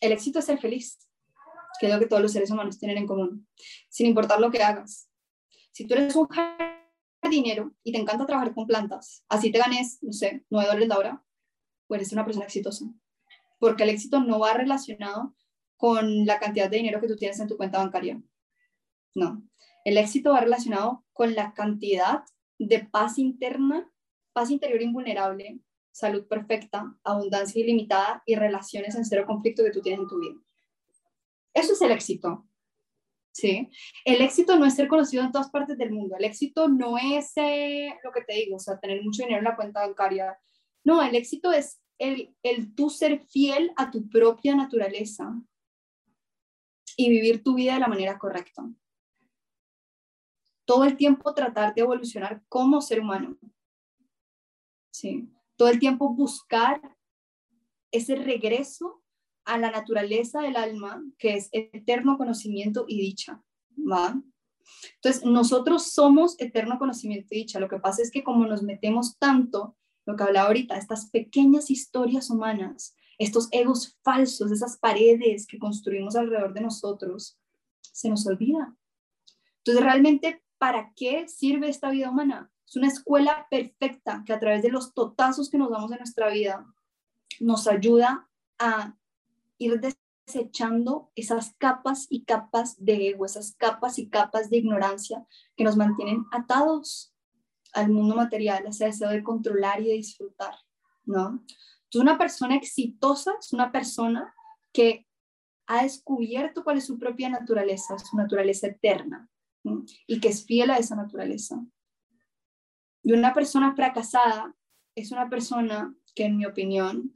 El 0.00 0.12
éxito 0.12 0.38
es 0.38 0.46
ser 0.46 0.58
feliz, 0.58 0.98
que 1.78 1.86
es 1.86 1.92
lo 1.92 2.00
que 2.00 2.06
todos 2.06 2.22
los 2.22 2.32
seres 2.32 2.50
humanos 2.50 2.78
tienen 2.78 2.98
en 2.98 3.06
común, 3.06 3.46
sin 3.88 4.06
importar 4.06 4.40
lo 4.40 4.50
que 4.50 4.62
hagas. 4.62 5.08
Si 5.70 5.86
tú 5.86 5.94
eres 5.94 6.16
un 6.16 6.26
dinero 7.30 7.72
y 7.82 7.92
te 7.92 7.98
encanta 7.98 8.26
trabajar 8.26 8.54
con 8.54 8.66
plantas, 8.66 9.24
así 9.28 9.50
te 9.52 9.58
ganes, 9.58 9.98
no 10.02 10.12
sé, 10.12 10.44
9 10.50 10.66
dólares 10.66 10.88
la 10.88 10.98
hora, 10.98 11.24
pues 11.86 12.00
eres 12.00 12.12
una 12.12 12.24
persona 12.24 12.46
exitosa. 12.46 12.86
Porque 13.58 13.84
el 13.84 13.90
éxito 13.90 14.20
no 14.20 14.40
va 14.40 14.54
relacionado 14.54 15.34
con 15.76 16.26
la 16.26 16.38
cantidad 16.38 16.70
de 16.70 16.78
dinero 16.78 17.00
que 17.00 17.08
tú 17.08 17.16
tienes 17.16 17.38
en 17.40 17.48
tu 17.48 17.56
cuenta 17.56 17.78
bancaria. 17.78 18.20
No. 19.14 19.42
El 19.84 19.98
éxito 19.98 20.32
va 20.32 20.40
relacionado 20.40 21.04
con 21.12 21.34
la 21.34 21.52
cantidad 21.54 22.24
de 22.58 22.80
paz 22.84 23.18
interna, 23.18 23.90
paz 24.32 24.50
interior 24.50 24.80
invulnerable, 24.80 25.60
salud 25.90 26.26
perfecta, 26.26 26.96
abundancia 27.04 27.60
ilimitada 27.60 28.22
y 28.26 28.34
relaciones 28.36 28.94
en 28.94 29.04
cero 29.04 29.24
conflicto 29.26 29.62
que 29.62 29.70
tú 29.70 29.80
tienes 29.80 30.00
en 30.00 30.08
tu 30.08 30.18
vida. 30.18 30.34
Eso 31.52 31.74
es 31.74 31.82
el 31.82 31.90
éxito. 31.90 32.46
¿Sí? 33.32 33.70
El 34.04 34.20
éxito 34.20 34.58
no 34.58 34.64
es 34.64 34.74
ser 34.74 34.88
conocido 34.88 35.24
en 35.24 35.32
todas 35.32 35.50
partes 35.50 35.76
del 35.78 35.90
mundo, 35.90 36.16
el 36.16 36.24
éxito 36.24 36.68
no 36.68 36.96
es 36.98 37.32
lo 38.04 38.12
que 38.12 38.22
te 38.26 38.34
digo, 38.34 38.56
o 38.56 38.60
sea, 38.60 38.78
tener 38.78 39.02
mucho 39.02 39.22
dinero 39.22 39.38
en 39.38 39.44
la 39.44 39.56
cuenta 39.56 39.86
bancaria. 39.86 40.38
No, 40.84 41.02
el 41.02 41.14
éxito 41.14 41.52
es 41.52 41.80
el, 41.98 42.34
el 42.42 42.74
tú 42.74 42.90
ser 42.90 43.20
fiel 43.20 43.72
a 43.76 43.90
tu 43.90 44.08
propia 44.08 44.54
naturaleza 44.54 45.32
y 46.96 47.08
vivir 47.08 47.42
tu 47.42 47.54
vida 47.54 47.74
de 47.74 47.80
la 47.80 47.88
manera 47.88 48.18
correcta. 48.18 48.62
Todo 50.64 50.84
el 50.84 50.96
tiempo 50.96 51.34
tratar 51.34 51.74
de 51.74 51.82
evolucionar 51.82 52.42
como 52.48 52.80
ser 52.80 53.00
humano. 53.00 53.36
Sí. 54.92 55.28
Todo 55.56 55.68
el 55.68 55.78
tiempo 55.78 56.14
buscar 56.14 56.80
ese 57.90 58.16
regreso 58.16 59.01
a 59.44 59.58
la 59.58 59.70
naturaleza 59.70 60.40
del 60.40 60.56
alma, 60.56 61.02
que 61.18 61.34
es 61.36 61.48
eterno 61.52 62.16
conocimiento 62.16 62.84
y 62.88 63.00
dicha, 63.00 63.42
¿va? 63.78 64.20
Entonces, 64.96 65.24
nosotros 65.24 65.92
somos 65.92 66.38
eterno 66.40 66.78
conocimiento 66.78 67.28
y 67.30 67.38
dicha. 67.38 67.60
Lo 67.60 67.68
que 67.68 67.78
pasa 67.78 68.02
es 68.02 68.10
que 68.10 68.22
como 68.22 68.46
nos 68.46 68.62
metemos 68.62 69.18
tanto, 69.18 69.76
lo 70.06 70.16
que 70.16 70.24
hablaba 70.24 70.48
ahorita, 70.48 70.76
estas 70.76 71.10
pequeñas 71.10 71.70
historias 71.70 72.30
humanas, 72.30 72.94
estos 73.18 73.48
egos 73.52 73.98
falsos, 74.02 74.50
esas 74.50 74.78
paredes 74.78 75.46
que 75.46 75.58
construimos 75.58 76.16
alrededor 76.16 76.54
de 76.54 76.60
nosotros, 76.60 77.38
se 77.80 78.08
nos 78.08 78.26
olvida. 78.26 78.76
Entonces, 79.58 79.84
realmente, 79.84 80.42
¿para 80.58 80.92
qué 80.96 81.28
sirve 81.28 81.68
esta 81.68 81.90
vida 81.90 82.10
humana? 82.10 82.50
Es 82.66 82.76
una 82.76 82.88
escuela 82.88 83.46
perfecta 83.50 84.22
que 84.26 84.32
a 84.32 84.40
través 84.40 84.62
de 84.62 84.70
los 84.70 84.94
totazos 84.94 85.50
que 85.50 85.58
nos 85.58 85.70
damos 85.70 85.92
en 85.92 85.98
nuestra 85.98 86.30
vida 86.30 86.66
nos 87.38 87.66
ayuda 87.66 88.28
a 88.58 88.96
ir 89.58 89.80
desechando 90.26 91.10
esas 91.14 91.54
capas 91.58 92.06
y 92.10 92.24
capas 92.24 92.76
de 92.84 93.08
ego, 93.08 93.26
esas 93.26 93.54
capas 93.56 93.98
y 93.98 94.08
capas 94.08 94.50
de 94.50 94.58
ignorancia 94.58 95.26
que 95.56 95.64
nos 95.64 95.76
mantienen 95.76 96.24
atados 96.32 97.14
al 97.72 97.90
mundo 97.90 98.14
material, 98.14 98.66
ese 98.66 98.86
deseo 98.86 99.10
de 99.10 99.22
controlar 99.22 99.80
y 99.80 99.88
de 99.88 99.94
disfrutar, 99.94 100.54
¿no? 101.04 101.42
Entonces, 101.84 102.02
una 102.02 102.18
persona 102.18 102.56
exitosa 102.56 103.32
es 103.38 103.52
una 103.52 103.72
persona 103.72 104.34
que 104.72 105.06
ha 105.66 105.82
descubierto 105.82 106.64
cuál 106.64 106.78
es 106.78 106.86
su 106.86 106.98
propia 106.98 107.28
naturaleza, 107.28 107.98
su 107.98 108.16
naturaleza 108.16 108.66
eterna, 108.66 109.28
y 110.06 110.20
que 110.20 110.28
es 110.28 110.44
fiel 110.44 110.70
a 110.70 110.78
esa 110.78 110.96
naturaleza. 110.96 111.64
Y 113.02 113.12
una 113.12 113.32
persona 113.32 113.74
fracasada 113.74 114.54
es 114.94 115.12
una 115.12 115.28
persona 115.28 115.94
que, 116.14 116.24
en 116.24 116.36
mi 116.36 116.46
opinión, 116.46 117.14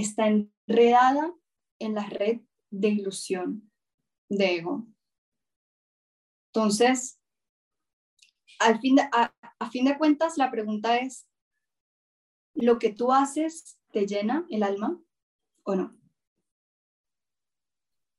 está 0.00 0.28
enredada 0.28 1.34
en 1.78 1.94
la 1.94 2.06
red 2.06 2.40
de 2.70 2.88
ilusión, 2.88 3.70
de 4.28 4.56
ego. 4.56 4.86
Entonces, 6.52 7.20
al 8.58 8.80
fin 8.80 9.00
a, 9.00 9.34
a 9.58 9.70
fin 9.70 9.84
de 9.84 9.96
cuentas, 9.96 10.36
la 10.36 10.50
pregunta 10.50 10.98
es, 10.98 11.26
¿lo 12.54 12.78
que 12.78 12.92
tú 12.92 13.12
haces 13.12 13.78
te 13.92 14.06
llena 14.06 14.46
el 14.50 14.62
alma 14.62 15.00
o 15.64 15.74
no? 15.74 15.90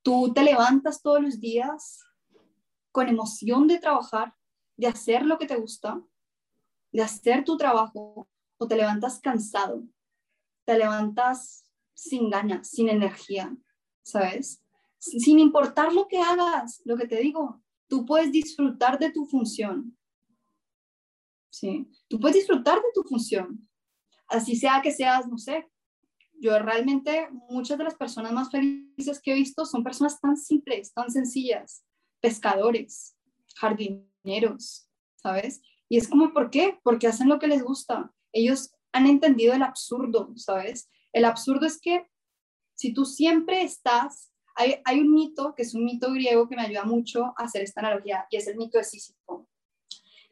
¿Tú 0.04 0.34
te 0.34 0.44
levantas 0.44 1.02
todos 1.02 1.22
los 1.22 1.40
días 1.40 2.04
con 2.92 3.08
emoción 3.08 3.68
de 3.68 3.80
trabajar, 3.80 4.36
de 4.78 4.88
hacer 4.88 5.26
lo 5.26 5.38
que 5.38 5.46
te 5.46 5.56
gusta, 5.56 6.02
de 6.92 7.02
hacer 7.04 7.44
tu 7.44 7.56
trabajo, 7.56 8.28
o 8.62 8.68
te 8.68 8.76
levantas 8.76 9.20
cansado, 9.20 9.84
te 10.66 10.78
levantas 10.78 11.61
sin 12.02 12.32
ganas, 12.32 12.68
sin 12.68 12.90
energía, 12.90 13.56
¿sabes? 14.02 14.64
Sin 14.98 15.38
importar 15.38 15.94
lo 15.94 16.08
que 16.08 16.18
hagas, 16.18 16.82
lo 16.84 16.98
que 16.98 17.08
te 17.08 17.18
digo, 17.18 17.62
tú 17.88 18.06
puedes 18.08 18.32
disfrutar 18.32 18.98
de 18.98 19.12
tu 19.12 19.26
función. 19.26 19.96
¿Sí? 21.52 21.88
Tú 22.08 22.20
puedes 22.20 22.38
disfrutar 22.38 22.78
de 22.78 22.88
tu 22.96 23.04
función. 23.04 23.70
Así 24.28 24.56
sea 24.56 24.82
que 24.82 24.92
seas, 24.92 25.28
no 25.28 25.38
sé, 25.38 25.70
yo 26.40 26.58
realmente 26.58 27.28
muchas 27.50 27.78
de 27.78 27.84
las 27.84 27.96
personas 27.96 28.32
más 28.32 28.50
felices 28.50 29.22
que 29.22 29.34
he 29.34 29.36
visto 29.36 29.66
son 29.66 29.84
personas 29.84 30.20
tan 30.20 30.38
simples, 30.38 30.92
tan 30.94 31.12
sencillas, 31.12 31.84
pescadores, 32.20 33.16
jardineros, 33.58 34.90
¿sabes? 35.18 35.62
Y 35.88 35.98
es 35.98 36.08
como, 36.08 36.34
¿por 36.34 36.50
qué? 36.50 36.80
Porque 36.82 37.06
hacen 37.06 37.30
lo 37.30 37.38
que 37.38 37.48
les 37.48 37.62
gusta. 37.62 38.12
Ellos 38.32 38.72
han 38.92 39.06
entendido 39.06 39.54
el 39.54 39.62
absurdo, 39.62 40.34
¿sabes? 40.36 40.90
El 41.14 41.26
absurdo 41.26 41.66
es 41.66 41.80
que 41.80 42.08
si 42.76 42.94
tú 42.94 43.06
siempre 43.06 43.64
estás, 43.64 44.32
hay, 44.56 45.00
un 45.00 45.14
mito, 45.14 45.56
que 45.56 45.64
es 45.64 45.74
un 45.74 45.86
mito 45.86 46.12
griego 46.12 46.48
que 46.48 46.56
me 46.56 46.64
ayuda 46.64 46.84
mucho 46.84 47.34
a 47.38 47.44
hacer 47.44 47.62
esta 47.62 47.82
analogía, 47.82 48.26
y 48.30 48.38
es 48.38 48.48
el 48.48 48.58
mito 48.58 48.78
de 48.78 48.84
Sísifo. 48.84 49.48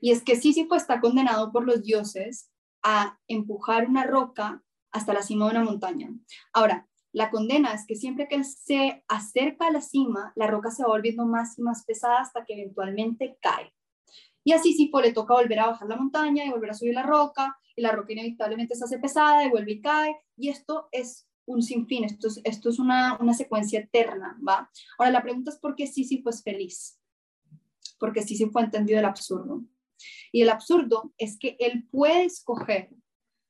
Y 0.01 0.11
es 0.11 0.23
que 0.23 0.36
Sísifo 0.36 0.75
está 0.75 0.99
condenado 0.99 1.51
por 1.51 1.65
los 1.65 1.84
dioses 1.84 2.49
a 2.84 3.19
empujar 3.27 3.88
una 3.88 4.05
roca 4.05 4.63
hasta 4.91 5.13
la 5.13 5.21
cima 5.21 5.45
de 5.45 5.51
una 5.51 5.63
montaña. 5.63 6.09
Ahora, 6.53 6.88
la 7.11 7.32
condena 7.32 7.73
es 7.73 7.86
que 7.88 7.95
siempre 7.95 8.27
que 8.27 8.36
él 8.36 8.45
se 8.45 9.03
acerca 9.07 9.67
a 9.67 9.71
la 9.71 9.82
cima, 9.82 10.32
la 10.36 10.47
roca 10.47 10.71
se 10.71 10.84
va 10.84 10.89
volviendo 10.89 11.25
más 11.25 11.57
y 11.57 11.61
más 11.61 11.84
pesada 11.86 12.19
hasta 12.19 12.45
que 12.45 12.53
eventualmente 12.53 13.38
cae. 13.41 13.73
Y 14.49 14.51
así 14.51 14.71
Sísifo 14.71 14.99
le 14.99 15.13
toca 15.13 15.35
volver 15.35 15.59
a 15.59 15.67
bajar 15.67 15.87
la 15.87 15.95
montaña 15.95 16.43
y 16.43 16.49
volver 16.49 16.71
a 16.71 16.73
subir 16.73 16.95
la 16.95 17.03
roca, 17.03 17.55
y 17.75 17.83
la 17.83 17.91
roca 17.91 18.13
inevitablemente 18.13 18.73
se 18.73 18.83
hace 18.83 18.97
pesada 18.97 19.45
y 19.45 19.49
vuelve 19.51 19.73
y 19.73 19.79
cae, 19.79 20.15
y 20.35 20.49
esto 20.49 20.89
es 20.91 21.29
un 21.45 21.61
sinfín, 21.61 22.03
esto 22.03 22.29
es, 22.29 22.41
esto 22.43 22.69
es 22.69 22.79
una, 22.79 23.15
una 23.21 23.35
secuencia 23.35 23.81
eterna, 23.81 24.39
¿va? 24.41 24.67
Ahora 24.97 25.11
la 25.11 25.21
pregunta 25.21 25.51
es 25.51 25.59
por 25.59 25.75
qué 25.75 25.85
Sísifo 25.85 26.31
es 26.31 26.41
feliz, 26.41 26.99
porque 27.99 28.23
Sísifo 28.23 28.57
ha 28.57 28.63
entendido 28.63 28.97
el 28.97 29.05
absurdo. 29.05 29.63
Y 30.31 30.41
el 30.41 30.49
absurdo 30.49 31.13
es 31.19 31.37
que 31.37 31.55
él 31.59 31.87
puede 31.91 32.23
escoger 32.23 32.89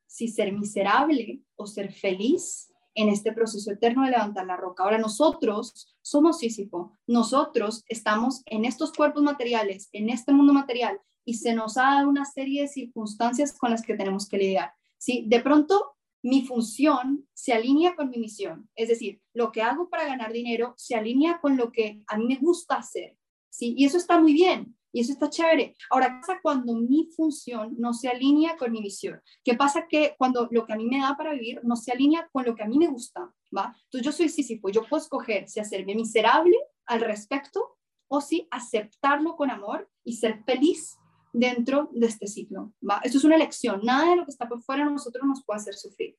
si 0.05 0.27
ser 0.27 0.51
miserable 0.51 1.43
o 1.55 1.65
ser 1.65 1.93
feliz 1.93 2.68
en 2.95 3.09
este 3.09 3.31
proceso 3.31 3.71
eterno 3.71 4.03
de 4.03 4.11
levantar 4.11 4.45
la 4.45 4.57
roca. 4.57 4.83
Ahora 4.83 4.97
nosotros 4.97 5.95
somos 6.01 6.39
Sísifo, 6.39 6.97
nosotros 7.07 7.83
estamos 7.87 8.41
en 8.45 8.65
estos 8.65 8.91
cuerpos 8.93 9.23
materiales, 9.23 9.89
en 9.91 10.09
este 10.09 10.33
mundo 10.33 10.53
material, 10.53 10.99
y 11.25 11.35
se 11.35 11.53
nos 11.53 11.77
ha 11.77 11.95
dado 11.95 12.09
una 12.09 12.25
serie 12.25 12.63
de 12.63 12.67
circunstancias 12.67 13.57
con 13.57 13.71
las 13.71 13.83
que 13.83 13.95
tenemos 13.95 14.27
que 14.27 14.37
lidiar. 14.37 14.73
¿sí? 14.97 15.25
De 15.27 15.41
pronto, 15.41 15.95
mi 16.21 16.45
función 16.45 17.27
se 17.33 17.53
alinea 17.53 17.95
con 17.95 18.09
mi 18.09 18.17
misión, 18.17 18.69
es 18.75 18.89
decir, 18.89 19.21
lo 19.33 19.51
que 19.51 19.61
hago 19.61 19.89
para 19.89 20.05
ganar 20.05 20.33
dinero 20.33 20.73
se 20.75 20.95
alinea 20.95 21.39
con 21.39 21.55
lo 21.55 21.71
que 21.71 22.03
a 22.07 22.17
mí 22.17 22.25
me 22.27 22.35
gusta 22.35 22.75
hacer, 22.75 23.17
¿sí? 23.49 23.73
Y 23.77 23.85
eso 23.85 23.97
está 23.97 24.19
muy 24.19 24.33
bien, 24.33 24.75
y 24.91 25.01
eso 25.01 25.13
está 25.13 25.29
chévere. 25.29 25.75
Ahora, 25.89 26.07
¿qué 26.07 26.19
pasa 26.21 26.39
cuando 26.41 26.75
mi 26.75 27.09
función 27.15 27.75
no 27.77 27.93
se 27.93 28.09
alinea 28.09 28.57
con 28.57 28.71
mi 28.71 28.81
misión? 28.81 29.21
¿Qué 29.43 29.55
pasa 29.55 29.87
que 29.87 30.15
cuando 30.17 30.47
lo 30.51 30.65
que 30.65 30.73
a 30.73 30.75
mí 30.75 30.85
me 30.85 30.99
da 30.99 31.15
para 31.15 31.33
vivir 31.33 31.59
no 31.63 31.75
se 31.75 31.91
alinea 31.91 32.27
con 32.31 32.45
lo 32.45 32.55
que 32.55 32.63
a 32.63 32.67
mí 32.67 32.77
me 32.77 32.87
gusta? 32.87 33.31
¿va? 33.55 33.75
Entonces 33.85 34.05
yo 34.05 34.11
soy 34.11 34.29
Sísifo, 34.29 34.69
yo 34.69 34.85
puedo 34.87 35.01
escoger 35.01 35.47
si 35.47 35.59
hacerme 35.59 35.95
miserable 35.95 36.57
al 36.85 37.01
respecto 37.01 37.77
o 38.07 38.21
si 38.21 38.47
aceptarlo 38.51 39.35
con 39.35 39.51
amor 39.51 39.89
y 40.03 40.13
ser 40.13 40.43
feliz 40.43 40.97
dentro 41.33 41.89
de 41.93 42.07
este 42.07 42.27
ciclo. 42.27 42.73
¿va? 42.87 42.99
Esto 43.03 43.19
es 43.19 43.23
una 43.23 43.35
elección. 43.35 43.81
Nada 43.83 44.09
de 44.09 44.15
lo 44.15 44.25
que 44.25 44.31
está 44.31 44.47
por 44.47 44.61
fuera 44.63 44.85
de 44.85 44.91
nosotros 44.91 45.23
nos 45.27 45.43
puede 45.43 45.59
hacer 45.59 45.75
sufrir 45.75 46.17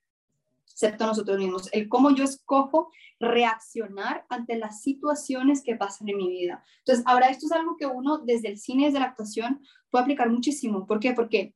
excepto 0.81 1.07
nosotros 1.07 1.39
mismos, 1.39 1.69
el 1.73 1.89
cómo 1.89 2.15
yo 2.15 2.25
escojo 2.25 2.91
reaccionar 3.19 4.25
ante 4.31 4.57
las 4.57 4.81
situaciones 4.81 5.63
que 5.63 5.77
pasan 5.77 6.09
en 6.09 6.17
mi 6.17 6.29
vida. 6.29 6.65
Entonces, 6.79 7.05
ahora 7.07 7.29
esto 7.29 7.47
es 7.47 7.53
algo 7.53 7.77
que 7.77 7.85
uno 7.85 8.19
desde 8.19 8.49
el 8.49 8.59
cine, 8.59 8.87
desde 8.87 8.99
la 8.99 9.07
actuación, 9.07 9.61
puede 9.91 10.05
aplicar 10.05 10.31
muchísimo. 10.31 10.87
¿Por 10.87 10.99
qué? 10.99 11.13
Porque 11.13 11.55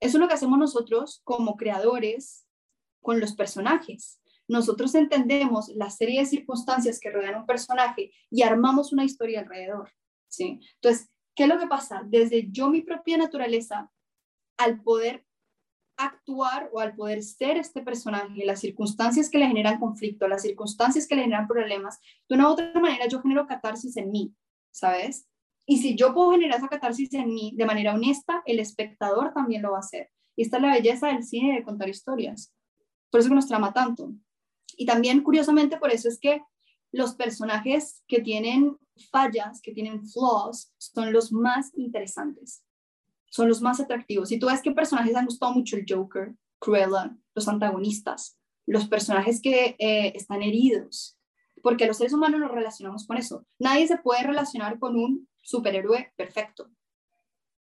eso 0.00 0.18
es 0.18 0.20
lo 0.20 0.28
que 0.28 0.34
hacemos 0.34 0.58
nosotros 0.58 1.22
como 1.24 1.56
creadores 1.56 2.46
con 3.00 3.20
los 3.20 3.34
personajes. 3.34 4.20
Nosotros 4.46 4.94
entendemos 4.94 5.68
la 5.70 5.88
serie 5.88 6.20
de 6.20 6.26
circunstancias 6.26 7.00
que 7.00 7.10
rodean 7.10 7.40
un 7.40 7.46
personaje 7.46 8.12
y 8.30 8.42
armamos 8.42 8.92
una 8.92 9.04
historia 9.04 9.40
alrededor. 9.40 9.90
¿sí? 10.28 10.60
Entonces, 10.74 11.08
¿qué 11.34 11.44
es 11.44 11.48
lo 11.48 11.58
que 11.58 11.66
pasa? 11.66 12.02
Desde 12.04 12.50
yo, 12.50 12.68
mi 12.68 12.82
propia 12.82 13.16
naturaleza, 13.16 13.90
al 14.58 14.82
poder 14.82 15.24
actuar 15.98 16.70
o 16.72 16.80
al 16.80 16.94
poder 16.94 17.22
ser 17.22 17.56
este 17.56 17.82
personaje, 17.82 18.46
las 18.46 18.60
circunstancias 18.60 19.28
que 19.28 19.38
le 19.38 19.48
generan 19.48 19.80
conflicto, 19.80 20.28
las 20.28 20.42
circunstancias 20.42 21.06
que 21.06 21.16
le 21.16 21.22
generan 21.22 21.48
problemas, 21.48 21.98
de 22.28 22.36
una 22.36 22.48
u 22.48 22.52
otra 22.52 22.72
manera 22.80 23.06
yo 23.08 23.20
genero 23.20 23.46
catarsis 23.46 23.96
en 23.96 24.10
mí, 24.10 24.32
¿sabes? 24.70 25.28
Y 25.66 25.78
si 25.78 25.96
yo 25.96 26.14
puedo 26.14 26.30
generar 26.30 26.58
esa 26.58 26.68
catarsis 26.68 27.12
en 27.14 27.34
mí 27.34 27.52
de 27.56 27.66
manera 27.66 27.94
honesta, 27.94 28.42
el 28.46 28.60
espectador 28.60 29.34
también 29.34 29.60
lo 29.60 29.72
va 29.72 29.78
a 29.78 29.80
hacer. 29.80 30.10
Y 30.36 30.42
esta 30.42 30.56
es 30.56 30.62
la 30.62 30.72
belleza 30.72 31.08
del 31.08 31.24
cine 31.24 31.56
de 31.56 31.64
contar 31.64 31.88
historias. 31.88 32.54
Por 33.10 33.20
eso 33.20 33.28
que 33.28 33.34
nos 33.34 33.48
trama 33.48 33.72
tanto. 33.72 34.12
Y 34.76 34.86
también, 34.86 35.22
curiosamente, 35.22 35.76
por 35.76 35.90
eso 35.90 36.08
es 36.08 36.18
que 36.18 36.42
los 36.92 37.16
personajes 37.16 38.02
que 38.06 38.20
tienen 38.20 38.78
fallas, 39.10 39.60
que 39.60 39.72
tienen 39.72 40.08
flaws, 40.08 40.72
son 40.78 41.12
los 41.12 41.32
más 41.32 41.76
interesantes 41.76 42.62
son 43.30 43.48
los 43.48 43.60
más 43.60 43.80
atractivos. 43.80 44.28
Si 44.28 44.38
tú 44.38 44.46
ves 44.46 44.62
qué 44.62 44.72
personajes 44.72 45.14
han 45.14 45.26
gustado 45.26 45.52
mucho 45.52 45.76
el 45.76 45.84
Joker, 45.88 46.34
Cruella, 46.58 47.16
los 47.34 47.48
antagonistas, 47.48 48.38
los 48.66 48.88
personajes 48.88 49.40
que 49.40 49.76
eh, 49.78 50.12
están 50.14 50.42
heridos, 50.42 51.18
porque 51.62 51.86
los 51.86 51.96
seres 51.96 52.12
humanos 52.12 52.40
nos 52.40 52.50
relacionamos 52.50 53.06
con 53.06 53.16
eso. 53.16 53.46
Nadie 53.58 53.86
se 53.86 53.98
puede 53.98 54.22
relacionar 54.22 54.78
con 54.78 54.96
un 54.96 55.28
superhéroe 55.42 56.12
perfecto, 56.16 56.70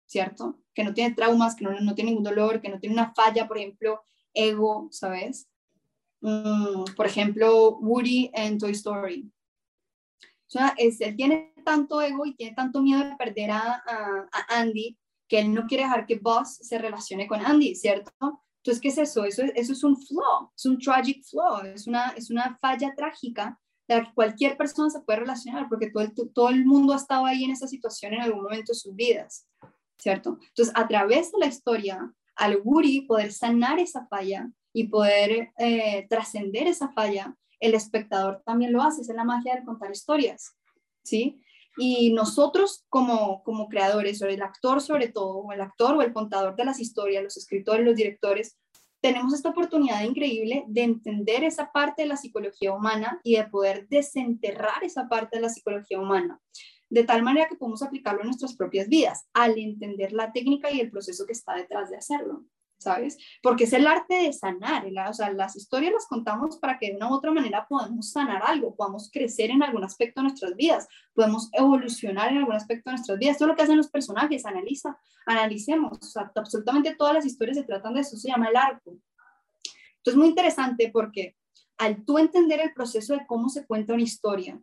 ¿cierto? 0.06 0.60
Que 0.74 0.84
no 0.84 0.94
tiene 0.94 1.14
traumas, 1.14 1.56
que 1.56 1.64
no, 1.64 1.78
no 1.80 1.94
tiene 1.94 2.10
ningún 2.10 2.24
dolor, 2.24 2.60
que 2.60 2.68
no 2.68 2.78
tiene 2.78 2.94
una 2.94 3.12
falla, 3.14 3.46
por 3.46 3.58
ejemplo, 3.58 4.02
ego, 4.34 4.88
¿sabes? 4.90 5.48
Mm, 6.20 6.84
por 6.96 7.06
ejemplo, 7.06 7.78
Woody 7.78 8.30
en 8.34 8.58
Toy 8.58 8.72
Story. 8.72 9.30
O 10.22 10.52
sea, 10.52 10.74
él 10.76 11.16
tiene 11.16 11.54
tanto 11.64 12.02
ego 12.02 12.26
y 12.26 12.34
tiene 12.34 12.56
tanto 12.56 12.82
miedo 12.82 13.04
de 13.04 13.16
perder 13.16 13.52
a 13.52 14.28
Andy 14.48 14.98
que 15.30 15.38
él 15.38 15.54
no 15.54 15.66
quiere 15.66 15.84
dejar 15.84 16.06
que 16.06 16.18
Buzz 16.18 16.56
se 16.60 16.76
relacione 16.76 17.28
con 17.28 17.40
Andy, 17.40 17.76
¿cierto? 17.76 18.10
Entonces, 18.20 18.80
¿qué 18.82 18.88
es 18.88 18.98
eso? 18.98 19.24
Eso, 19.24 19.44
eso 19.54 19.72
es 19.72 19.84
un 19.84 19.96
flaw, 19.96 20.50
es 20.54 20.66
un 20.66 20.76
tragic 20.76 21.24
flaw, 21.24 21.64
es 21.66 21.86
una, 21.86 22.08
es 22.10 22.30
una 22.30 22.58
falla 22.60 22.92
trágica 22.96 23.58
de 23.86 23.94
la 23.96 24.04
que 24.04 24.12
cualquier 24.12 24.56
persona 24.56 24.90
se 24.90 25.00
puede 25.00 25.20
relacionar, 25.20 25.68
porque 25.68 25.88
todo 25.90 26.02
el, 26.02 26.12
todo 26.34 26.48
el 26.48 26.66
mundo 26.66 26.92
ha 26.92 26.96
estado 26.96 27.26
ahí 27.26 27.44
en 27.44 27.52
esa 27.52 27.68
situación 27.68 28.12
en 28.12 28.22
algún 28.22 28.42
momento 28.42 28.72
de 28.72 28.78
sus 28.78 28.94
vidas, 28.94 29.48
¿cierto? 29.96 30.36
Entonces, 30.48 30.74
a 30.76 30.88
través 30.88 31.30
de 31.30 31.38
la 31.38 31.46
historia, 31.46 32.12
al 32.34 32.60
Woody 32.64 33.02
poder 33.02 33.32
sanar 33.32 33.78
esa 33.78 34.06
falla 34.08 34.50
y 34.72 34.88
poder 34.88 35.52
eh, 35.58 36.06
trascender 36.10 36.66
esa 36.66 36.90
falla, 36.90 37.36
el 37.60 37.74
espectador 37.74 38.42
también 38.44 38.72
lo 38.72 38.82
hace, 38.82 39.02
es 39.02 39.08
la 39.08 39.24
magia 39.24 39.54
de 39.54 39.64
contar 39.64 39.92
historias, 39.92 40.56
¿sí? 41.04 41.40
Y 41.82 42.12
nosotros 42.12 42.84
como, 42.90 43.42
como 43.42 43.66
creadores, 43.70 44.20
o 44.20 44.26
el 44.26 44.42
actor 44.42 44.82
sobre 44.82 45.08
todo, 45.08 45.38
o 45.38 45.50
el 45.50 45.62
actor 45.62 45.96
o 45.96 46.02
el 46.02 46.12
contador 46.12 46.54
de 46.54 46.66
las 46.66 46.78
historias, 46.78 47.24
los 47.24 47.38
escritores, 47.38 47.86
los 47.86 47.96
directores, 47.96 48.58
tenemos 49.00 49.32
esta 49.32 49.48
oportunidad 49.48 50.04
increíble 50.04 50.64
de 50.68 50.82
entender 50.82 51.42
esa 51.42 51.72
parte 51.72 52.02
de 52.02 52.08
la 52.08 52.18
psicología 52.18 52.74
humana 52.74 53.18
y 53.24 53.36
de 53.36 53.44
poder 53.44 53.88
desenterrar 53.88 54.84
esa 54.84 55.08
parte 55.08 55.38
de 55.38 55.40
la 55.40 55.48
psicología 55.48 55.98
humana, 55.98 56.38
de 56.90 57.04
tal 57.04 57.22
manera 57.22 57.48
que 57.48 57.56
podemos 57.56 57.82
aplicarlo 57.82 58.20
en 58.20 58.26
nuestras 58.26 58.54
propias 58.54 58.86
vidas, 58.88 59.24
al 59.32 59.58
entender 59.58 60.12
la 60.12 60.32
técnica 60.32 60.70
y 60.70 60.80
el 60.80 60.90
proceso 60.90 61.24
que 61.24 61.32
está 61.32 61.54
detrás 61.54 61.88
de 61.88 61.96
hacerlo. 61.96 62.44
¿Sabes? 62.80 63.18
Porque 63.42 63.64
es 63.64 63.72
el 63.74 63.86
arte 63.86 64.14
de 64.14 64.32
sanar, 64.32 64.86
o 65.08 65.12
sea, 65.12 65.30
las 65.32 65.54
historias 65.54 65.92
las 65.92 66.06
contamos 66.06 66.56
para 66.56 66.78
que 66.78 66.88
de 66.88 66.96
una 66.96 67.10
u 67.10 67.14
otra 67.14 67.30
manera 67.30 67.66
podamos 67.68 68.10
sanar 68.10 68.42
algo, 68.44 68.74
podamos 68.74 69.10
crecer 69.12 69.50
en 69.50 69.62
algún 69.62 69.84
aspecto 69.84 70.20
de 70.20 70.28
nuestras 70.28 70.56
vidas, 70.56 70.88
podemos 71.12 71.50
evolucionar 71.52 72.32
en 72.32 72.38
algún 72.38 72.54
aspecto 72.54 72.90
de 72.90 72.96
nuestras 72.96 73.18
vidas. 73.18 73.32
Esto 73.32 73.44
es 73.44 73.48
lo 73.48 73.56
que 73.56 73.62
hacen 73.62 73.76
los 73.76 73.90
personajes, 73.90 74.46
analiza, 74.46 74.98
analicemos, 75.26 75.98
o 76.00 76.06
sea, 76.06 76.32
absolutamente 76.34 76.96
todas 76.96 77.14
las 77.14 77.26
historias 77.26 77.58
se 77.58 77.64
tratan 77.64 77.94
de 77.94 78.00
eso, 78.00 78.16
se 78.16 78.28
llama 78.28 78.48
el 78.48 78.56
arco. 78.56 78.96
Entonces, 79.98 80.16
muy 80.16 80.28
interesante 80.28 80.90
porque 80.90 81.36
al 81.76 82.04
tú 82.04 82.18
entender 82.18 82.60
el 82.60 82.72
proceso 82.72 83.12
de 83.12 83.26
cómo 83.26 83.50
se 83.50 83.66
cuenta 83.66 83.92
una 83.92 84.02
historia 84.02 84.58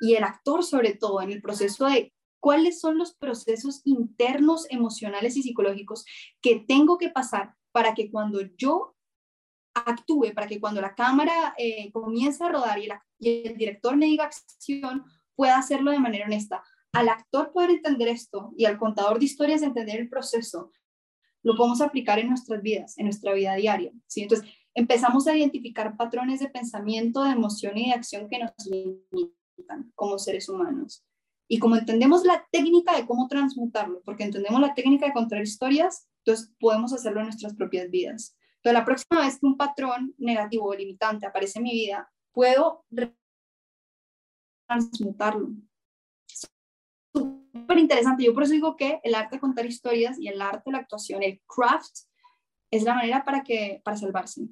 y 0.00 0.14
el 0.14 0.22
actor 0.22 0.62
sobre 0.62 0.94
todo 0.94 1.20
en 1.22 1.32
el 1.32 1.42
proceso 1.42 1.86
de 1.86 2.12
cuáles 2.42 2.80
son 2.80 2.98
los 2.98 3.14
procesos 3.14 3.82
internos, 3.84 4.66
emocionales 4.68 5.36
y 5.36 5.44
psicológicos 5.44 6.04
que 6.40 6.56
tengo 6.58 6.98
que 6.98 7.08
pasar 7.08 7.54
para 7.70 7.94
que 7.94 8.10
cuando 8.10 8.40
yo 8.56 8.96
actúe, 9.74 10.34
para 10.34 10.48
que 10.48 10.58
cuando 10.58 10.80
la 10.80 10.96
cámara 10.96 11.54
eh, 11.56 11.92
comience 11.92 12.42
a 12.42 12.48
rodar 12.48 12.80
y, 12.80 12.88
el 13.20 13.56
director 13.56 13.96
me 13.96 14.06
diga 14.06 14.24
acción, 14.24 15.04
pueda 15.36 15.56
hacerlo 15.56 15.92
de 15.92 16.00
manera 16.00 16.26
honesta. 16.26 16.64
Al 16.92 17.08
actor 17.08 17.52
poder 17.52 17.70
entender 17.70 18.08
esto 18.08 18.52
y 18.58 18.64
al 18.64 18.76
contador 18.76 19.20
de 19.20 19.26
historias 19.26 19.62
entender 19.62 20.00
el 20.00 20.08
proceso, 20.08 20.72
lo 21.44 21.56
podemos 21.56 21.80
aplicar 21.80 22.18
en 22.18 22.28
nuestras 22.28 22.60
vidas, 22.60 22.98
en 22.98 23.04
nuestra 23.04 23.34
vida 23.34 23.54
diaria. 23.54 23.92
¿sí? 24.08 24.22
Entonces, 24.22 24.50
empezamos 24.74 25.28
a 25.28 25.36
identificar 25.36 25.96
patrones 25.96 26.40
de 26.40 26.48
pensamiento, 26.48 27.22
de 27.22 27.30
emoción 27.30 27.78
y 27.78 27.86
de 27.86 27.94
acción 27.94 28.28
que 28.28 28.40
nos 28.40 28.52
limitan 28.66 29.92
como 29.94 30.18
seres 30.18 30.48
humanos. 30.48 31.04
Y 31.52 31.58
como 31.58 31.76
entendemos 31.76 32.24
la 32.24 32.48
técnica 32.50 32.96
de 32.96 33.04
cómo 33.04 33.28
transmutarlo, 33.28 34.00
porque 34.06 34.24
entendemos 34.24 34.58
la 34.58 34.72
técnica 34.72 35.04
de 35.04 35.12
contar 35.12 35.42
historias, 35.42 36.08
entonces 36.24 36.50
podemos 36.58 36.94
hacerlo 36.94 37.20
en 37.20 37.26
nuestras 37.26 37.54
propias 37.54 37.90
vidas. 37.90 38.34
Entonces, 38.56 38.72
la 38.72 38.86
próxima 38.86 39.20
vez 39.20 39.38
que 39.38 39.44
un 39.44 39.58
patrón 39.58 40.14
negativo 40.16 40.64
o 40.64 40.74
limitante 40.74 41.26
aparece 41.26 41.58
en 41.58 41.64
mi 41.64 41.72
vida, 41.72 42.10
puedo 42.32 42.86
transmutarlo. 44.66 45.50
Súper 47.14 47.78
interesante. 47.78 48.24
Yo 48.24 48.32
por 48.32 48.44
eso 48.44 48.54
digo 48.54 48.74
que 48.74 49.00
el 49.04 49.14
arte 49.14 49.36
de 49.36 49.40
contar 49.40 49.66
historias 49.66 50.18
y 50.18 50.28
el 50.28 50.40
arte 50.40 50.62
de 50.64 50.72
la 50.72 50.78
actuación, 50.78 51.22
el 51.22 51.42
craft, 51.46 51.98
es 52.70 52.82
la 52.82 52.94
manera 52.94 53.26
para, 53.26 53.42
que, 53.42 53.82
para 53.84 53.98
salvarse. 53.98 54.48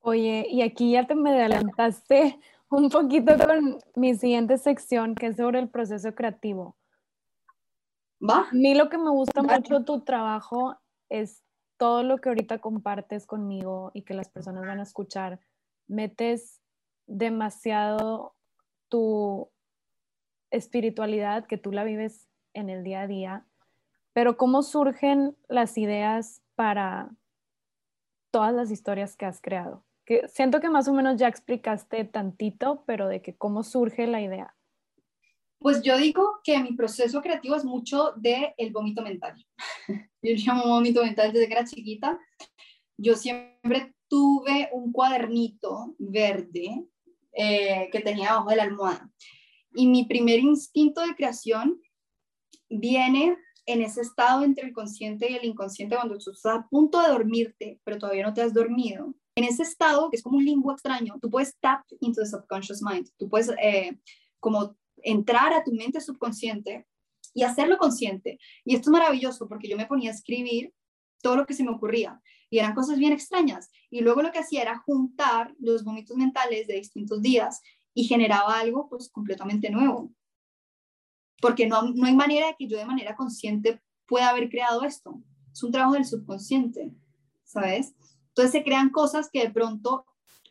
Oye, 0.00 0.46
y 0.50 0.60
aquí 0.60 0.92
ya 0.92 1.06
te 1.06 1.14
me 1.14 1.30
adelantaste 1.30 2.38
un 2.70 2.88
poquito 2.88 3.36
con 3.36 3.78
mi 3.96 4.14
siguiente 4.14 4.56
sección, 4.58 5.14
que 5.14 5.26
es 5.26 5.36
sobre 5.36 5.58
el 5.58 5.68
proceso 5.68 6.14
creativo. 6.14 6.76
¿Va? 8.22 8.48
A 8.48 8.52
mí 8.52 8.74
lo 8.74 8.88
que 8.88 8.98
me 8.98 9.10
gusta 9.10 9.42
mucho 9.42 9.84
tu 9.84 10.02
trabajo 10.02 10.76
es 11.08 11.42
todo 11.78 12.02
lo 12.02 12.18
que 12.18 12.28
ahorita 12.28 12.58
compartes 12.58 13.26
conmigo 13.26 13.90
y 13.94 14.02
que 14.02 14.14
las 14.14 14.28
personas 14.28 14.66
van 14.66 14.80
a 14.80 14.84
escuchar. 14.84 15.40
Metes 15.88 16.60
demasiado 17.06 18.34
tu 18.88 19.50
espiritualidad, 20.50 21.46
que 21.46 21.56
tú 21.56 21.72
la 21.72 21.84
vives 21.84 22.28
en 22.52 22.68
el 22.68 22.84
día 22.84 23.02
a 23.02 23.06
día, 23.06 23.46
pero 24.12 24.36
¿cómo 24.36 24.62
surgen 24.62 25.36
las 25.48 25.78
ideas 25.78 26.42
para 26.54 27.10
todas 28.30 28.52
las 28.52 28.70
historias 28.70 29.16
que 29.16 29.26
has 29.26 29.40
creado? 29.40 29.84
Que 30.10 30.26
siento 30.26 30.58
que 30.58 30.68
más 30.68 30.88
o 30.88 30.92
menos 30.92 31.18
ya 31.18 31.28
explicaste 31.28 32.04
tantito, 32.04 32.82
pero 32.84 33.06
de 33.06 33.22
que 33.22 33.36
cómo 33.36 33.62
surge 33.62 34.08
la 34.08 34.20
idea. 34.20 34.56
Pues 35.60 35.82
yo 35.82 35.96
digo 35.98 36.40
que 36.42 36.58
mi 36.58 36.72
proceso 36.72 37.22
creativo 37.22 37.54
es 37.54 37.64
mucho 37.64 38.14
del 38.16 38.48
el 38.56 38.72
vómito 38.72 39.02
mental. 39.02 39.36
yo 40.20 40.32
llamo 40.34 40.64
vómito 40.64 41.04
mental 41.04 41.32
desde 41.32 41.46
que 41.46 41.52
era 41.52 41.64
chiquita. 41.64 42.18
Yo 42.96 43.14
siempre 43.14 43.94
tuve 44.08 44.68
un 44.72 44.90
cuadernito 44.90 45.94
verde 46.00 46.84
eh, 47.30 47.88
que 47.92 48.00
tenía 48.00 48.30
abajo 48.30 48.50
de 48.50 48.56
la 48.56 48.64
almohada. 48.64 49.12
Y 49.76 49.86
mi 49.86 50.06
primer 50.06 50.40
instinto 50.40 51.02
de 51.02 51.14
creación 51.14 51.80
viene 52.68 53.36
en 53.64 53.82
ese 53.82 54.00
estado 54.00 54.42
entre 54.42 54.66
el 54.66 54.72
consciente 54.72 55.30
y 55.30 55.36
el 55.36 55.44
inconsciente 55.44 55.94
cuando 55.94 56.18
tú 56.18 56.32
estás 56.32 56.56
a 56.56 56.68
punto 56.68 57.00
de 57.00 57.10
dormirte, 57.10 57.80
pero 57.84 57.98
todavía 57.98 58.26
no 58.26 58.34
te 58.34 58.42
has 58.42 58.52
dormido. 58.52 59.14
En 59.40 59.46
ese 59.46 59.62
estado, 59.62 60.10
que 60.10 60.18
es 60.18 60.22
como 60.22 60.36
un 60.36 60.44
limbo 60.44 60.70
extraño, 60.70 61.14
tú 61.18 61.30
puedes 61.30 61.56
tap 61.60 61.82
into 62.00 62.20
the 62.20 62.28
subconscious 62.28 62.82
mind. 62.82 63.08
Tú 63.16 63.26
puedes 63.26 63.48
eh, 63.62 63.98
como 64.38 64.76
entrar 64.98 65.54
a 65.54 65.64
tu 65.64 65.72
mente 65.72 65.98
subconsciente 66.02 66.86
y 67.32 67.42
hacerlo 67.42 67.78
consciente. 67.78 68.38
Y 68.66 68.74
esto 68.74 68.90
es 68.90 68.92
maravilloso 68.92 69.48
porque 69.48 69.66
yo 69.66 69.78
me 69.78 69.86
ponía 69.86 70.10
a 70.10 70.14
escribir 70.14 70.74
todo 71.22 71.36
lo 71.36 71.46
que 71.46 71.54
se 71.54 71.64
me 71.64 71.70
ocurría 71.70 72.20
y 72.50 72.58
eran 72.58 72.74
cosas 72.74 72.98
bien 72.98 73.14
extrañas. 73.14 73.70
Y 73.88 74.02
luego 74.02 74.20
lo 74.20 74.30
que 74.30 74.40
hacía 74.40 74.60
era 74.60 74.76
juntar 74.84 75.54
los 75.58 75.84
vómitos 75.84 76.18
mentales 76.18 76.66
de 76.66 76.74
distintos 76.74 77.22
días 77.22 77.62
y 77.94 78.04
generaba 78.04 78.60
algo 78.60 78.90
pues 78.90 79.08
completamente 79.08 79.70
nuevo. 79.70 80.12
Porque 81.40 81.66
no, 81.66 81.80
no 81.94 82.06
hay 82.06 82.14
manera 82.14 82.48
de 82.48 82.56
que 82.58 82.68
yo 82.68 82.76
de 82.76 82.84
manera 82.84 83.16
consciente 83.16 83.80
pueda 84.06 84.28
haber 84.28 84.50
creado 84.50 84.84
esto. 84.84 85.18
Es 85.50 85.62
un 85.62 85.72
trabajo 85.72 85.94
del 85.94 86.04
subconsciente, 86.04 86.92
¿sabes? 87.42 87.94
Entonces 88.40 88.58
se 88.58 88.64
crean 88.64 88.88
cosas 88.88 89.28
que 89.30 89.42
de 89.42 89.50
pronto 89.50 90.06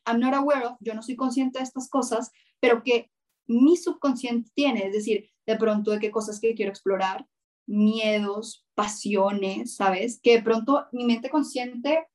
I'm 0.05 0.19
not 0.19 0.35
aware 0.35 0.67
of, 0.67 0.77
yo 0.79 0.93
no 0.93 1.01
soy 1.01 1.15
consciente 1.15 1.57
de 1.57 1.63
estas 1.63 1.89
cosas, 1.89 2.31
pero 2.59 2.83
que 2.83 3.09
mi 3.47 3.77
subconsciente 3.77 4.51
tiene, 4.53 4.85
es 4.85 4.93
decir, 4.93 5.27
de 5.47 5.55
pronto 5.55 5.89
de 5.89 5.99
qué 5.99 6.11
cosas 6.11 6.39
que 6.39 6.53
quiero 6.53 6.69
explorar, 6.69 7.25
miedos, 7.65 8.63
pasiones, 8.75 9.75
¿sabes? 9.75 10.19
Que 10.21 10.37
de 10.37 10.43
pronto 10.43 10.85
mi 10.91 11.03
mente 11.05 11.31
consciente 11.31 12.07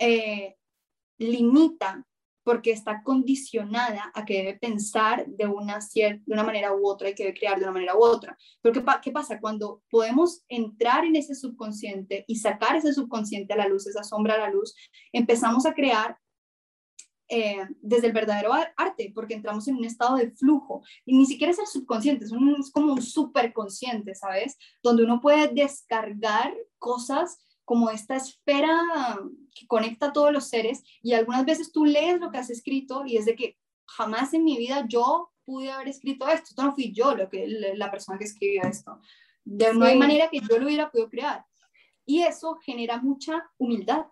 eh, 0.00 0.56
limita 1.18 2.04
porque 2.44 2.70
está 2.70 3.02
condicionada 3.02 4.12
a 4.14 4.24
que 4.24 4.34
debe 4.34 4.58
pensar 4.58 5.26
de 5.26 5.46
una, 5.46 5.78
de 5.94 6.20
una 6.26 6.44
manera 6.44 6.74
u 6.74 6.86
otra 6.86 7.08
y 7.08 7.14
que 7.14 7.24
debe 7.24 7.38
crear 7.38 7.58
de 7.58 7.64
una 7.64 7.72
manera 7.72 7.96
u 7.96 8.04
otra. 8.04 8.36
Pero 8.60 8.74
¿qué, 8.74 8.84
¿qué, 9.02 9.10
pasa? 9.10 9.40
Cuando 9.40 9.82
podemos 9.90 10.44
entrar 10.48 11.04
en 11.04 11.16
ese 11.16 11.34
subconsciente 11.34 12.24
y 12.28 12.36
sacar 12.36 12.76
ese 12.76 12.92
subconsciente 12.92 13.54
a 13.54 13.56
la 13.56 13.68
luz, 13.68 13.86
esa 13.86 14.04
sombra 14.04 14.34
a 14.34 14.38
la 14.38 14.50
luz, 14.50 14.74
empezamos 15.12 15.66
a 15.66 15.74
crear 15.74 16.18
eh, 17.28 17.66
desde 17.80 18.08
el 18.08 18.12
verdadero 18.12 18.52
arte, 18.76 19.10
porque 19.14 19.32
entramos 19.32 19.66
en 19.66 19.76
un 19.76 19.84
estado 19.84 20.16
de 20.16 20.30
flujo 20.32 20.82
y 21.06 21.16
ni 21.16 21.24
siquiera 21.24 21.52
es 21.52 21.58
el 21.58 21.66
subconsciente, 21.66 22.26
es, 22.26 22.32
es 22.32 22.70
como 22.70 22.92
un 22.92 23.02
superconsciente, 23.02 24.14
¿sabes? 24.14 24.58
Donde 24.82 25.04
uno 25.04 25.22
puede 25.22 25.48
descargar 25.48 26.54
cosas 26.78 27.38
como 27.64 27.90
esta 27.90 28.16
esfera 28.16 28.78
que 29.54 29.66
conecta 29.66 30.06
a 30.06 30.12
todos 30.12 30.32
los 30.32 30.48
seres 30.48 30.82
y 31.02 31.14
algunas 31.14 31.44
veces 31.44 31.72
tú 31.72 31.84
lees 31.84 32.20
lo 32.20 32.30
que 32.30 32.38
has 32.38 32.50
escrito 32.50 33.04
y 33.06 33.16
es 33.16 33.24
de 33.24 33.34
que 33.34 33.58
jamás 33.86 34.34
en 34.34 34.44
mi 34.44 34.56
vida 34.56 34.84
yo 34.88 35.30
pude 35.44 35.70
haber 35.70 35.88
escrito 35.88 36.26
esto, 36.28 36.50
esto 36.50 36.62
no 36.62 36.74
fui 36.74 36.92
yo 36.92 37.14
lo 37.14 37.28
que, 37.28 37.46
la 37.46 37.90
persona 37.90 38.18
que 38.18 38.24
escribió 38.24 38.62
esto, 38.62 39.00
de, 39.44 39.74
no 39.74 39.84
hay 39.84 39.98
manera 39.98 40.28
que 40.30 40.40
yo 40.40 40.58
lo 40.58 40.66
hubiera 40.66 40.90
podido 40.90 41.10
crear. 41.10 41.44
Y 42.06 42.22
eso 42.22 42.56
genera 42.64 43.00
mucha 43.00 43.50
humildad, 43.58 44.06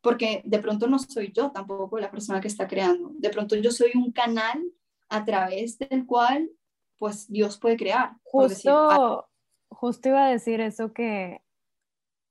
porque 0.00 0.42
de 0.44 0.58
pronto 0.58 0.88
no 0.88 0.98
soy 0.98 1.32
yo 1.32 1.50
tampoco 1.50 1.98
la 1.98 2.10
persona 2.10 2.40
que 2.40 2.48
está 2.48 2.66
creando, 2.66 3.10
de 3.14 3.30
pronto 3.30 3.56
yo 3.56 3.70
soy 3.70 3.92
un 3.94 4.12
canal 4.12 4.60
a 5.08 5.24
través 5.24 5.78
del 5.78 6.06
cual 6.06 6.50
pues 6.98 7.28
Dios 7.28 7.58
puede 7.58 7.76
crear. 7.76 8.12
Justo, 8.22 9.28
justo 9.68 10.08
iba 10.08 10.26
a 10.26 10.30
decir 10.30 10.60
eso 10.60 10.92
que 10.92 11.41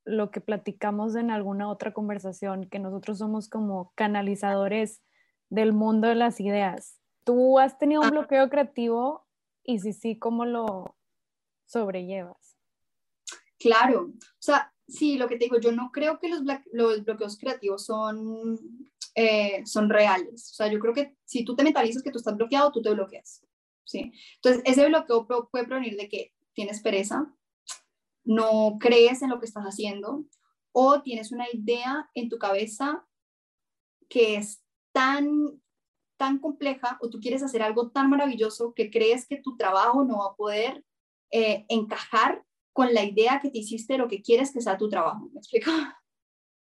lo 0.04 0.30
que 0.30 0.40
platicamos 0.40 1.14
en 1.14 1.30
alguna 1.30 1.68
otra 1.68 1.92
conversación, 1.92 2.68
que 2.68 2.78
nosotros 2.78 3.18
somos 3.18 3.48
como 3.48 3.92
canalizadores 3.94 5.02
del 5.48 5.72
mundo 5.72 6.08
de 6.08 6.14
las 6.14 6.40
ideas. 6.40 6.98
¿Tú 7.24 7.58
has 7.58 7.78
tenido 7.78 8.02
un 8.02 8.10
bloqueo 8.10 8.48
creativo 8.48 9.26
y 9.62 9.78
si 9.78 9.92
sí, 9.92 10.18
cómo 10.18 10.44
lo 10.44 10.96
sobrellevas? 11.66 12.56
Claro, 13.58 14.10
o 14.10 14.40
sea, 14.40 14.72
Sí, 14.92 15.16
lo 15.16 15.26
que 15.26 15.36
te 15.36 15.44
digo, 15.44 15.58
yo 15.58 15.72
no 15.72 15.90
creo 15.90 16.18
que 16.18 16.28
los, 16.28 16.42
los 16.72 17.04
bloqueos 17.04 17.38
creativos 17.38 17.86
son, 17.86 18.58
eh, 19.14 19.62
son 19.64 19.88
reales. 19.88 20.50
O 20.50 20.54
sea, 20.54 20.70
yo 20.70 20.78
creo 20.80 20.92
que 20.92 21.16
si 21.24 21.44
tú 21.44 21.56
te 21.56 21.64
mentalizas 21.64 22.02
que 22.02 22.10
tú 22.10 22.18
estás 22.18 22.36
bloqueado, 22.36 22.72
tú 22.72 22.82
te 22.82 22.90
bloqueas. 22.90 23.42
¿sí? 23.84 24.12
Entonces, 24.36 24.62
ese 24.66 24.86
bloqueo 24.86 25.26
puede 25.50 25.66
provenir 25.66 25.96
de 25.96 26.10
que 26.10 26.34
tienes 26.52 26.82
pereza, 26.82 27.32
no 28.24 28.78
crees 28.78 29.22
en 29.22 29.30
lo 29.30 29.38
que 29.38 29.46
estás 29.46 29.64
haciendo 29.64 30.24
o 30.72 31.02
tienes 31.02 31.32
una 31.32 31.46
idea 31.52 32.10
en 32.14 32.28
tu 32.28 32.38
cabeza 32.38 33.06
que 34.08 34.36
es 34.36 34.62
tan, 34.92 35.60
tan 36.16 36.38
compleja 36.38 36.98
o 37.00 37.10
tú 37.10 37.18
quieres 37.20 37.42
hacer 37.42 37.62
algo 37.62 37.90
tan 37.90 38.10
maravilloso 38.10 38.74
que 38.74 38.90
crees 38.90 39.26
que 39.26 39.40
tu 39.40 39.56
trabajo 39.56 40.04
no 40.04 40.18
va 40.18 40.26
a 40.26 40.36
poder 40.36 40.84
eh, 41.30 41.64
encajar 41.68 42.44
con 42.72 42.92
la 42.94 43.04
idea 43.04 43.40
que 43.40 43.50
te 43.50 43.58
hiciste 43.58 43.94
de 43.94 43.98
lo 43.98 44.08
que 44.08 44.22
quieres 44.22 44.52
que 44.52 44.60
sea 44.60 44.78
tu 44.78 44.88
trabajo. 44.88 45.28
¿Me 45.32 45.40
explico? 45.40 45.70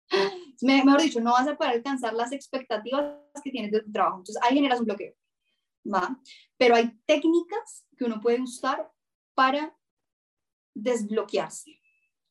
Mejor 0.61 1.01
dicho, 1.01 1.21
no 1.21 1.33
vas 1.33 1.47
a 1.47 1.55
poder 1.55 1.73
alcanzar 1.73 2.13
las 2.13 2.31
expectativas 2.31 3.15
que 3.43 3.51
tienes 3.51 3.71
de 3.71 3.81
tu 3.81 3.91
trabajo. 3.91 4.17
Entonces, 4.17 4.41
ahí 4.43 4.55
generas 4.55 4.79
un 4.79 4.85
bloqueo. 4.85 5.13
¿va? 5.85 6.19
Pero 6.57 6.75
hay 6.75 6.91
técnicas 7.05 7.85
que 7.97 8.05
uno 8.05 8.19
puede 8.21 8.41
usar 8.41 8.91
para 9.33 9.75
desbloquearse, 10.83 11.79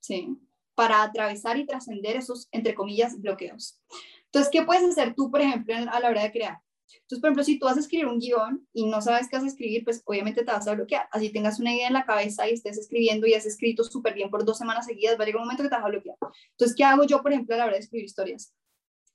¿sí? 0.00 0.36
Para 0.74 1.02
atravesar 1.02 1.58
y 1.58 1.66
trascender 1.66 2.16
esos, 2.16 2.48
entre 2.52 2.74
comillas, 2.74 3.20
bloqueos. 3.20 3.80
Entonces, 4.26 4.50
¿qué 4.52 4.62
puedes 4.62 4.84
hacer 4.84 5.14
tú, 5.14 5.30
por 5.30 5.40
ejemplo, 5.40 5.74
a 5.74 6.00
la 6.00 6.08
hora 6.08 6.22
de 6.22 6.32
crear? 6.32 6.58
Entonces, 7.02 7.20
por 7.20 7.28
ejemplo, 7.28 7.44
si 7.44 7.58
tú 7.58 7.66
vas 7.66 7.76
a 7.76 7.80
escribir 7.80 8.06
un 8.06 8.18
guion 8.18 8.66
y 8.72 8.86
no 8.86 9.00
sabes 9.00 9.28
qué 9.28 9.36
vas 9.36 9.44
a 9.44 9.48
escribir, 9.48 9.84
pues 9.84 10.02
obviamente 10.06 10.44
te 10.44 10.52
vas 10.52 10.66
a 10.66 10.74
bloquear. 10.74 11.08
Así 11.12 11.30
tengas 11.30 11.60
una 11.60 11.74
idea 11.74 11.88
en 11.88 11.92
la 11.92 12.04
cabeza 12.04 12.48
y 12.48 12.54
estés 12.54 12.78
escribiendo 12.78 13.26
y 13.26 13.34
has 13.34 13.46
escrito 13.46 13.84
súper 13.84 14.14
bien 14.14 14.30
por 14.30 14.44
dos 14.44 14.58
semanas 14.58 14.86
seguidas, 14.86 15.18
va 15.18 15.22
a 15.22 15.26
llegar 15.26 15.40
un 15.40 15.46
momento 15.46 15.62
que 15.62 15.68
te 15.68 15.74
vas 15.74 15.84
a 15.84 15.88
bloquear. 15.88 16.16
Entonces, 16.50 16.76
¿qué 16.76 16.84
hago 16.84 17.04
yo, 17.04 17.22
por 17.22 17.32
ejemplo, 17.32 17.54
a 17.54 17.58
la 17.58 17.64
hora 17.64 17.74
de 17.74 17.80
escribir 17.80 18.06
historias? 18.06 18.54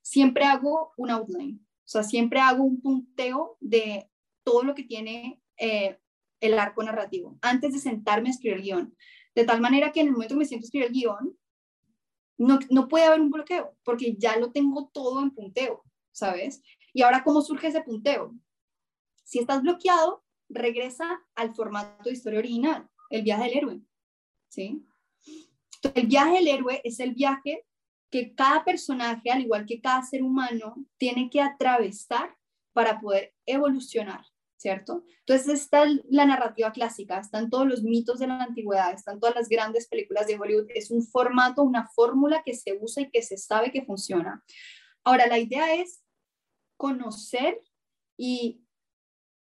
Siempre 0.02 0.44
hago 0.44 0.92
un 0.98 1.10
outline, 1.12 1.60
o 1.60 1.88
sea, 1.88 2.04
siempre 2.04 2.40
hago 2.40 2.64
un 2.64 2.82
punteo 2.82 3.58
de 3.60 4.10
todo 4.44 4.64
lo 4.64 4.76
que 4.76 4.84
tiene 4.84 5.42
eh, 5.58 5.98
el 6.42 6.60
arco 6.60 6.84
narrativo 6.84 7.38
antes 7.42 7.74
de 7.74 7.80
sentarme 7.80 8.30
a 8.30 8.32
escribir 8.32 8.58
el 8.58 8.64
guion. 8.64 8.98
De 9.36 9.46
tal 9.46 9.62
manera 9.62 9.92
que 9.92 10.02
en 10.02 10.08
el 10.08 10.14
momento 10.14 10.36
que 10.36 10.40
me 10.40 10.46
siento 10.46 10.66
escribir 10.66 10.88
el 10.88 10.94
guion, 10.94 11.38
no, 12.38 12.60
no 12.70 12.88
puede 12.88 13.06
haber 13.06 13.22
un 13.22 13.30
bloqueo, 13.30 13.76
porque 13.84 14.16
ya 14.16 14.38
lo 14.38 14.52
tengo 14.52 14.90
todo 14.94 15.22
en 15.22 15.32
punteo, 15.32 15.84
¿sabes? 16.12 16.62
Y 16.94 17.02
ahora, 17.02 17.24
¿cómo 17.24 17.42
surge 17.42 17.68
ese 17.68 17.82
punteo? 17.82 18.36
Si 19.24 19.40
estás 19.40 19.62
bloqueado, 19.62 20.24
regresa 20.50 21.24
al 21.36 21.56
formato 21.56 22.04
de 22.10 22.14
historia 22.14 22.40
original, 22.40 22.88
el 23.10 23.24
viaje 23.24 23.44
del 23.44 23.58
héroe. 23.58 23.82
¿sí? 24.50 24.86
el 25.96 26.08
viaje 26.08 26.36
del 26.36 26.48
héroe 26.48 26.82
es 26.84 27.00
el 27.00 27.14
viaje 27.14 27.66
que 28.10 28.36
cada 28.36 28.64
personaje, 28.64 29.32
al 29.32 29.42
igual 29.42 29.66
que 29.66 29.82
cada 29.82 30.04
ser 30.04 30.22
humano, 30.22 30.76
tiene 30.98 31.30
que 31.30 31.42
atravesar 31.42 32.38
para 32.72 33.00
poder 33.00 33.34
evolucionar, 33.46 34.24
¿cierto? 34.64 35.04
Entonces 35.20 35.62
está 35.62 35.84
la 36.10 36.26
narrativa 36.26 36.72
clásica, 36.72 37.20
están 37.20 37.50
todos 37.50 37.68
los 37.68 37.84
mitos 37.84 38.20
de 38.20 38.28
la 38.28 38.42
antigüedad, 38.42 38.94
están 38.94 39.20
todas 39.20 39.36
las 39.36 39.50
grandes 39.50 39.90
películas 39.90 40.26
de 40.26 40.40
Hollywood, 40.40 40.68
es 40.70 40.90
un 40.90 41.06
formato, 41.06 41.64
una 41.64 41.90
fórmula 41.90 42.42
que 42.46 42.56
se 42.56 42.80
usa 42.80 43.04
y 43.04 43.12
que 43.12 43.22
se 43.22 43.36
sabe 43.38 43.74
que 43.74 43.84
funciona. 43.84 44.42
Ahora, 45.04 45.28
la 45.28 45.38
idea 45.38 45.76
es 45.76 46.02
conocer 46.78 47.62
y, 48.18 48.64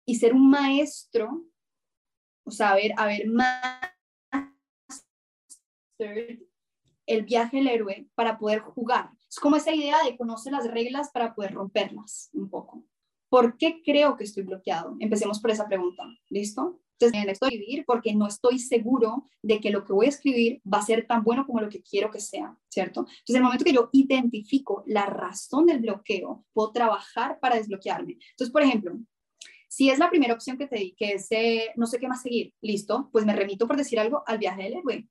y 0.05 0.17
ser 0.17 0.35
un 0.35 0.51
maestro, 0.51 1.47
o 2.45 2.51
sea, 2.51 2.71
haber, 2.71 2.93
haber 2.97 3.29
el 7.07 7.23
viaje 7.23 7.59
del 7.59 7.69
héroe 7.69 8.09
para 8.17 8.37
poder 8.37 8.59
jugar. 8.63 9.11
Es 9.29 9.39
como 9.39 9.55
esa 9.55 9.73
idea 9.73 10.03
de 10.03 10.17
conocer 10.17 10.53
las 10.53 10.69
reglas 10.69 11.13
para 11.13 11.37
poder 11.37 11.55
romperlas 11.55 12.31
un 12.33 12.51
poco. 12.51 12.85
¿Por 13.35 13.59
qué 13.59 13.83
creo 13.85 14.17
que 14.17 14.23
estoy 14.23 14.45
bloqueado? 14.45 14.97
Empecemos 15.01 15.41
por 15.41 15.51
esa 15.51 15.67
pregunta. 15.67 16.05
¿Listo? 16.29 16.81
Entonces, 17.01 17.27
estoy 17.27 17.55
escribir 17.55 17.85
porque 17.85 18.15
no 18.15 18.29
estoy 18.29 18.61
seguro 18.61 19.29
de 19.43 19.59
que 19.59 19.71
lo 19.71 19.85
que 19.85 19.93
voy 19.93 20.07
a 20.07 20.11
escribir 20.11 20.63
va 20.65 20.79
a 20.79 20.83
ser 20.83 21.09
tan 21.09 21.25
bueno 21.25 21.45
como 21.45 21.61
lo 21.61 21.69
que 21.69 21.83
quiero 21.83 22.13
que 22.13 22.21
sea, 22.21 22.57
¿cierto? 22.69 23.01
Entonces, 23.01 23.35
el 23.35 23.43
momento 23.43 23.65
que 23.65 23.73
yo 23.73 23.89
identifico 23.91 24.85
la 24.87 25.07
razón 25.07 25.67
del 25.67 25.81
bloqueo, 25.81 26.45
puedo 26.53 26.71
trabajar 26.71 27.41
para 27.41 27.57
desbloquearme. 27.57 28.19
Entonces, 28.31 28.53
por 28.53 28.63
ejemplo, 28.63 28.97
si 29.67 29.91
es 29.91 29.99
la 29.99 30.11
primera 30.11 30.35
opción 30.35 30.57
que 30.57 30.69
te 30.69 30.77
di, 30.77 30.95
que 30.97 31.15
es 31.15 31.27
eh, 31.33 31.73
no 31.75 31.89
sé 31.89 31.99
qué 31.99 32.07
más 32.07 32.23
seguir, 32.23 32.55
listo, 32.61 33.09
pues 33.11 33.27
me 33.27 33.35
remito 33.35 33.67
por 33.67 33.77
decir 33.77 33.99
algo 33.99 34.23
al 34.29 34.39
viaje 34.39 34.63
del 34.63 34.75
héroe, 34.75 35.09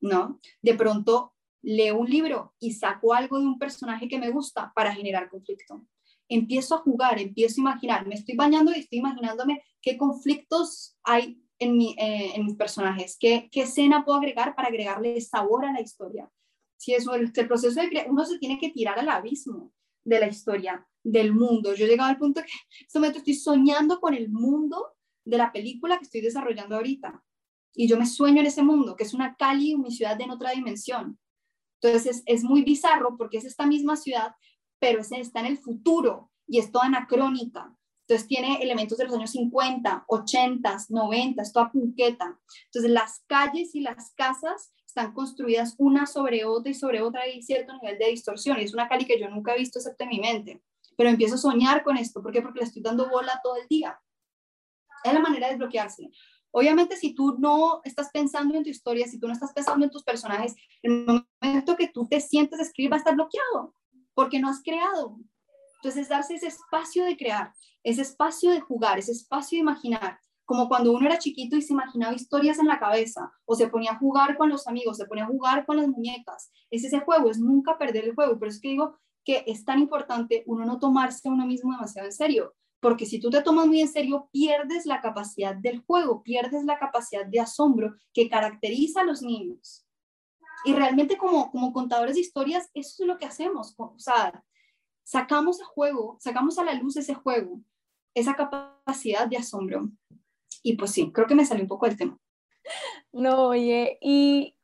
¿no? 0.00 0.38
De 0.62 0.74
pronto 0.74 1.34
leo 1.62 1.98
un 1.98 2.08
libro 2.08 2.54
y 2.60 2.74
saco 2.74 3.12
algo 3.12 3.40
de 3.40 3.46
un 3.46 3.58
personaje 3.58 4.06
que 4.06 4.20
me 4.20 4.30
gusta 4.30 4.70
para 4.72 4.94
generar 4.94 5.28
conflicto. 5.28 5.84
Empiezo 6.28 6.74
a 6.74 6.78
jugar, 6.78 7.18
empiezo 7.18 7.60
a 7.60 7.62
imaginar, 7.62 8.06
me 8.06 8.14
estoy 8.14 8.34
bañando 8.34 8.72
y 8.72 8.80
estoy 8.80 8.98
imaginándome 8.98 9.62
qué 9.80 9.96
conflictos 9.96 10.96
hay 11.02 11.40
en, 11.58 11.76
mi, 11.76 11.94
eh, 11.98 12.32
en 12.34 12.46
mis 12.46 12.56
personajes, 12.56 13.16
qué, 13.18 13.48
qué 13.52 13.62
escena 13.62 14.04
puedo 14.04 14.18
agregar 14.18 14.54
para 14.54 14.68
agregarle 14.68 15.20
sabor 15.20 15.64
a 15.64 15.72
la 15.72 15.80
historia. 15.80 16.30
Si 16.76 16.94
eso, 16.94 17.14
el, 17.14 17.32
el 17.34 17.48
proceso 17.48 17.80
de 17.80 18.06
uno 18.08 18.24
se 18.24 18.38
tiene 18.38 18.58
que 18.58 18.70
tirar 18.70 18.98
al 18.98 19.08
abismo 19.08 19.72
de 20.04 20.20
la 20.20 20.26
historia, 20.26 20.86
del 21.04 21.34
mundo. 21.34 21.74
Yo 21.74 21.84
he 21.84 21.88
llegado 21.88 22.10
al 22.10 22.18
punto 22.18 22.40
que 22.40 22.50
en 22.50 22.86
este 22.86 22.98
momento 22.98 23.18
estoy 23.18 23.34
soñando 23.34 24.00
con 24.00 24.14
el 24.14 24.30
mundo 24.30 24.94
de 25.24 25.38
la 25.38 25.52
película 25.52 25.98
que 25.98 26.04
estoy 26.04 26.22
desarrollando 26.22 26.76
ahorita. 26.76 27.22
Y 27.74 27.86
yo 27.86 27.98
me 27.98 28.06
sueño 28.06 28.40
en 28.40 28.46
ese 28.46 28.62
mundo, 28.62 28.96
que 28.96 29.04
es 29.04 29.14
una 29.14 29.36
Cali, 29.36 29.76
mi 29.76 29.90
ciudad 29.90 30.20
en 30.20 30.30
otra 30.30 30.52
dimensión. 30.52 31.18
Entonces 31.80 32.16
es, 32.16 32.22
es 32.26 32.44
muy 32.44 32.62
bizarro 32.62 33.16
porque 33.18 33.38
es 33.38 33.44
esta 33.44 33.66
misma 33.66 33.96
ciudad, 33.96 34.34
pero 34.84 35.00
es, 35.00 35.10
está 35.12 35.40
en 35.40 35.46
el 35.46 35.56
futuro 35.56 36.30
y 36.46 36.58
es 36.58 36.70
toda 36.70 36.84
anacrónica. 36.84 37.74
Entonces 38.02 38.28
tiene 38.28 38.62
elementos 38.62 38.98
de 38.98 39.04
los 39.04 39.14
años 39.14 39.30
50, 39.30 40.04
80, 40.06 40.76
90, 40.90 41.42
es 41.42 41.52
toda 41.54 41.72
punqueta. 41.72 42.38
Entonces 42.66 42.90
las 42.90 43.24
calles 43.26 43.74
y 43.74 43.80
las 43.80 44.12
casas 44.14 44.74
están 44.86 45.14
construidas 45.14 45.74
una 45.78 46.04
sobre 46.04 46.44
otra 46.44 46.70
y 46.70 46.74
sobre 46.74 47.00
otra 47.00 47.22
hay 47.22 47.40
cierto 47.42 47.72
nivel 47.72 47.98
de 47.98 48.10
distorsión. 48.10 48.60
Y 48.60 48.64
es 48.64 48.74
una 48.74 48.86
Cali 48.86 49.06
que 49.06 49.18
yo 49.18 49.30
nunca 49.30 49.54
he 49.54 49.58
visto 49.58 49.78
excepto 49.78 50.04
en 50.04 50.10
mi 50.10 50.20
mente. 50.20 50.62
Pero 50.98 51.08
empiezo 51.08 51.36
a 51.36 51.38
soñar 51.38 51.82
con 51.82 51.96
esto. 51.96 52.22
¿Por 52.22 52.30
qué? 52.30 52.42
Porque 52.42 52.58
le 52.58 52.66
estoy 52.66 52.82
dando 52.82 53.08
bola 53.08 53.40
todo 53.42 53.56
el 53.56 53.66
día. 53.68 53.98
Es 55.02 55.14
la 55.14 55.20
manera 55.20 55.46
de 55.46 55.54
desbloquearse. 55.54 56.10
Obviamente, 56.50 56.96
si 56.96 57.14
tú 57.14 57.38
no 57.38 57.80
estás 57.84 58.10
pensando 58.12 58.54
en 58.54 58.64
tu 58.64 58.68
historia, 58.68 59.06
si 59.06 59.18
tú 59.18 59.28
no 59.28 59.32
estás 59.32 59.54
pensando 59.54 59.86
en 59.86 59.90
tus 59.90 60.04
personajes, 60.04 60.54
el 60.82 61.06
momento 61.06 61.74
que 61.74 61.88
tú 61.88 62.06
te 62.06 62.20
sientes 62.20 62.60
escribir 62.60 62.92
va 62.92 62.96
a 62.96 62.98
estar 62.98 63.14
bloqueado, 63.14 63.74
porque 64.14 64.40
no 64.40 64.48
has 64.48 64.62
creado. 64.62 65.18
Entonces, 65.76 66.08
darse 66.08 66.34
ese 66.34 66.46
espacio 66.46 67.04
de 67.04 67.16
crear, 67.16 67.52
ese 67.82 68.02
espacio 68.02 68.50
de 68.50 68.60
jugar, 68.60 68.98
ese 68.98 69.12
espacio 69.12 69.56
de 69.56 69.62
imaginar, 69.62 70.18
como 70.44 70.68
cuando 70.68 70.92
uno 70.92 71.06
era 71.06 71.18
chiquito 71.18 71.56
y 71.56 71.62
se 71.62 71.72
imaginaba 71.72 72.14
historias 72.14 72.58
en 72.58 72.66
la 72.66 72.78
cabeza, 72.78 73.32
o 73.44 73.54
se 73.54 73.68
ponía 73.68 73.92
a 73.92 73.98
jugar 73.98 74.36
con 74.36 74.48
los 74.48 74.66
amigos, 74.66 74.96
se 74.96 75.06
ponía 75.06 75.24
a 75.24 75.28
jugar 75.28 75.66
con 75.66 75.76
las 75.76 75.88
muñecas. 75.88 76.50
Es 76.70 76.84
ese 76.84 77.00
juego, 77.00 77.30
es 77.30 77.38
nunca 77.38 77.78
perder 77.78 78.04
el 78.04 78.14
juego. 78.14 78.38
Por 78.38 78.48
eso 78.48 78.56
es 78.56 78.62
que 78.62 78.68
digo 78.68 78.98
que 79.24 79.44
es 79.46 79.64
tan 79.64 79.78
importante 79.78 80.44
uno 80.46 80.64
no 80.64 80.78
tomarse 80.78 81.28
a 81.28 81.32
uno 81.32 81.46
mismo 81.46 81.72
demasiado 81.72 82.06
en 82.08 82.12
serio 82.12 82.54
porque 82.84 83.06
si 83.06 83.18
tú 83.18 83.30
te 83.30 83.40
tomas 83.40 83.66
muy 83.66 83.80
en 83.80 83.88
serio, 83.88 84.28
pierdes 84.30 84.84
la 84.84 85.00
capacidad 85.00 85.56
del 85.56 85.80
juego, 85.86 86.22
pierdes 86.22 86.66
la 86.66 86.78
capacidad 86.78 87.24
de 87.24 87.40
asombro 87.40 87.94
que 88.12 88.28
caracteriza 88.28 89.00
a 89.00 89.04
los 89.04 89.22
niños. 89.22 89.86
Y 90.64 90.74
realmente 90.74 91.16
como, 91.16 91.50
como 91.50 91.72
contadores 91.72 92.14
de 92.14 92.20
historias, 92.20 92.70
eso 92.74 93.02
es 93.02 93.06
lo 93.06 93.18
que 93.18 93.26
hacemos. 93.26 93.74
O 93.76 93.98
sea, 93.98 94.44
sacamos 95.04 95.60
a 95.60 95.64
juego, 95.64 96.16
sacamos 96.20 96.58
a 96.58 96.64
la 96.64 96.74
luz 96.74 96.96
ese 96.96 97.14
juego, 97.14 97.60
esa 98.14 98.34
capacidad 98.34 99.26
de 99.26 99.36
asombro. 99.36 99.90
Y 100.62 100.76
pues 100.76 100.92
sí, 100.92 101.12
creo 101.12 101.26
que 101.26 101.34
me 101.34 101.44
salió 101.44 101.64
un 101.64 101.68
poco 101.68 101.86
el 101.86 101.96
tema. 101.96 102.18
No, 103.12 103.48
oye, 103.48 103.98
¿y 104.00 104.56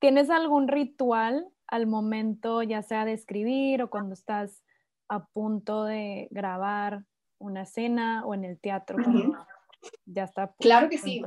tienes 0.00 0.30
algún 0.30 0.68
ritual 0.68 1.48
al 1.66 1.86
momento, 1.86 2.62
ya 2.62 2.82
sea 2.82 3.04
de 3.04 3.12
escribir 3.12 3.82
o 3.82 3.90
cuando 3.90 4.14
estás 4.14 4.64
a 5.08 5.26
punto 5.26 5.84
de 5.84 6.28
grabar? 6.30 7.04
una 7.42 7.62
escena 7.62 8.24
o 8.24 8.34
en 8.34 8.44
el 8.44 8.58
teatro 8.58 8.96
ya 10.06 10.24
está. 10.24 10.54
Claro 10.60 10.88
que 10.88 10.98
sí, 10.98 11.22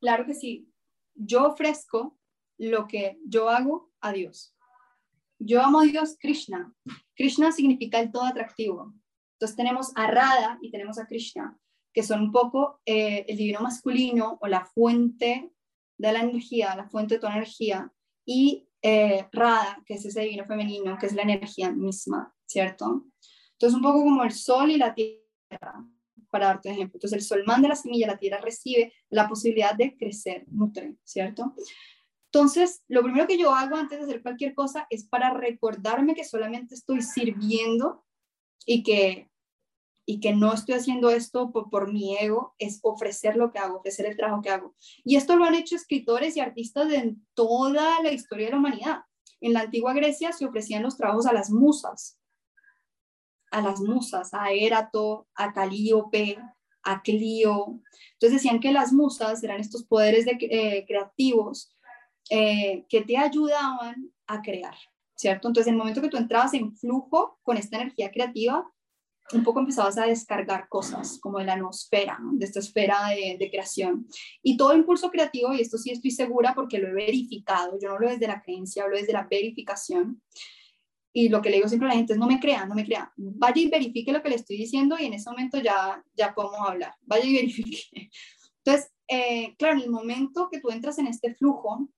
claro 0.00 0.26
que 0.26 0.34
sí. 0.34 0.70
Yo 1.14 1.46
ofrezco 1.46 2.15
lo 2.58 2.86
que 2.86 3.18
yo 3.26 3.48
hago 3.48 3.90
a 4.00 4.12
Dios. 4.12 4.54
Yo 5.38 5.62
amo 5.62 5.80
a 5.80 5.84
Dios 5.84 6.16
Krishna. 6.18 6.72
Krishna 7.14 7.52
significa 7.52 8.00
el 8.00 8.10
todo 8.10 8.24
atractivo. 8.24 8.94
Entonces 9.34 9.56
tenemos 9.56 9.92
a 9.96 10.06
Radha 10.06 10.58
y 10.62 10.70
tenemos 10.70 10.98
a 10.98 11.06
Krishna, 11.06 11.58
que 11.92 12.02
son 12.02 12.22
un 12.22 12.32
poco 12.32 12.80
eh, 12.86 13.26
el 13.28 13.36
divino 13.36 13.60
masculino 13.60 14.38
o 14.40 14.46
la 14.46 14.64
fuente 14.64 15.50
de 15.98 16.12
la 16.12 16.20
energía, 16.20 16.74
la 16.74 16.88
fuente 16.88 17.14
de 17.14 17.20
toda 17.20 17.34
energía, 17.34 17.92
y 18.24 18.68
eh, 18.82 19.26
Radha, 19.32 19.82
que 19.86 19.94
es 19.94 20.04
ese 20.04 20.22
divino 20.22 20.44
femenino, 20.44 20.96
que 20.98 21.06
es 21.06 21.14
la 21.14 21.22
energía 21.22 21.70
misma, 21.70 22.34
¿cierto? 22.46 23.06
Entonces, 23.52 23.76
un 23.76 23.82
poco 23.82 24.02
como 24.02 24.24
el 24.24 24.32
sol 24.32 24.70
y 24.70 24.76
la 24.76 24.94
tierra, 24.94 25.86
para 26.30 26.46
darte 26.46 26.68
un 26.68 26.74
ejemplo. 26.74 26.96
Entonces, 26.96 27.18
el 27.18 27.24
sol 27.24 27.44
manda 27.46 27.68
la 27.68 27.76
semilla, 27.76 28.06
la 28.06 28.18
tierra 28.18 28.40
recibe 28.40 28.92
la 29.08 29.28
posibilidad 29.28 29.74
de 29.74 29.96
crecer, 29.96 30.44
nutrir, 30.48 30.98
¿cierto? 31.04 31.54
Entonces, 32.36 32.82
lo 32.88 33.02
primero 33.02 33.26
que 33.26 33.38
yo 33.38 33.54
hago 33.54 33.76
antes 33.76 33.98
de 33.98 34.04
hacer 34.04 34.22
cualquier 34.22 34.54
cosa 34.54 34.86
es 34.90 35.06
para 35.06 35.32
recordarme 35.32 36.14
que 36.14 36.22
solamente 36.22 36.74
estoy 36.74 37.00
sirviendo 37.00 38.04
y 38.66 38.82
que, 38.82 39.30
y 40.04 40.20
que 40.20 40.34
no 40.34 40.52
estoy 40.52 40.74
haciendo 40.74 41.08
esto 41.08 41.50
por, 41.50 41.70
por, 41.70 41.90
mi 41.90 42.14
ego, 42.18 42.54
es 42.58 42.78
ofrecer 42.82 43.36
lo 43.36 43.50
que 43.50 43.58
hago, 43.58 43.78
ofrecer 43.78 44.04
el 44.04 44.18
trabajo 44.18 44.42
que 44.42 44.50
hago. 44.50 44.74
Y 45.02 45.16
esto 45.16 45.34
lo 45.36 45.46
han 45.46 45.54
hecho 45.54 45.76
escritores 45.76 46.36
y 46.36 46.40
artistas 46.40 46.88
de 46.90 47.16
toda 47.32 48.02
la 48.02 48.12
historia 48.12 48.44
de 48.44 48.52
la 48.52 48.58
humanidad. 48.58 48.98
En 49.40 49.54
la 49.54 49.60
antigua 49.60 49.94
Grecia 49.94 50.30
se 50.32 50.44
ofrecían 50.44 50.82
los 50.82 50.98
trabajos 50.98 51.24
a 51.24 51.32
las 51.32 51.48
musas, 51.50 52.18
a 53.50 53.62
las 53.62 53.80
musas, 53.80 54.34
a 54.34 54.52
Érato, 54.52 55.26
a 55.34 55.54
Calíope, 55.54 56.38
a 56.82 57.00
Clio. 57.00 57.80
Entonces 58.12 58.42
decían 58.42 58.60
que 58.60 58.72
las 58.72 58.92
musas 58.92 59.42
eran 59.42 59.58
estos 59.58 59.84
poderes 59.84 60.26
de, 60.26 60.36
eh, 60.38 60.84
creativos 60.86 61.72
eh, 62.30 62.84
que 62.88 63.02
te 63.02 63.16
ayudaban 63.16 64.10
a 64.26 64.42
crear, 64.42 64.76
¿cierto? 65.14 65.48
Entonces, 65.48 65.68
en 65.68 65.74
el 65.74 65.78
momento 65.78 66.02
que 66.02 66.08
tú 66.08 66.16
entrabas 66.16 66.54
en 66.54 66.74
flujo 66.76 67.38
con 67.42 67.56
esta 67.56 67.76
energía 67.76 68.10
creativa, 68.10 68.70
un 69.32 69.42
poco 69.42 69.60
empezabas 69.60 69.98
a 69.98 70.06
descargar 70.06 70.68
cosas 70.68 71.18
como 71.20 71.38
de 71.38 71.44
la 71.44 71.56
nosfera, 71.56 72.18
de 72.32 72.44
esta 72.44 72.60
esfera 72.60 73.08
de, 73.08 73.36
de, 73.38 73.50
creación. 73.50 74.06
Y 74.42 74.56
todo 74.56 74.74
impulso 74.74 75.10
creativo, 75.10 75.52
y 75.52 75.60
esto 75.60 75.78
sí 75.78 75.90
estoy 75.90 76.12
segura 76.12 76.54
porque 76.54 76.78
lo 76.78 76.88
he 76.88 76.92
verificado, 76.92 77.76
yo 77.80 77.88
no 77.88 77.98
lo 77.98 78.08
desde 78.08 78.28
la 78.28 78.40
creencia, 78.40 78.84
hablo 78.84 78.96
desde 78.96 79.12
la 79.12 79.26
verificación, 79.28 80.22
y 81.16 81.30
lo 81.30 81.40
que 81.40 81.48
le 81.48 81.56
digo 81.56 81.68
siempre 81.68 81.88
a 81.88 81.92
la 81.92 81.96
gente 81.96 82.12
es 82.12 82.18
no 82.18 82.26
me 82.26 82.38
crea, 82.38 82.66
no 82.66 82.74
me 82.74 82.84
crea. 82.84 83.10
Vaya 83.16 83.62
y 83.62 83.70
verifique 83.70 84.12
lo 84.12 84.22
que 84.22 84.28
le 84.28 84.34
estoy 84.34 84.58
diciendo 84.58 84.96
y 85.00 85.06
en 85.06 85.14
ese 85.14 85.30
momento 85.30 85.56
ya, 85.56 86.04
ya 86.14 86.34
podemos 86.34 86.68
hablar. 86.68 86.94
Vaya 87.00 87.24
y 87.24 87.34
verifique. 87.36 88.10
Entonces, 88.62 88.92
eh, 89.08 89.56
claro, 89.56 89.78
en 89.78 89.84
el 89.84 89.90
momento 89.90 90.50
que 90.52 90.60
tú 90.60 90.68
entras 90.68 90.98
en 90.98 91.06
este 91.06 91.34
flujo, 91.34 91.88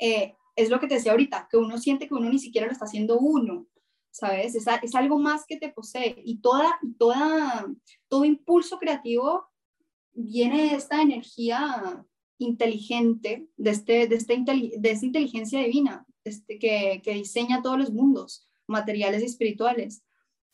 eh, 0.00 0.34
es 0.56 0.70
lo 0.70 0.80
que 0.80 0.86
te 0.86 0.94
decía 0.94 1.12
ahorita, 1.12 1.48
que 1.50 1.56
uno 1.56 1.78
siente 1.78 2.06
que 2.08 2.14
uno 2.14 2.30
ni 2.30 2.38
siquiera 2.38 2.66
lo 2.66 2.72
está 2.72 2.84
haciendo 2.84 3.18
uno, 3.18 3.66
¿sabes? 4.10 4.54
Es, 4.54 4.66
es 4.82 4.94
algo 4.94 5.18
más 5.18 5.44
que 5.46 5.56
te 5.56 5.70
posee 5.70 6.22
y 6.24 6.38
toda, 6.38 6.78
toda, 6.98 7.66
todo 8.08 8.24
impulso 8.24 8.78
creativo 8.78 9.48
viene 10.12 10.62
de 10.62 10.76
esta 10.76 11.02
energía 11.02 12.06
inteligente, 12.38 13.48
de, 13.56 13.70
este, 13.70 14.06
de, 14.06 14.16
este, 14.16 14.36
de 14.36 14.90
esta 14.90 15.06
inteligencia 15.06 15.60
divina, 15.60 16.06
este, 16.24 16.58
que, 16.58 17.00
que 17.02 17.14
diseña 17.14 17.62
todos 17.62 17.78
los 17.78 17.92
mundos, 17.92 18.48
materiales 18.66 19.22
y 19.22 19.26
espirituales. 19.26 20.04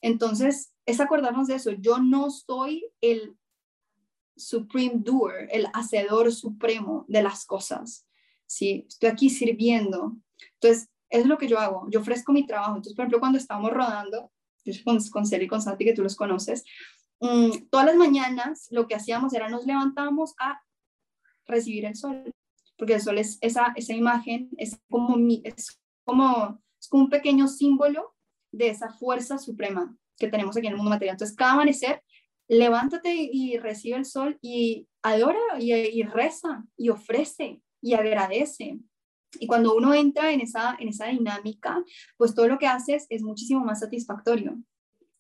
Entonces, 0.01 0.73
es 0.87 1.01
acordarnos 1.01 1.47
de 1.47 1.57
eso. 1.57 1.73
Yo 1.73 1.99
no 1.99 2.31
soy 2.31 2.87
el 3.01 3.37
supreme 4.37 4.95
doer, 4.97 5.49
el 5.53 5.67
hacedor 5.75 6.33
supremo 6.33 7.05
de 7.09 7.23
las 7.23 7.45
cosas. 7.45 8.07
¿Sí? 8.51 8.87
Estoy 8.89 9.09
aquí 9.09 9.31
sirviendo. 9.31 10.17
Entonces, 10.55 10.89
es 11.09 11.27
lo 11.27 11.39
que 11.39 11.49
yo 11.49 11.59
hago. 11.59 11.87
Yo 11.91 12.01
ofrezco 12.01 12.33
mi 12.33 12.47
trabajo. 12.47 12.73
Entonces, 12.73 12.95
por 12.95 13.05
ejemplo, 13.05 13.21
cuando 13.21 13.39
estábamos 13.39 13.71
rodando, 13.71 14.33
con, 14.85 14.99
con 15.11 15.27
Celi 15.27 15.45
y 15.45 15.49
con 15.49 15.63
Santi, 15.63 15.85
que 15.85 15.95
tú 15.95 16.03
los 16.03 16.17
conoces, 16.17 16.65
um, 17.21 17.51
todas 17.71 17.87
las 17.87 17.97
mañanas 17.97 18.67
lo 18.71 18.87
que 18.87 18.95
hacíamos 18.95 19.33
era 19.33 19.49
nos 19.49 19.67
levantábamos 19.67 20.35
a 20.39 20.61
recibir 21.47 21.85
el 21.85 21.97
sol 21.97 22.33
porque 22.81 22.95
el 22.95 23.03
sol 23.03 23.19
es 23.19 23.37
esa, 23.43 23.75
imagen, 23.89 24.49
es 24.57 24.81
como, 24.89 25.15
un 26.93 27.11
pequeño 27.11 27.47
símbolo 27.47 28.15
de 28.51 28.71
esa 28.71 28.91
fuerza 28.91 29.37
suprema 29.37 29.95
que 30.17 30.29
tenemos 30.29 30.57
aquí 30.57 30.67
en 30.67 30.73
el 30.73 30.77
mundo 30.79 30.89
material. 30.89 31.15
Entonces, 31.15 31.37
cada 31.37 31.53
amanecer, 31.53 32.03
levántate 32.49 33.15
y 33.15 33.59
recibe 33.59 33.99
el 33.99 34.07
sol 34.07 34.39
y 34.41 34.89
adora 35.03 35.39
y 35.59 36.03
reza 36.05 36.65
y 36.75 36.89
ofrece 36.89 37.61
y 37.81 37.95
agradece. 37.95 38.79
Y 39.39 39.47
cuando 39.47 39.75
uno 39.75 39.95
entra 39.95 40.33
en 40.33 40.41
esa, 40.41 40.77
en 40.79 40.89
esa 40.89 41.07
dinámica, 41.07 41.83
pues 42.17 42.35
todo 42.35 42.49
lo 42.49 42.59
que 42.59 42.67
haces 42.67 43.07
es 43.11 43.23
muchísimo 43.23 43.65
más 43.65 43.81
satisfactorio. 43.81 44.59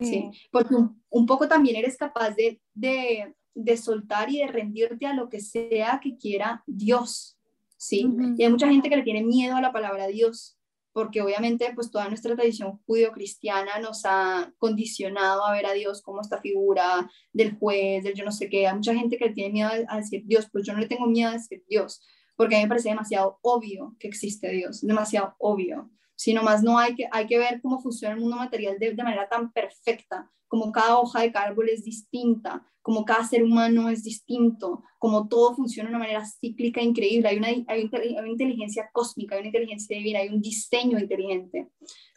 Sí. 0.00 0.30
Porque 0.50 0.74
un, 1.10 1.26
poco 1.26 1.46
también 1.46 1.76
eres 1.76 1.96
capaz 1.96 2.30
de, 2.30 2.60
de, 2.74 3.34
de, 3.54 3.76
soltar 3.76 4.30
y 4.30 4.38
de 4.38 4.46
rendirte 4.46 5.06
a 5.06 5.14
lo 5.14 5.28
que 5.28 5.40
sea 5.40 6.00
que 6.02 6.16
quiera 6.16 6.64
Dios. 6.66 7.38
Sí. 7.76 8.06
Y 8.36 8.42
hay 8.42 8.50
mucha 8.50 8.68
gente 8.68 8.88
que 8.88 8.96
le 8.96 9.02
tiene 9.02 9.22
miedo 9.22 9.56
a 9.56 9.60
la 9.60 9.72
palabra 9.72 10.06
Dios 10.06 10.58
porque 10.92 11.22
obviamente 11.22 11.72
pues 11.74 11.90
toda 11.90 12.08
nuestra 12.08 12.34
tradición 12.34 12.80
judío-cristiana 12.86 13.78
nos 13.78 14.02
ha 14.04 14.52
condicionado 14.58 15.44
a 15.44 15.52
ver 15.52 15.66
a 15.66 15.72
Dios 15.72 16.02
como 16.02 16.20
esta 16.20 16.40
figura 16.40 17.08
del 17.32 17.56
juez, 17.56 18.02
del 18.02 18.14
yo 18.14 18.24
no 18.24 18.32
sé 18.32 18.48
qué. 18.48 18.66
Hay 18.66 18.74
mucha 18.74 18.94
gente 18.94 19.16
que 19.16 19.26
le 19.26 19.34
tiene 19.34 19.52
miedo 19.52 19.70
a 19.88 19.96
decir 19.96 20.22
Dios, 20.26 20.48
pues 20.50 20.66
yo 20.66 20.72
no 20.72 20.80
le 20.80 20.88
tengo 20.88 21.06
miedo 21.06 21.30
a 21.30 21.34
decir 21.34 21.62
Dios, 21.68 22.02
porque 22.40 22.54
a 22.54 22.58
mí 22.58 22.64
me 22.64 22.68
parece 22.70 22.88
demasiado 22.88 23.38
obvio 23.42 23.94
que 23.98 24.08
existe 24.08 24.48
Dios, 24.48 24.80
demasiado 24.80 25.34
obvio. 25.36 25.90
Sino 26.14 26.42
más 26.42 26.62
no 26.62 26.78
hay 26.78 26.94
que, 26.94 27.06
hay 27.12 27.26
que 27.26 27.36
ver 27.36 27.60
cómo 27.60 27.82
funciona 27.82 28.14
el 28.14 28.20
mundo 28.22 28.36
material 28.36 28.78
de, 28.78 28.94
de 28.94 29.02
manera 29.02 29.28
tan 29.28 29.52
perfecta, 29.52 30.30
como 30.48 30.72
cada 30.72 30.98
hoja 30.98 31.20
de 31.20 31.32
árbol 31.34 31.68
es 31.68 31.84
distinta, 31.84 32.66
como 32.80 33.04
cada 33.04 33.26
ser 33.26 33.42
humano 33.42 33.90
es 33.90 34.04
distinto, 34.04 34.82
como 34.98 35.28
todo 35.28 35.54
funciona 35.54 35.90
de 35.90 35.96
una 35.96 36.02
manera 36.02 36.24
cíclica 36.24 36.80
increíble, 36.80 37.28
hay 37.28 37.36
una, 37.36 37.48
hay 37.48 37.90
una 38.18 38.28
inteligencia 38.30 38.88
cósmica, 38.90 39.34
hay 39.34 39.40
una 39.40 39.48
inteligencia 39.48 39.98
divina, 39.98 40.20
hay 40.20 40.30
un 40.30 40.40
diseño 40.40 40.98
inteligente. 40.98 41.68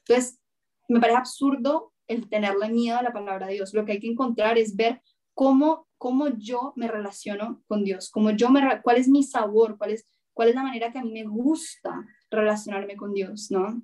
Entonces, 0.08 0.40
me 0.88 1.02
parece 1.02 1.18
absurdo 1.18 1.92
el 2.08 2.30
tenerle 2.30 2.70
miedo 2.70 2.98
a 2.98 3.04
la 3.04 3.12
palabra 3.12 3.48
de 3.48 3.56
Dios. 3.56 3.74
Lo 3.74 3.84
que 3.84 3.92
hay 3.92 4.00
que 4.00 4.08
encontrar 4.08 4.58
es 4.58 4.74
ver 4.78 5.02
cómo, 5.34 5.90
cómo 5.98 6.30
yo 6.30 6.72
me 6.78 6.88
relaciono 6.88 7.62
con 7.68 7.84
Dios, 7.84 8.10
cómo 8.10 8.32
yo 8.32 8.50
me, 8.50 8.82
cuál 8.82 8.96
es 8.96 9.10
mi 9.10 9.24
sabor, 9.24 9.78
cuál 9.78 9.92
es, 9.92 10.06
cuál 10.34 10.50
es 10.50 10.56
la 10.56 10.64
manera 10.64 10.92
que 10.92 11.00
a 11.00 11.04
mí 11.04 11.12
me 11.12 11.24
gusta 11.24 12.06
relacionarme 12.30 12.96
con 12.96 13.14
Dios, 13.14 13.52
¿no? 13.52 13.82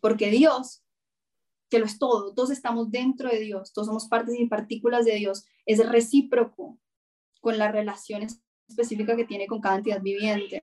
Porque 0.00 0.30
Dios 0.30 0.84
que 1.74 1.80
lo 1.80 1.86
es 1.86 1.98
todo, 1.98 2.32
todos 2.34 2.50
estamos 2.50 2.90
dentro 2.92 3.28
de 3.28 3.40
Dios, 3.40 3.72
todos 3.72 3.88
somos 3.88 4.06
partes 4.06 4.38
y 4.38 4.46
partículas 4.46 5.04
de 5.04 5.16
Dios, 5.16 5.44
es 5.66 5.84
recíproco 5.88 6.78
con 7.40 7.58
la 7.58 7.72
relación 7.72 8.24
específica 8.68 9.16
que 9.16 9.24
tiene 9.24 9.48
con 9.48 9.60
cada 9.60 9.78
entidad 9.78 10.00
viviente. 10.00 10.62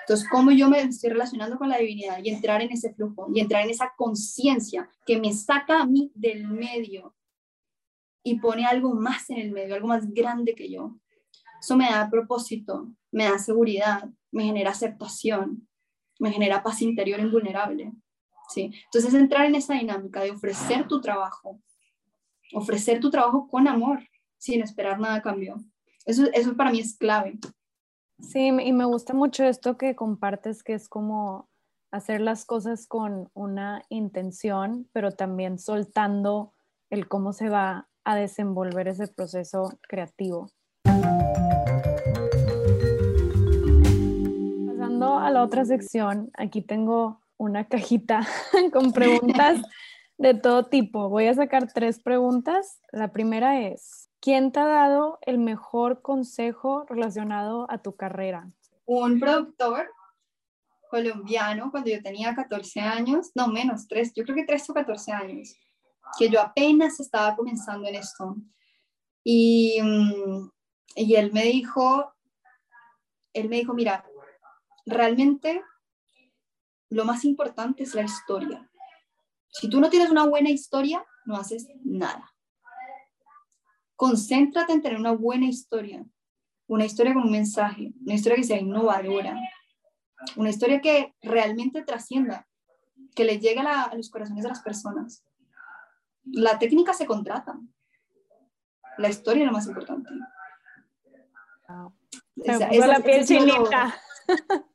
Entonces, 0.00 0.26
¿cómo 0.30 0.50
yo 0.50 0.68
me 0.68 0.80
estoy 0.80 1.10
relacionando 1.10 1.58
con 1.58 1.68
la 1.68 1.78
divinidad 1.78 2.18
y 2.24 2.30
entrar 2.30 2.60
en 2.60 2.72
ese 2.72 2.92
flujo 2.92 3.28
y 3.32 3.38
entrar 3.40 3.62
en 3.62 3.70
esa 3.70 3.92
conciencia 3.96 4.90
que 5.06 5.20
me 5.20 5.32
saca 5.32 5.82
a 5.82 5.86
mí 5.86 6.10
del 6.14 6.48
medio 6.48 7.14
y 8.24 8.40
pone 8.40 8.66
algo 8.66 8.94
más 8.94 9.30
en 9.30 9.38
el 9.38 9.52
medio, 9.52 9.76
algo 9.76 9.86
más 9.86 10.12
grande 10.12 10.56
que 10.56 10.70
yo? 10.70 10.98
Eso 11.60 11.76
me 11.76 11.90
da 11.90 12.10
propósito, 12.10 12.90
me 13.10 13.24
da 13.24 13.38
seguridad, 13.38 14.08
me 14.30 14.44
genera 14.44 14.70
aceptación, 14.70 15.68
me 16.18 16.32
genera 16.32 16.62
paz 16.62 16.82
interior 16.82 17.20
invulnerable. 17.20 17.92
¿sí? 18.48 18.72
Entonces, 18.84 19.14
entrar 19.14 19.46
en 19.46 19.54
esa 19.54 19.74
dinámica 19.74 20.22
de 20.22 20.30
ofrecer 20.30 20.86
tu 20.88 21.00
trabajo, 21.00 21.60
ofrecer 22.54 23.00
tu 23.00 23.10
trabajo 23.10 23.48
con 23.48 23.68
amor, 23.68 24.00
sin 24.38 24.62
esperar 24.62 24.98
nada 24.98 25.16
a 25.16 25.22
cambio. 25.22 25.56
Eso, 26.04 26.26
eso 26.32 26.56
para 26.56 26.70
mí 26.70 26.80
es 26.80 26.96
clave. 26.96 27.38
Sí, 28.20 28.46
y 28.46 28.72
me 28.72 28.84
gusta 28.84 29.14
mucho 29.14 29.44
esto 29.44 29.76
que 29.76 29.94
compartes, 29.94 30.62
que 30.62 30.74
es 30.74 30.88
como 30.88 31.48
hacer 31.90 32.20
las 32.20 32.44
cosas 32.44 32.86
con 32.86 33.30
una 33.34 33.82
intención, 33.88 34.88
pero 34.92 35.12
también 35.12 35.58
soltando 35.58 36.54
el 36.90 37.08
cómo 37.08 37.32
se 37.32 37.48
va 37.48 37.88
a 38.04 38.16
desenvolver 38.16 38.88
ese 38.88 39.08
proceso 39.08 39.78
creativo. 39.82 40.50
Pasando 44.98 45.24
a 45.24 45.30
la 45.30 45.44
otra 45.44 45.64
sección, 45.64 46.32
aquí 46.34 46.60
tengo 46.60 47.22
una 47.36 47.68
cajita 47.68 48.26
con 48.72 48.90
preguntas 48.90 49.62
de 50.18 50.34
todo 50.34 50.66
tipo. 50.66 51.08
Voy 51.08 51.28
a 51.28 51.34
sacar 51.34 51.72
tres 51.72 52.02
preguntas. 52.02 52.80
La 52.90 53.12
primera 53.12 53.60
es, 53.60 54.10
¿quién 54.18 54.50
te 54.50 54.58
ha 54.58 54.66
dado 54.66 55.20
el 55.22 55.38
mejor 55.38 56.02
consejo 56.02 56.84
relacionado 56.88 57.70
a 57.70 57.78
tu 57.78 57.94
carrera? 57.94 58.48
Un 58.86 59.20
productor 59.20 59.88
colombiano 60.90 61.70
cuando 61.70 61.90
yo 61.90 62.02
tenía 62.02 62.34
14 62.34 62.80
años, 62.80 63.30
no 63.36 63.46
menos, 63.46 63.86
tres, 63.86 64.12
yo 64.16 64.24
creo 64.24 64.34
que 64.34 64.46
3 64.46 64.70
o 64.70 64.74
14 64.74 65.12
años, 65.12 65.54
que 66.18 66.28
yo 66.28 66.40
apenas 66.40 66.98
estaba 66.98 67.36
comenzando 67.36 67.86
en 67.86 67.94
esto. 67.94 68.34
Y, 69.22 69.78
mm, 69.80 70.50
y 70.96 71.14
él 71.14 71.32
me 71.32 71.44
dijo, 71.44 72.12
él 73.32 73.48
me 73.48 73.58
dijo, 73.58 73.74
mira, 73.74 74.04
realmente 74.88 75.62
lo 76.90 77.04
más 77.04 77.24
importante 77.24 77.82
es 77.82 77.94
la 77.94 78.02
historia. 78.02 78.68
Si 79.50 79.68
tú 79.68 79.80
no 79.80 79.90
tienes 79.90 80.10
una 80.10 80.26
buena 80.26 80.50
historia, 80.50 81.04
no 81.26 81.36
haces 81.36 81.68
nada. 81.84 82.34
Concéntrate 83.96 84.72
en 84.72 84.82
tener 84.82 84.98
una 84.98 85.12
buena 85.12 85.46
historia, 85.46 86.04
una 86.66 86.84
historia 86.84 87.14
con 87.14 87.24
un 87.24 87.32
mensaje, 87.32 87.92
una 88.04 88.14
historia 88.14 88.36
que 88.36 88.44
sea 88.44 88.60
innovadora, 88.60 89.36
una 90.36 90.50
historia 90.50 90.80
que 90.80 91.14
realmente 91.20 91.82
trascienda, 91.82 92.46
que 93.14 93.24
le 93.24 93.38
llegue 93.38 93.60
a, 93.60 93.94
los 93.94 94.10
corazones 94.10 94.44
de 94.44 94.48
las 94.48 94.62
personas. 94.62 95.24
La 96.24 96.58
técnica 96.58 96.94
se 96.94 97.06
contrata, 97.06 97.58
la 98.98 99.08
historia 99.08 99.42
es 99.42 99.46
lo 99.46 99.52
más 99.52 99.66
importante. 99.66 100.10
la 102.86 103.00
piel 103.00 103.26
chinita. 103.26 103.94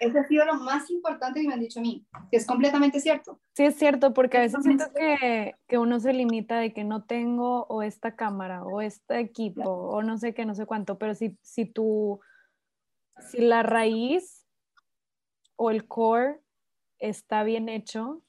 Ese 0.00 0.18
ha 0.18 0.24
sido 0.24 0.44
lo 0.44 0.54
más 0.54 0.90
importante 0.90 1.40
que 1.40 1.46
me 1.46 1.54
han 1.54 1.60
dicho 1.60 1.80
a 1.80 1.82
mí, 1.82 2.04
que 2.30 2.36
es 2.36 2.46
completamente 2.46 3.00
cierto. 3.00 3.40
Sí, 3.54 3.64
es 3.64 3.76
cierto, 3.76 4.12
porque 4.12 4.38
a 4.38 4.40
veces 4.40 4.62
siento 4.62 4.86
que, 4.94 5.54
que, 5.68 5.78
uno 5.78 6.00
se 6.00 6.12
limita 6.12 6.58
de 6.58 6.72
que 6.72 6.84
no 6.84 7.04
tengo 7.04 7.66
o 7.68 7.82
esta 7.82 8.16
cámara 8.16 8.64
o 8.64 8.80
este 8.80 9.20
equipo 9.20 9.70
o 9.70 10.02
no 10.02 10.18
sé 10.18 10.34
qué, 10.34 10.44
no 10.44 10.54
sé 10.54 10.66
cuánto, 10.66 10.98
pero 10.98 11.14
si, 11.14 11.36
si 11.42 11.66
tú, 11.66 12.20
si 13.30 13.42
la 13.42 13.62
raíz 13.62 14.44
o 15.56 15.70
el 15.70 15.86
core 15.86 16.40
está 16.98 17.44
bien 17.44 17.68
hecho, 17.68 18.22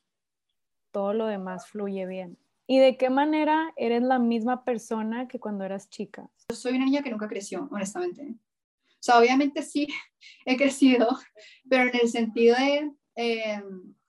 todo 0.91 1.13
lo 1.13 1.25
demás 1.25 1.67
fluye 1.67 2.05
bien. 2.05 2.37
¿Y 2.65 2.79
de 2.79 2.97
qué 2.97 3.09
manera 3.09 3.73
eres 3.75 4.03
la 4.03 4.19
misma 4.19 4.63
persona 4.63 5.27
que 5.27 5.39
cuando 5.39 5.65
eras 5.65 5.89
chica? 5.89 6.29
Yo 6.49 6.55
soy 6.55 6.75
una 6.75 6.85
niña 6.85 7.01
que 7.01 7.11
nunca 7.11 7.27
creció, 7.27 7.67
honestamente. 7.71 8.35
O 9.03 9.05
sea, 9.05 9.19
obviamente 9.19 9.61
sí 9.63 9.87
he 10.45 10.55
crecido, 10.55 11.19
pero 11.69 11.89
en 11.89 11.99
el 12.01 12.07
sentido 12.07 12.55
de 12.55 12.89
eh, 13.17 13.61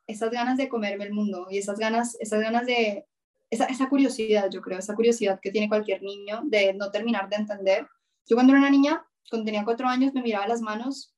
esas 0.06 0.30
ganas 0.30 0.56
de 0.56 0.68
comerme 0.68 1.04
el 1.04 1.12
mundo 1.12 1.48
y 1.50 1.58
esas 1.58 1.80
ganas, 1.80 2.16
esas 2.20 2.40
ganas 2.40 2.64
de, 2.64 3.04
esa, 3.50 3.64
esa, 3.64 3.88
curiosidad, 3.88 4.48
yo 4.52 4.60
creo, 4.60 4.78
esa 4.78 4.94
curiosidad 4.94 5.40
que 5.42 5.50
tiene 5.50 5.68
cualquier 5.68 6.00
niño 6.00 6.42
de 6.44 6.74
no 6.74 6.92
terminar 6.92 7.28
de 7.28 7.36
entender. 7.36 7.88
Yo 8.28 8.36
cuando 8.36 8.52
era 8.52 8.60
una 8.60 8.70
niña, 8.70 9.04
cuando 9.28 9.46
tenía 9.46 9.64
cuatro 9.64 9.88
años, 9.88 10.14
me 10.14 10.22
miraba 10.22 10.46
las 10.46 10.60
manos, 10.60 11.12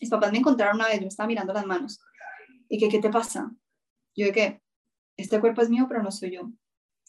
mis 0.00 0.08
papás 0.08 0.32
me 0.32 0.38
encontraron 0.38 0.76
una 0.76 0.86
vez, 0.86 0.96
yo 0.96 1.02
me 1.02 1.08
estaba 1.08 1.26
mirando 1.26 1.52
las 1.52 1.66
manos, 1.66 2.00
y 2.70 2.78
que, 2.78 2.88
¿qué 2.88 2.98
te 2.98 3.10
pasa? 3.10 3.50
Yo 4.16 4.24
de 4.24 4.62
este 5.18 5.38
cuerpo 5.38 5.60
es 5.60 5.68
mío, 5.68 5.84
pero 5.86 6.02
no 6.02 6.10
soy 6.10 6.30
yo. 6.30 6.50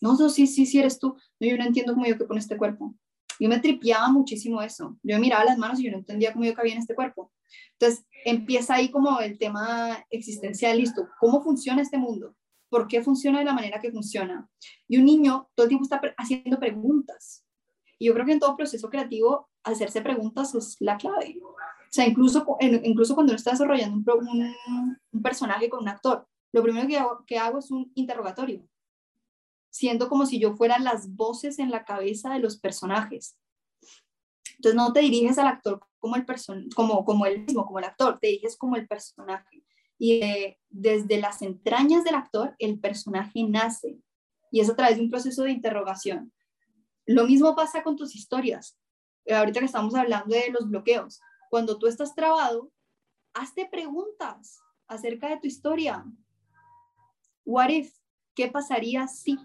No, 0.02 0.18
no, 0.18 0.28
sí, 0.28 0.48
sí, 0.48 0.66
sí 0.66 0.80
eres 0.80 1.00
tú. 1.00 1.16
No, 1.40 1.48
yo 1.48 1.56
no 1.58 1.64
entiendo 1.64 1.94
cómo 1.94 2.06
yo 2.06 2.18
que 2.18 2.26
pone 2.26 2.42
este 2.42 2.58
cuerpo. 2.58 2.94
Yo 3.40 3.50
me 3.50 3.60
tripiaba 3.60 4.10
muchísimo 4.10 4.62
eso. 4.62 4.98
Yo 5.04 5.20
miraba 5.20 5.46
las 5.46 5.58
manos 5.58 5.80
y 5.80 5.86
yo 5.86 5.92
no 5.92 5.98
entendía 5.98 6.34
cómo 6.34 6.46
yo 6.46 6.54
cabía 6.54 6.74
en 6.74 6.80
este 6.80 6.96
cuerpo. 6.96 7.32
Entonces 7.74 8.06
empieza 8.26 8.76
ahí 8.76 8.90
como 8.90 9.20
el 9.20 9.38
tema 9.38 10.06
existencial, 10.10 10.78
listo. 10.78 11.08
¿Cómo 11.20 11.44
funciona 11.44 11.82
este 11.82 11.98
mundo? 11.98 12.36
¿Por 12.70 12.88
qué 12.88 13.02
funciona 13.04 13.40
de 13.40 13.46
la 13.46 13.54
manera 13.54 13.80
que 13.80 13.92
funciona? 13.92 14.50
Y 14.88 14.98
un 14.98 15.06
niño 15.06 15.50
todo 15.56 15.66
el 15.66 15.70
tiempo 15.70 15.84
está 15.84 16.02
haciendo 16.18 16.60
preguntas. 16.60 17.46
Y 18.00 18.08
yo 18.08 18.14
creo 18.14 18.26
que 18.26 18.34
en 18.34 18.40
todo 18.40 18.58
proceso 18.58 18.90
creativo, 18.90 19.50
hacerse 19.64 20.02
preguntas 20.02 20.56
es 20.56 20.78
la 20.80 20.98
clave. 20.98 21.40
O 21.44 21.56
sea, 21.90 22.08
incluso, 22.08 22.46
incluso 22.60 23.14
cuando 23.14 23.32
uno 23.32 23.38
está 23.38 23.52
desarrollando 23.52 24.16
un, 24.16 24.54
un, 25.12 25.22
personaje 25.22 25.70
con 25.70 25.82
un 25.82 25.90
actor, 25.90 26.28
lo 26.52 26.64
primero 26.64 26.88
que 26.88 26.98
hago, 26.98 27.24
que 27.28 27.38
hago 27.38 27.60
es 27.60 27.70
un 27.70 27.92
interrogatorio 27.94 28.68
siendo 29.74 30.08
como 30.08 30.28
si 30.28 30.40
yo 30.40 30.54
fuera 30.56 30.78
las 30.78 31.16
voces 31.16 31.58
en 31.58 31.72
la 31.72 31.84
cabeza 31.84 32.32
de 32.32 32.40
los 32.40 32.60
personajes. 32.60 33.36
Entonces 34.58 34.76
no 34.76 34.94
te 34.94 35.00
diriges 35.00 35.40
al 35.40 35.48
actor 35.48 35.84
como 35.98 36.16
el, 36.16 36.26
person 36.26 36.70
como, 36.76 37.04
como 37.04 37.26
el 37.26 37.40
mismo, 37.40 37.66
como 37.66 37.80
el 37.80 37.86
actor, 37.86 38.20
te 38.20 38.28
diriges 38.28 38.56
como 38.56 38.76
el 38.76 38.88
personaje. 38.88 39.64
Y 39.98 40.22
desde 40.70 41.20
las 41.20 41.42
entrañas 41.42 42.04
del 42.04 42.14
actor, 42.14 42.56
el 42.60 42.80
personaje 42.80 43.44
nace. 43.44 43.98
Y 44.52 44.60
es 44.60 44.70
a 44.70 44.76
través 44.76 44.98
de 44.98 45.04
un 45.04 45.10
proceso 45.10 45.42
de 45.44 45.52
interrogación. 45.52 46.32
Lo 47.08 47.26
mismo 47.26 47.56
pasa 47.56 47.82
con 47.82 47.96
tus 47.96 48.16
historias. 48.16 48.78
Ahorita 49.28 49.60
que 49.60 49.66
estamos 49.66 49.96
hablando 49.96 50.36
de 50.36 50.52
los 50.52 50.70
bloqueos. 50.70 51.20
Cuando 51.50 51.80
tú 51.80 51.88
estás 51.88 52.14
trabado, 52.14 52.72
hazte 53.34 53.66
preguntas 53.66 54.60
acerca 54.88 55.30
de 55.30 55.38
tu 55.38 55.48
historia. 55.48 56.06
What 57.44 57.70
if? 57.70 57.92
¿Qué 58.36 58.50
pasaría 58.50 59.08
si? 59.08 59.40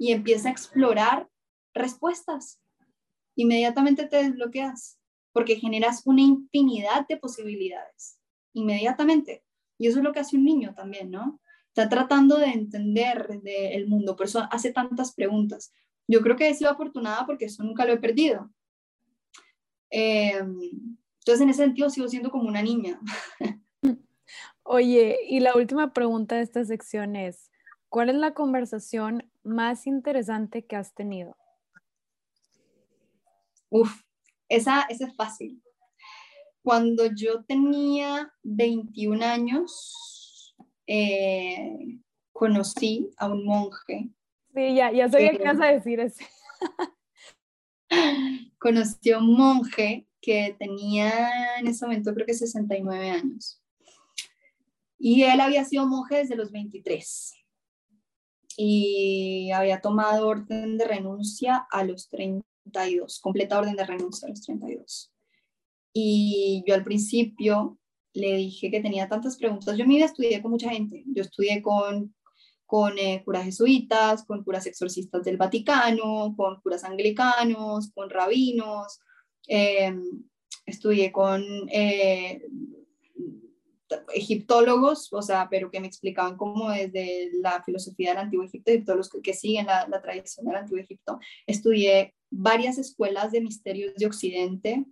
Y 0.00 0.12
empieza 0.12 0.48
a 0.48 0.52
explorar 0.52 1.28
respuestas. 1.74 2.58
Inmediatamente 3.36 4.06
te 4.06 4.16
desbloqueas 4.16 4.98
porque 5.30 5.56
generas 5.56 6.06
una 6.06 6.22
infinidad 6.22 7.06
de 7.06 7.18
posibilidades. 7.18 8.18
inmediatamente. 8.54 9.44
Y 9.78 9.86
eso 9.86 9.98
es 9.98 10.04
lo 10.04 10.12
que 10.12 10.20
hace 10.20 10.36
un 10.36 10.44
niño 10.44 10.74
también, 10.74 11.10
¿no? 11.10 11.40
Está 11.68 11.88
tratando 11.88 12.36
de 12.38 12.46
entender 12.46 13.40
el 13.44 13.86
mundo, 13.86 14.16
por 14.16 14.26
eso 14.26 14.48
hace 14.50 14.72
tantas 14.72 15.14
preguntas. 15.14 15.72
Yo 16.08 16.20
creo 16.20 16.34
que 16.34 16.48
he 16.48 16.54
sido 16.54 16.70
afortunada 16.70 17.26
porque 17.26 17.44
eso 17.44 17.62
nunca 17.62 17.84
lo 17.84 17.92
he 17.92 17.98
perdido. 17.98 18.50
Em, 19.90 20.58
entonces, 21.18 21.40
en 21.42 21.50
ese 21.50 21.62
sentido, 21.62 21.90
sigo 21.90 22.08
siendo 22.08 22.30
como 22.30 22.48
una 22.48 22.62
niña. 22.62 22.98
Oye, 24.62 25.18
y 25.28 25.40
la 25.40 25.54
última 25.54 25.92
pregunta 25.92 26.36
de 26.36 26.42
esta 26.42 26.64
sección 26.64 27.14
es, 27.14 27.50
¿cuál 27.90 28.08
es 28.08 28.14
la 28.14 28.32
conversación 28.32 29.30
más 29.42 29.86
interesante 29.86 30.64
que 30.64 30.76
has 30.76 30.94
tenido? 30.94 31.36
Uf, 33.68 34.02
esa, 34.48 34.82
esa 34.82 35.06
es 35.06 35.14
fácil. 35.14 35.62
Cuando 36.62 37.06
yo 37.14 37.44
tenía 37.44 38.32
21 38.42 39.24
años, 39.24 40.56
eh, 40.86 41.98
conocí 42.32 43.10
a 43.16 43.28
un 43.28 43.44
monje. 43.44 44.10
Sí, 44.54 44.74
ya, 44.74 44.92
ya 44.92 45.08
sabía 45.08 45.32
que 45.32 45.42
ibas 45.42 45.60
a 45.60 45.66
decir 45.66 46.00
eso. 46.00 46.24
conocí 48.58 49.10
a 49.10 49.18
un 49.18 49.36
monje 49.36 50.06
que 50.20 50.54
tenía 50.58 51.58
en 51.58 51.66
ese 51.66 51.84
momento 51.84 52.14
creo 52.14 52.26
que 52.26 52.34
69 52.34 53.10
años. 53.10 53.62
Y 54.98 55.22
él 55.22 55.40
había 55.40 55.64
sido 55.64 55.86
monje 55.86 56.18
desde 56.18 56.36
los 56.36 56.52
23 56.52 57.39
y 58.56 59.50
había 59.52 59.80
tomado 59.80 60.28
orden 60.28 60.76
de 60.78 60.86
renuncia 60.86 61.66
a 61.70 61.84
los 61.84 62.08
32, 62.08 63.20
completa 63.20 63.58
orden 63.58 63.76
de 63.76 63.86
renuncia 63.86 64.26
a 64.26 64.30
los 64.30 64.42
32. 64.42 65.12
Y 65.92 66.62
yo 66.66 66.74
al 66.74 66.84
principio 66.84 67.78
le 68.12 68.36
dije 68.36 68.70
que 68.70 68.80
tenía 68.80 69.08
tantas 69.08 69.36
preguntas. 69.36 69.76
Yo 69.76 69.82
en 69.82 69.88
mi 69.88 69.96
vida 69.96 70.06
estudié 70.06 70.42
con 70.42 70.50
mucha 70.50 70.70
gente. 70.70 71.04
Yo 71.06 71.22
estudié 71.22 71.62
con, 71.62 72.14
con 72.66 72.98
eh, 72.98 73.22
curas 73.24 73.44
jesuitas, 73.44 74.24
con 74.24 74.44
curas 74.44 74.66
exorcistas 74.66 75.24
del 75.24 75.36
Vaticano, 75.36 76.34
con 76.36 76.60
curas 76.60 76.84
anglicanos, 76.84 77.90
con 77.92 78.10
rabinos. 78.10 79.00
Em, 79.46 80.02
estudié 80.66 81.10
con 81.12 81.42
eh, 81.72 82.42
egiptólogos, 84.14 85.12
o 85.12 85.22
sea, 85.22 85.48
pero 85.50 85.70
que 85.70 85.80
me 85.80 85.86
explicaban 85.86 86.36
cómo 86.36 86.70
desde 86.70 87.30
la 87.40 87.62
filosofía 87.62 88.10
del 88.10 88.18
Antiguo 88.18 88.44
Egipto 88.44 88.72
todos 88.84 88.96
los 88.96 89.22
que, 89.22 89.34
siguen 89.34 89.66
la, 89.66 90.02
tradición 90.02 90.46
del 90.46 90.56
Antiguo 90.56 90.82
Egipto. 90.82 91.18
Estudié 91.46 92.14
varias 92.30 92.78
escuelas 92.78 93.32
de 93.32 93.40
misterios 93.40 93.94
de 93.96 94.06
Occidente, 94.06 94.84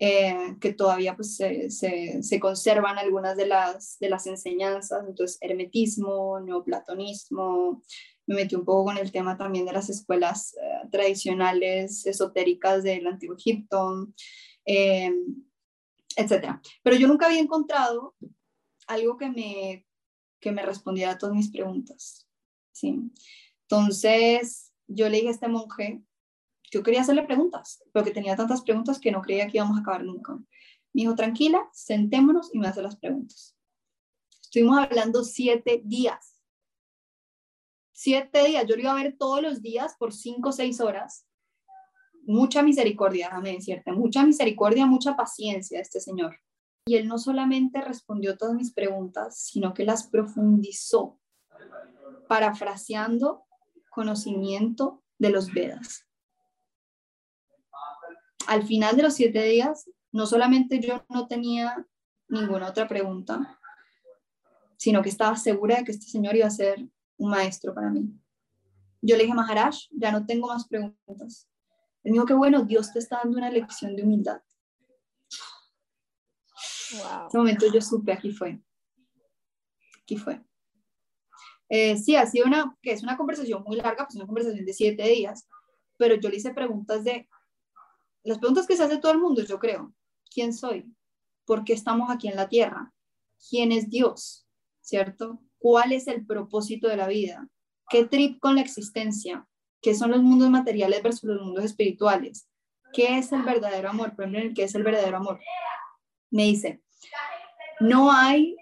eh, 0.00 0.56
que 0.60 0.72
todavía 0.72 1.14
pues, 1.14 1.36
se, 1.36 1.70
se, 1.70 2.40
conservan 2.40 2.98
algunas 2.98 3.36
de 3.36 3.46
las, 3.46 3.96
de 4.00 4.08
las 4.08 4.26
enseñanzas, 4.26 5.04
entonces 5.06 5.38
hermetismo, 5.40 6.40
neoplatonismo, 6.40 7.82
me 8.26 8.34
metí 8.36 8.54
un 8.56 8.64
poco 8.64 8.86
con 8.86 8.98
el 8.98 9.12
tema 9.12 9.36
también 9.36 9.66
de 9.66 9.72
las 9.72 9.90
escuelas 9.90 10.54
eh, 10.54 10.88
tradicionales 10.90 12.06
esotéricas 12.06 12.82
del 12.82 13.06
Antiguo 13.06 13.36
Egipto. 13.36 14.08
Eh, 14.64 15.12
etcétera. 16.16 16.60
Pero 16.82 16.96
yo 16.96 17.08
nunca 17.08 17.26
había 17.26 17.40
encontrado 17.40 18.14
algo 18.86 19.16
que 19.16 19.30
me, 19.30 19.86
que 20.40 20.52
me 20.52 20.62
respondiera 20.62 21.12
a 21.12 21.18
todas 21.18 21.34
mis 21.34 21.50
preguntas. 21.50 22.28
¿sí? 22.72 23.00
Entonces, 23.62 24.72
yo 24.86 25.08
le 25.08 25.16
dije 25.16 25.28
a 25.28 25.32
este 25.32 25.48
monje, 25.48 26.02
yo 26.70 26.82
quería 26.82 27.02
hacerle 27.02 27.22
preguntas, 27.22 27.82
pero 27.92 28.04
que 28.04 28.10
tenía 28.10 28.36
tantas 28.36 28.62
preguntas 28.62 28.98
que 28.98 29.12
no 29.12 29.22
creía 29.22 29.46
que 29.46 29.58
íbamos 29.58 29.78
a 29.78 29.80
acabar 29.80 30.04
nunca. 30.04 30.34
Me 30.34 31.02
dijo, 31.02 31.14
tranquila, 31.14 31.68
sentémonos 31.72 32.52
y 32.52 32.58
me 32.58 32.68
hace 32.68 32.82
las 32.82 32.96
preguntas. 32.96 33.56
Estuvimos 34.42 34.78
hablando 34.78 35.24
siete 35.24 35.82
días. 35.84 36.40
Siete 37.92 38.44
días. 38.44 38.66
Yo 38.68 38.76
lo 38.76 38.82
iba 38.82 38.92
a 38.92 39.02
ver 39.02 39.16
todos 39.16 39.42
los 39.42 39.62
días 39.62 39.96
por 39.98 40.12
cinco 40.12 40.50
o 40.50 40.52
seis 40.52 40.80
horas 40.80 41.26
mucha 42.26 42.62
misericordia, 42.62 43.26
déjame 43.26 43.52
decirte, 43.52 43.92
mucha 43.92 44.24
misericordia, 44.24 44.86
mucha 44.86 45.16
paciencia 45.16 45.80
este 45.80 46.00
señor. 46.00 46.38
Y 46.86 46.96
él 46.96 47.08
no 47.08 47.18
solamente 47.18 47.80
respondió 47.80 48.36
todas 48.36 48.54
mis 48.54 48.72
preguntas, 48.72 49.38
sino 49.38 49.72
que 49.72 49.84
las 49.84 50.06
profundizó, 50.06 51.18
parafraseando 52.28 53.44
conocimiento 53.90 55.02
de 55.18 55.30
los 55.30 55.52
Vedas. 55.52 56.06
Al 58.46 58.64
final 58.64 58.96
de 58.96 59.04
los 59.04 59.14
siete 59.14 59.42
días, 59.42 59.88
no 60.12 60.26
solamente 60.26 60.80
yo 60.80 61.04
no 61.08 61.26
tenía 61.26 61.86
ninguna 62.28 62.68
otra 62.68 62.86
pregunta, 62.86 63.58
sino 64.76 65.02
que 65.02 65.08
estaba 65.08 65.36
segura 65.36 65.76
de 65.76 65.84
que 65.84 65.92
este 65.92 66.06
señor 66.06 66.36
iba 66.36 66.46
a 66.46 66.50
ser 66.50 66.86
un 67.16 67.30
maestro 67.30 67.74
para 67.74 67.90
mí. 67.90 68.12
Yo 69.00 69.16
le 69.16 69.22
dije, 69.22 69.34
Maharaj, 69.34 69.76
ya 69.90 70.12
no 70.12 70.26
tengo 70.26 70.48
más 70.48 70.66
preguntas. 70.66 71.48
Él 72.04 72.12
dijo 72.12 72.26
que 72.26 72.34
bueno, 72.34 72.62
Dios 72.62 72.92
te 72.92 72.98
está 72.98 73.18
dando 73.22 73.38
una 73.38 73.50
lección 73.50 73.96
de 73.96 74.02
humildad. 74.02 74.40
Wow. 76.92 77.20
En 77.22 77.26
ese 77.26 77.38
momento 77.38 77.66
yo 77.72 77.80
supe, 77.80 78.12
aquí 78.12 78.30
fue. 78.30 78.60
Aquí 80.02 80.16
fue. 80.16 80.44
Eh, 81.68 81.96
sí, 81.96 82.14
ha 82.14 82.26
sido 82.26 82.46
una, 82.46 82.76
que 82.82 82.92
es 82.92 83.02
una 83.02 83.16
conversación 83.16 83.64
muy 83.64 83.76
larga, 83.76 84.04
pues 84.04 84.16
una 84.16 84.26
conversación 84.26 84.64
de 84.64 84.72
siete 84.72 85.02
días, 85.08 85.48
pero 85.96 86.14
yo 86.16 86.28
le 86.28 86.36
hice 86.36 86.52
preguntas 86.52 87.02
de, 87.04 87.28
las 88.22 88.38
preguntas 88.38 88.66
que 88.66 88.76
se 88.76 88.82
hace 88.82 88.98
todo 88.98 89.12
el 89.12 89.18
mundo, 89.18 89.42
yo 89.42 89.58
creo. 89.58 89.94
¿Quién 90.32 90.52
soy? 90.52 90.94
¿Por 91.44 91.64
qué 91.64 91.74
estamos 91.74 92.10
aquí 92.10 92.28
en 92.28 92.36
la 92.36 92.48
tierra? 92.48 92.92
¿Quién 93.48 93.72
es 93.72 93.90
Dios? 93.90 94.46
¿Cierto? 94.80 95.42
¿Cuál 95.58 95.92
es 95.92 96.06
el 96.06 96.26
propósito 96.26 96.88
de 96.88 96.96
la 96.96 97.06
vida? 97.06 97.48
¿Qué 97.88 98.04
trip 98.04 98.40
con 98.40 98.56
la 98.56 98.62
existencia? 98.62 99.46
¿Qué 99.84 99.94
son 99.94 100.12
los 100.12 100.22
mundos 100.22 100.48
materiales 100.48 101.02
versus 101.02 101.24
los 101.24 101.42
mundos 101.42 101.62
espirituales? 101.62 102.48
¿Qué 102.94 103.18
es 103.18 103.30
el 103.32 103.42
verdadero 103.42 103.90
amor? 103.90 104.16
Por 104.16 104.30
¿qué 104.54 104.62
es 104.62 104.74
el 104.74 104.82
verdadero 104.82 105.18
amor? 105.18 105.38
Me 106.30 106.44
dice, 106.44 106.82
no 107.80 108.10
hay, 108.10 108.56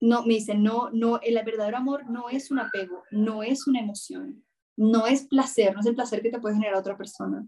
no, 0.00 0.24
me 0.24 0.34
dice, 0.34 0.54
no, 0.54 0.90
no, 0.92 1.18
el 1.20 1.34
verdadero 1.44 1.78
amor 1.78 2.08
no 2.08 2.28
es 2.28 2.52
un 2.52 2.60
apego, 2.60 3.02
no 3.10 3.42
es 3.42 3.66
una 3.66 3.80
emoción, 3.80 4.44
no 4.76 5.04
es 5.08 5.26
placer, 5.26 5.74
no 5.74 5.80
es 5.80 5.86
el 5.86 5.96
placer 5.96 6.22
que 6.22 6.30
te 6.30 6.38
puede 6.38 6.54
generar 6.54 6.76
otra 6.76 6.96
persona. 6.96 7.44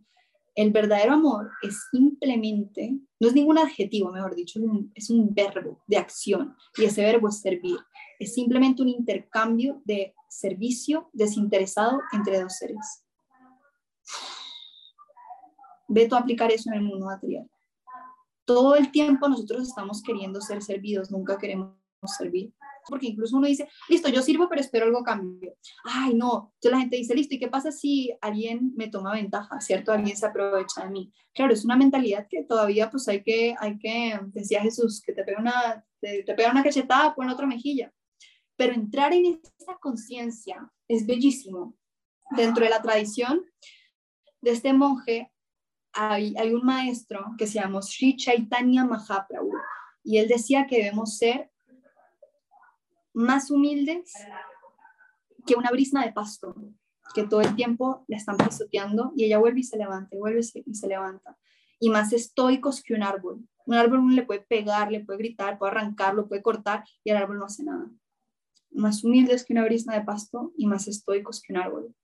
El 0.57 0.73
verdadero 0.73 1.13
amor 1.13 1.53
es 1.63 1.87
simplemente, 1.93 2.99
no 3.21 3.29
es 3.29 3.35
ningún 3.35 3.59
adjetivo, 3.59 4.11
mejor 4.11 4.35
dicho, 4.35 4.59
es 4.59 4.65
un, 4.65 4.93
es 4.93 5.09
un 5.09 5.33
verbo 5.33 5.85
de 5.87 5.99
acción 5.99 6.57
y 6.77 6.85
ese 6.85 7.05
verbo 7.05 7.29
es 7.29 7.41
servir. 7.41 7.79
Es 8.19 8.35
simplemente 8.35 8.83
un 8.83 8.89
intercambio 8.89 9.81
de 9.85 10.17
servicio 10.29 11.11
desinteresado 11.13 12.01
entre 12.13 12.41
dos 12.41 12.57
seres. 12.57 13.05
Ve 15.89 16.07
tú 16.07 16.15
a 16.15 16.19
aplicar 16.19 16.51
eso 16.53 16.71
en 16.71 16.77
el 16.77 16.83
mundo 16.83 17.07
material. 17.07 17.51
Todo 18.45 18.77
el 18.77 18.91
tiempo 18.91 19.29
nosotros 19.29 19.69
estamos 19.69 20.03
queriendo 20.03 20.41
ser 20.41 20.63
servidos, 20.63 21.11
nunca 21.11 21.39
queremos 21.39 21.75
servir. 22.07 22.53
Porque 22.89 23.07
incluso 23.07 23.37
uno 23.37 23.47
dice, 23.47 23.69
listo, 23.89 24.09
yo 24.09 24.23
sirvo, 24.23 24.49
pero 24.49 24.61
espero 24.61 24.87
algo 24.87 25.03
cambio. 25.03 25.55
Ay, 25.85 26.15
no. 26.15 26.53
Entonces 26.55 26.71
la 26.73 26.81
gente 26.81 26.97
dice, 26.97 27.15
listo, 27.15 27.35
¿y 27.35 27.39
qué 27.39 27.49
pasa 27.49 27.71
si 27.71 28.17
alguien 28.21 28.73
me 28.77 28.89
toma 28.89 29.13
ventaja, 29.13 29.61
cierto? 29.61 29.93
Alguien 29.93 30.17
se 30.17 30.27
aprovecha 30.27 30.85
de 30.85 30.91
mí. 30.91 31.13
Claro, 31.35 31.53
es 31.53 31.65
una 31.65 31.77
mentalidad 31.77 32.27
que 32.29 32.45
todavía 32.45 32.91
pues 32.91 33.07
hay 33.09 33.23
que, 33.23 33.55
hay 33.59 33.79
que, 33.79 34.19
decía 34.29 34.63
Jesús, 34.63 35.03
que 35.05 35.13
te 35.13 35.25
pega 35.25 35.39
una, 35.39 35.85
te, 36.01 36.23
te 36.23 36.35
pega 36.35 36.51
una 36.51 36.63
cachetada, 36.63 37.15
pon 37.15 37.29
otra 37.29 37.47
mejilla. 37.47 37.93
Pero 38.59 38.75
entrar 38.75 39.13
en 39.13 39.41
esa 39.57 39.79
conciencia 39.79 40.69
es 40.89 41.07
bellísimo. 41.07 41.77
Dentro 42.33 42.65
de 42.65 42.71
la 42.71 42.83
tradición 42.83 43.47
de 44.41 44.51
este 44.51 44.73
monje 44.73 45.33
hay, 45.93 46.35
un 46.53 46.65
maestro 46.65 47.25
que 47.39 47.47
se 47.47 47.61
llama 47.61 47.81
Sri 47.83 48.17
Chaitanya 48.17 48.85
Mahaprabhu 48.85 49.53
y 50.03 50.19
él 50.19 50.27
decía 50.27 50.67
que 50.67 50.79
debemos 50.79 51.17
ser 51.19 51.51
más 53.15 53.51
humildes 53.51 54.13
que 55.47 55.55
una 55.55 55.71
brisna 55.71 56.05
de 56.05 56.13
pasto, 56.13 56.55
que 57.15 57.27
todo 57.27 57.41
el 57.41 57.55
tiempo 57.55 58.05
la 58.09 58.17
están 58.17 58.37
pisoteando 58.37 59.13
y 59.15 59.25
ella 59.25 59.39
vuelve 59.39 59.61
y 59.61 59.65
se 59.65 59.79
levanta, 59.79 60.17
y 60.17 60.19
vuelve 60.19 60.41
y 60.41 60.75
se 60.75 60.89
levanta. 60.89 61.39
Y 61.79 61.91
más 61.91 62.13
estoicos 62.13 62.83
que 62.83 62.95
un 62.95 63.05
árbol. 63.05 63.49
Un 63.67 63.75
árbol 63.77 64.01
uno 64.01 64.15
le 64.15 64.25
puede 64.25 64.41
pegar, 64.41 64.91
le 64.91 65.05
puede 65.05 65.19
gritar, 65.19 65.59
puede 65.59 65.73
arrancarlo, 65.73 66.27
puede 66.27 66.43
cortar 66.43 66.85
y 67.05 67.11
el 67.11 67.19
árbol 67.19 67.39
no 67.39 67.45
hace 67.45 67.63
nada 67.63 67.89
más 68.71 69.05
humildes 69.05 69.45
que 69.45 69.53
una 69.53 69.65
brisna 69.65 69.95
de 69.95 70.05
pasto 70.05 70.53
y 70.57 70.67
más 70.67 70.89
estoicos 70.89 71.41
que 71.41 71.53
un 71.53 71.59
árbol. 71.59 71.95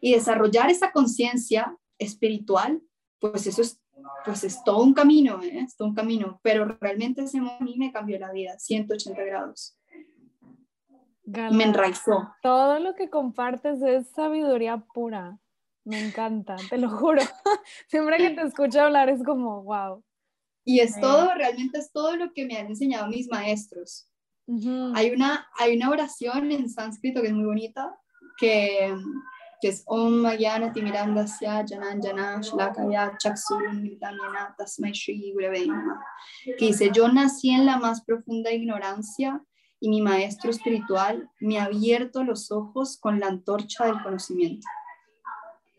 Y 0.00 0.12
desarrollar 0.12 0.70
esa 0.70 0.92
conciencia 0.92 1.76
espiritual, 1.98 2.82
pues 3.18 3.46
eso 3.46 3.62
es, 3.62 3.80
pues 4.24 4.44
es 4.44 4.62
todo 4.64 4.82
un 4.82 4.94
camino, 4.94 5.42
¿eh? 5.42 5.60
es 5.60 5.76
todo 5.76 5.88
un 5.88 5.94
camino, 5.94 6.40
pero 6.42 6.64
realmente 6.80 7.22
ese 7.22 7.38
a 7.38 7.58
mí 7.60 7.76
me 7.76 7.92
cambió 7.92 8.18
la 8.18 8.32
vida, 8.32 8.58
180 8.58 9.22
grados. 9.22 9.78
me 11.24 11.64
enraizó. 11.64 12.32
Todo 12.42 12.78
lo 12.78 12.94
que 12.94 13.10
compartes 13.10 13.82
es 13.82 14.08
sabiduría 14.10 14.78
pura. 14.94 15.38
Me 15.84 16.04
encanta, 16.04 16.56
te 16.68 16.78
lo 16.78 16.90
juro. 16.90 17.22
Siempre 17.88 18.16
que 18.18 18.30
te 18.30 18.42
escucho 18.42 18.80
hablar 18.80 19.08
es 19.08 19.22
como, 19.22 19.62
wow. 19.62 20.02
Y 20.64 20.80
es 20.80 21.00
todo, 21.00 21.32
realmente 21.34 21.78
es 21.78 21.92
todo 21.92 22.16
lo 22.16 22.32
que 22.32 22.44
me 22.44 22.56
han 22.56 22.66
enseñado 22.66 23.06
mis 23.06 23.28
maestros. 23.28 24.10
Hay, 24.94 25.10
una, 25.10 25.48
hay 25.58 25.76
una 25.76 25.90
oración 25.90 26.52
en 26.52 26.68
sánscrito 26.68 27.20
que 27.20 27.28
es 27.28 27.34
muy 27.34 27.44
bonita, 27.44 27.96
que, 28.38 28.94
que 29.60 29.68
es 29.68 29.82
Om 29.86 30.22
Mayana 30.22 30.72
Timirandasya 30.72 31.64
Janan 31.66 32.00
Jana 32.00 32.40
Shlakaya 32.40 33.16
Chaksurun 33.18 33.98
Tasmai 34.56 34.92
Shri 34.92 35.34
que 36.58 36.66
dice, 36.66 36.90
yo 36.92 37.08
nací 37.08 37.50
en 37.50 37.66
la 37.66 37.78
más 37.78 38.04
profunda 38.04 38.52
ignorancia 38.52 39.42
y 39.80 39.88
mi 39.88 40.00
maestro 40.00 40.50
espiritual 40.50 41.28
me 41.40 41.58
ha 41.58 41.64
abierto 41.64 42.24
los 42.24 42.50
ojos 42.50 42.98
con 42.98 43.20
la 43.20 43.26
antorcha 43.26 43.86
del 43.86 44.02
conocimiento. 44.02 44.66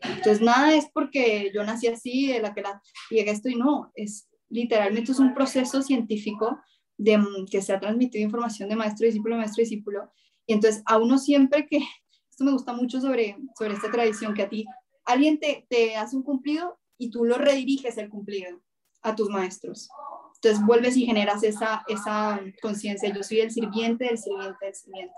Entonces, 0.00 0.40
nada 0.40 0.74
es 0.74 0.88
porque 0.92 1.50
yo 1.52 1.64
nací 1.64 1.88
así, 1.88 2.28
de 2.28 2.40
la 2.40 2.54
que 2.54 2.62
la 2.62 2.80
llegué 3.10 3.32
esto 3.32 3.48
y 3.48 3.56
no, 3.56 3.90
es 3.94 4.28
literalmente 4.50 5.12
es 5.12 5.18
un 5.18 5.34
proceso 5.34 5.82
científico 5.82 6.58
de, 6.98 7.18
que 7.50 7.62
se 7.62 7.72
ha 7.72 7.80
transmitido 7.80 8.24
información 8.24 8.68
de 8.68 8.76
maestro, 8.76 9.06
discípulo, 9.06 9.36
maestro, 9.36 9.62
discípulo. 9.62 10.10
Y 10.46 10.52
entonces, 10.52 10.82
a 10.84 10.98
uno 10.98 11.16
siempre 11.16 11.66
que, 11.66 11.78
esto 12.30 12.44
me 12.44 12.52
gusta 12.52 12.72
mucho 12.72 13.00
sobre, 13.00 13.36
sobre 13.56 13.74
esta 13.74 13.90
tradición, 13.90 14.34
que 14.34 14.42
a 14.42 14.48
ti 14.48 14.66
alguien 15.06 15.38
te, 15.38 15.66
te 15.70 15.96
hace 15.96 16.16
un 16.16 16.22
cumplido 16.22 16.78
y 16.98 17.10
tú 17.10 17.24
lo 17.24 17.38
rediriges 17.38 17.96
el 17.96 18.10
cumplido 18.10 18.60
a 19.02 19.14
tus 19.14 19.30
maestros. 19.30 19.88
Entonces 20.34 20.64
vuelves 20.64 20.96
y 20.96 21.06
generas 21.06 21.42
esa, 21.42 21.84
esa 21.88 22.40
conciencia. 22.60 23.12
Yo 23.12 23.22
soy 23.22 23.40
el 23.40 23.50
sirviente 23.50 24.04
del 24.04 24.18
sirviente 24.18 24.66
del 24.66 24.74
sirviente. 24.74 25.14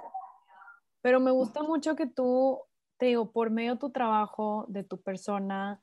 Pero 1.03 1.19
me 1.19 1.31
gusta 1.31 1.63
mucho 1.63 1.97
que 1.97 2.07
tú, 2.07 2.61
te 2.99 3.07
digo, 3.07 3.33
por 3.33 3.51
medio 3.51 3.73
de 3.73 3.79
tu 3.79 3.91
trabajo, 3.91 4.67
de 4.69 4.85
tu 4.85 5.01
persona, 5.01 5.83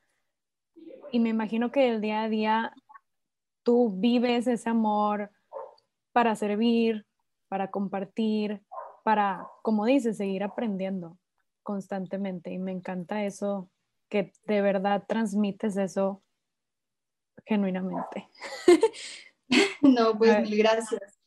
y 1.12 1.20
me 1.20 1.30
imagino 1.30 1.72
que 1.72 1.90
el 1.90 2.02
día 2.02 2.24
a 2.24 2.30
día 2.30 2.74
tú 3.64 3.92
vives 3.96 4.48
ese 4.48 4.70
amor 4.70 5.32
para 6.18 6.36
servir, 6.36 7.06
para 7.48 7.70
compartir, 7.70 8.64
para, 9.04 9.46
como 9.62 9.86
dices, 9.86 10.18
seguir 10.18 10.42
aprendiendo 10.42 11.20
constantemente. 11.62 12.52
Y 12.52 12.58
me 12.58 12.72
encanta 12.72 13.24
eso, 13.24 13.70
que 14.10 14.34
de 14.48 14.64
verdad 14.64 15.04
transmites 15.08 15.78
eso 15.78 16.24
genuinamente. 17.46 18.28
No, 19.82 20.18
pues 20.18 20.42
mil 20.42 20.58
gracias. 20.58 21.20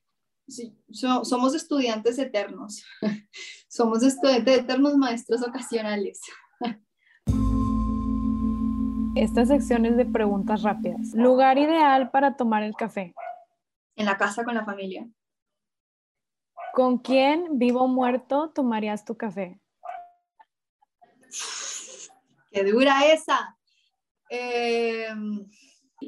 somos 0.90 1.54
estudiantes 1.54 2.18
eternos. 2.18 2.84
somos 3.68 4.02
estudiantes 4.02 4.58
eternos, 4.58 4.96
maestros 4.96 5.40
ocasionales. 5.46 6.20
Esta 9.14 9.46
sección 9.46 9.86
es 9.86 9.96
de 9.96 10.04
preguntas 10.04 10.62
rápidas. 10.62 11.14
Lugar 11.14 11.56
ideal 11.58 12.10
para 12.10 12.36
tomar 12.36 12.62
el 12.64 12.74
café. 12.74 13.14
En 14.00 14.06
la 14.06 14.16
casa 14.16 14.44
con 14.44 14.54
la 14.54 14.64
familia. 14.64 15.06
¿Con 16.72 16.96
quién, 16.96 17.58
vivo 17.58 17.82
o 17.82 17.86
muerto, 17.86 18.48
tomarías 18.48 19.04
tu 19.04 19.14
café? 19.14 19.60
¡Qué 22.50 22.64
dura 22.64 23.04
esa! 23.12 23.58
Eh, 24.30 25.06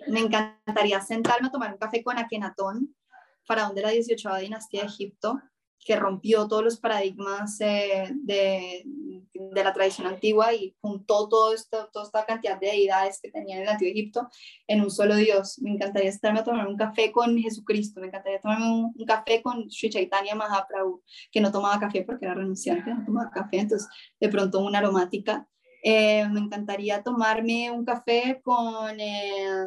me 0.09 0.21
encantaría 0.21 1.03
sentarme 1.03 1.49
a 1.49 1.51
tomar 1.51 1.73
un 1.73 1.79
café 1.79 2.03
con 2.03 2.17
Akenatón, 2.17 2.97
faraón 3.45 3.75
de 3.75 3.83
la 3.83 3.91
18 3.91 4.37
dinastía 4.37 4.81
de 4.81 4.87
Egipto, 4.87 5.43
que 5.85 5.97
rompió 5.97 6.47
todos 6.47 6.63
los 6.63 6.79
paradigmas 6.79 7.61
eh, 7.61 8.11
de, 8.15 8.83
de, 8.85 9.65
la 9.65 9.73
tradición 9.73 10.07
antigua 10.07 10.55
y 10.55 10.77
juntó 10.81 11.29
todo 11.29 11.53
esto, 11.53 11.89
toda 11.93 12.05
esta 12.05 12.25
cantidad 12.25 12.59
de 12.59 12.69
deidades 12.69 13.21
que 13.21 13.31
tenía 13.31 13.57
en 13.57 13.63
el 13.63 13.69
antiguo 13.69 13.91
Egipto 13.93 14.29
en 14.67 14.81
un 14.81 14.91
solo 14.91 15.17
Dios. 15.17 15.59
Me 15.61 15.71
encantaría 15.71 16.13
sentarme 16.13 16.41
a 16.41 16.45
tomar 16.45 16.69
un 16.69 16.77
café 16.77 17.11
con 17.11 17.37
Jesucristo, 17.37 18.01
me 18.01 18.07
encantaría 18.07 18.41
tomarme 18.41 18.67
un, 18.67 18.93
un 18.97 19.07
café 19.07 19.43
con 19.43 19.71
Sri 19.71 19.91
Chaitanya 19.91 20.35
Mahaprabhu, 20.35 21.03
que 21.31 21.41
no 21.41 21.51
tomaba 21.51 21.81
café 21.81 22.03
porque 22.03 22.27
era 22.27 22.35
renunciante, 22.35 22.95
no 22.95 23.05
tomaba 23.05 23.31
café, 23.31 23.59
entonces 23.59 23.89
de 24.21 24.29
pronto 24.29 24.61
una 24.61 24.79
aromática 24.79 25.49
eh, 25.85 26.29
me 26.29 26.39
encantaría 26.39 27.03
tomarme 27.03 27.69
un 27.73 27.85
café 27.85 28.41
con 28.45 29.01
eh, 29.01 29.67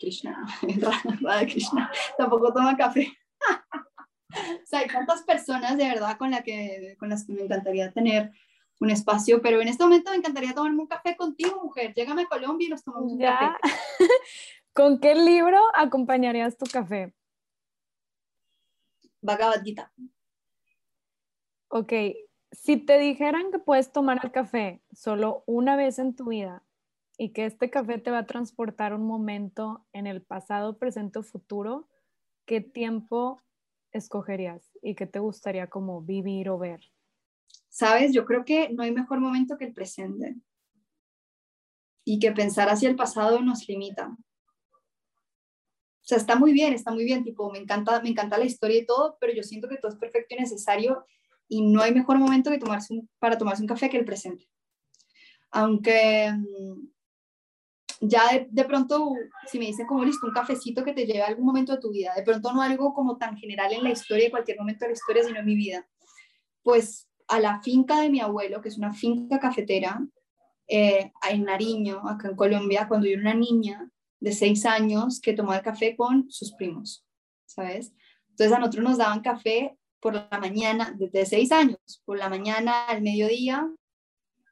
Krishna, 0.00 0.46
Krishna, 1.46 1.90
tampoco 2.16 2.52
toma 2.54 2.74
café. 2.74 3.06
o 4.62 4.66
sea, 4.66 4.80
hay 4.80 4.88
tantas 4.88 5.22
personas 5.22 5.76
de 5.76 5.88
verdad 5.88 6.16
con, 6.18 6.30
la 6.30 6.42
que, 6.42 6.96
con 6.98 7.08
las 7.08 7.24
que 7.24 7.32
me 7.32 7.42
encantaría 7.42 7.92
tener 7.92 8.32
un 8.80 8.90
espacio, 8.90 9.42
pero 9.42 9.60
en 9.60 9.68
este 9.68 9.84
momento 9.84 10.10
me 10.10 10.16
encantaría 10.16 10.54
tomarme 10.54 10.80
un 10.80 10.86
café 10.86 11.16
contigo, 11.16 11.62
mujer. 11.62 11.92
Llégame 11.94 12.22
a 12.22 12.26
Colombia 12.26 12.66
y 12.66 12.70
nos 12.70 12.82
tomamos 12.82 13.12
un 13.12 13.20
café. 13.20 13.54
¿Con 14.72 15.00
qué 15.00 15.14
libro 15.14 15.58
acompañarías 15.74 16.56
tu 16.56 16.64
café? 16.64 17.12
Bhagavad 19.20 19.62
Gita. 19.62 19.92
Ok, 21.68 21.92
si 22.52 22.78
te 22.78 22.98
dijeran 22.98 23.50
que 23.52 23.58
puedes 23.58 23.92
tomar 23.92 24.20
el 24.22 24.32
café 24.32 24.82
solo 24.92 25.44
una 25.46 25.76
vez 25.76 25.98
en 25.98 26.16
tu 26.16 26.30
vida 26.30 26.64
y 27.18 27.32
que 27.32 27.44
este 27.44 27.70
café 27.70 27.98
te 27.98 28.10
va 28.10 28.18
a 28.18 28.26
transportar 28.26 28.94
un 28.94 29.06
momento 29.06 29.86
en 29.92 30.06
el 30.06 30.22
pasado, 30.22 30.78
presente 30.78 31.18
o 31.18 31.22
futuro, 31.22 31.88
¿qué 32.46 32.60
tiempo 32.60 33.42
escogerías 33.92 34.70
y 34.82 34.94
qué 34.94 35.06
te 35.06 35.18
gustaría 35.18 35.68
como 35.68 36.02
vivir 36.02 36.48
o 36.48 36.58
ver? 36.58 36.80
Sabes, 37.68 38.12
yo 38.12 38.24
creo 38.24 38.44
que 38.44 38.70
no 38.70 38.82
hay 38.82 38.92
mejor 38.92 39.20
momento 39.20 39.56
que 39.56 39.64
el 39.64 39.72
presente 39.72 40.36
y 42.04 42.18
que 42.18 42.32
pensar 42.32 42.68
hacia 42.68 42.88
el 42.88 42.96
pasado 42.96 43.40
nos 43.40 43.68
limita. 43.68 44.16
O 46.02 46.02
sea, 46.10 46.18
está 46.18 46.34
muy 46.34 46.52
bien, 46.52 46.72
está 46.72 46.90
muy 46.90 47.04
bien, 47.04 47.22
tipo, 47.22 47.50
me 47.52 47.58
encanta, 47.58 48.00
me 48.02 48.08
encanta 48.08 48.38
la 48.38 48.44
historia 48.44 48.78
y 48.78 48.86
todo, 48.86 49.16
pero 49.20 49.32
yo 49.32 49.42
siento 49.42 49.68
que 49.68 49.76
todo 49.76 49.92
es 49.92 49.98
perfecto 49.98 50.34
y 50.34 50.40
necesario 50.40 51.04
y 51.46 51.62
no 51.62 51.82
hay 51.82 51.94
mejor 51.94 52.18
momento 52.18 52.50
que 52.50 52.58
tomarse 52.58 53.02
para 53.18 53.38
tomarse 53.38 53.62
un 53.62 53.68
café 53.68 53.88
que 53.90 53.98
el 53.98 54.04
presente. 54.04 54.48
Aunque 55.50 56.32
mm, 56.32 56.88
ya 58.00 58.46
de, 58.48 58.64
pronto, 58.64 59.12
si 59.46 59.58
me 59.58 59.66
dicen 59.66 59.86
como 59.86 60.04
listo, 60.04 60.26
un 60.26 60.32
cafecito 60.32 60.82
que 60.82 60.94
te 60.94 61.04
lleve 61.04 61.22
a 61.22 61.26
algún 61.26 61.44
momento 61.44 61.72
de 61.72 61.80
tu 61.80 61.90
vida, 61.90 62.14
de 62.16 62.22
pronto 62.22 62.52
no 62.52 62.62
algo 62.62 62.94
como 62.94 63.18
tan 63.18 63.36
general 63.36 63.72
en 63.72 63.84
la 63.84 63.90
historia, 63.90 64.24
en 64.24 64.30
cualquier 64.30 64.58
momento 64.58 64.84
de 64.84 64.90
la 64.90 64.94
historia, 64.94 65.24
sino 65.24 65.38
en 65.38 65.46
mi 65.46 65.54
vida, 65.54 65.86
pues 66.62 67.08
a 67.28 67.38
la 67.38 67.60
finca 67.60 68.00
de 68.00 68.10
mi 68.10 68.20
abuelo, 68.20 68.60
que 68.60 68.68
es 68.68 68.78
una 68.78 68.92
finca 68.92 69.38
cafetera, 69.38 70.00
eh, 70.66 71.12
en 71.28 71.44
Nariño, 71.44 72.00
acá 72.08 72.28
en 72.28 72.36
Colombia, 72.36 72.88
cuando 72.88 73.06
yo 73.06 73.14
era 73.14 73.22
una 73.22 73.34
niña 73.34 73.90
de 74.20 74.32
seis 74.32 74.64
años 74.64 75.20
que 75.20 75.32
tomaba 75.32 75.62
café 75.62 75.96
con 75.96 76.30
sus 76.30 76.52
primos, 76.52 77.04
¿sabes? 77.44 77.92
Entonces 78.30 78.56
a 78.56 78.60
nosotros 78.60 78.84
nos 78.84 78.98
daban 78.98 79.20
café 79.20 79.76
por 80.00 80.14
la 80.14 80.38
mañana, 80.40 80.94
desde 80.96 81.26
seis 81.26 81.52
años, 81.52 81.78
por 82.04 82.18
la 82.18 82.28
mañana 82.28 82.84
al 82.84 83.02
mediodía, 83.02 83.68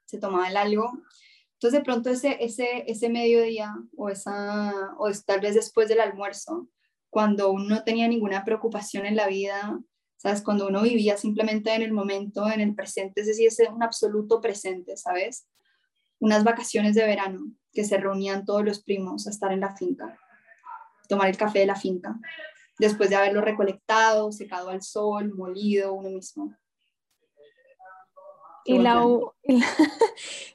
se 0.05 0.19
tomaba 0.19 0.49
el 0.49 0.57
algo. 0.57 0.91
Entonces 1.59 1.81
de 1.81 1.83
pronto 1.83 2.09
ese, 2.09 2.37
ese, 2.39 2.85
ese 2.87 3.09
mediodía 3.09 3.75
o, 3.97 4.07
esa, 4.07 4.95
o 4.97 5.11
tal 5.25 5.41
vez 5.41 5.55
después 5.55 5.89
del 5.89 5.99
almuerzo, 5.99 6.69
cuando 7.09 7.51
uno 7.51 7.75
no 7.75 7.83
tenía 7.83 8.07
ninguna 8.07 8.45
preocupación 8.45 9.05
en 9.05 9.17
la 9.17 9.27
vida, 9.27 9.77
¿sabes? 10.15 10.41
Cuando 10.41 10.67
uno 10.67 10.81
vivía 10.83 11.17
simplemente 11.17 11.73
en 11.73 11.81
el 11.81 11.91
momento, 11.91 12.49
en 12.49 12.61
el 12.61 12.73
presente, 12.75 13.19
es 13.19 13.27
decir, 13.27 13.47
es 13.47 13.59
un 13.69 13.83
absoluto 13.83 14.39
presente, 14.39 14.95
¿sabes? 14.95 15.47
Unas 16.19 16.45
vacaciones 16.45 16.95
de 16.95 17.05
verano 17.05 17.51
que 17.73 17.83
se 17.83 17.97
reunían 17.97 18.45
todos 18.45 18.63
los 18.63 18.81
primos 18.81 19.27
a 19.27 19.31
estar 19.31 19.51
en 19.51 19.59
la 19.59 19.75
finca, 19.75 20.17
tomar 21.09 21.27
el 21.27 21.35
café 21.35 21.59
de 21.59 21.65
la 21.65 21.75
finca 21.75 22.17
después 22.77 23.09
de 23.09 23.17
haberlo 23.17 23.41
recolectado, 23.41 24.31
secado 24.31 24.69
al 24.69 24.81
sol, 24.81 25.33
molido 25.35 25.91
uno 25.91 26.09
mismo. 26.09 26.55
Y 28.65 28.77
la, 28.77 29.03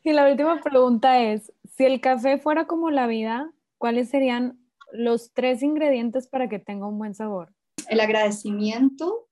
y 0.02 0.12
la, 0.12 0.30
última 0.30 0.60
pregunta 0.60 1.20
es, 1.20 1.52
si 1.76 1.84
el 1.84 2.00
café 2.00 2.38
fuera 2.38 2.66
como 2.66 2.90
la 2.90 3.06
vida, 3.06 3.52
¿cuáles 3.78 4.10
serían 4.10 4.58
los 4.92 5.32
tres 5.32 5.62
ingredientes 5.62 6.28
para 6.28 6.48
que 6.48 6.58
tenga 6.58 6.86
un 6.86 6.98
buen 6.98 7.14
sabor? 7.14 7.52
El 7.88 8.00
agradecimiento, 8.00 9.26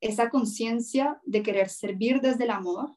esa 0.00 0.30
conciencia 0.30 1.20
de 1.24 1.42
querer 1.42 1.68
servir 1.68 2.20
desde 2.20 2.44
el 2.44 2.50
amor 2.50 2.96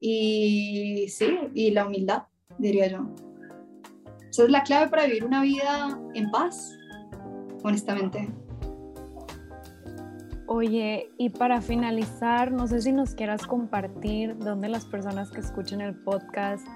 y 0.00 1.08
sí, 1.08 1.38
y 1.54 1.70
la 1.70 1.86
humildad, 1.86 2.24
diría 2.58 2.88
yo. 2.88 3.06
Esa 4.28 4.44
es 4.44 4.50
la 4.50 4.62
clave 4.62 4.90
para 4.90 5.06
vivir 5.06 5.24
una 5.24 5.40
vida 5.40 5.98
en 6.12 6.30
paz, 6.30 6.76
honestamente. 7.62 8.28
Oye, 10.46 11.10
y 11.16 11.30
para 11.30 11.62
finalizar, 11.62 12.52
no 12.52 12.66
sé 12.66 12.82
si 12.82 12.92
nos 12.92 13.14
quieras 13.14 13.46
compartir 13.46 14.36
dónde 14.38 14.68
las 14.68 14.84
personas 14.84 15.30
que 15.30 15.40
escuchen 15.40 15.80
el 15.80 15.94
podcast 15.94 16.66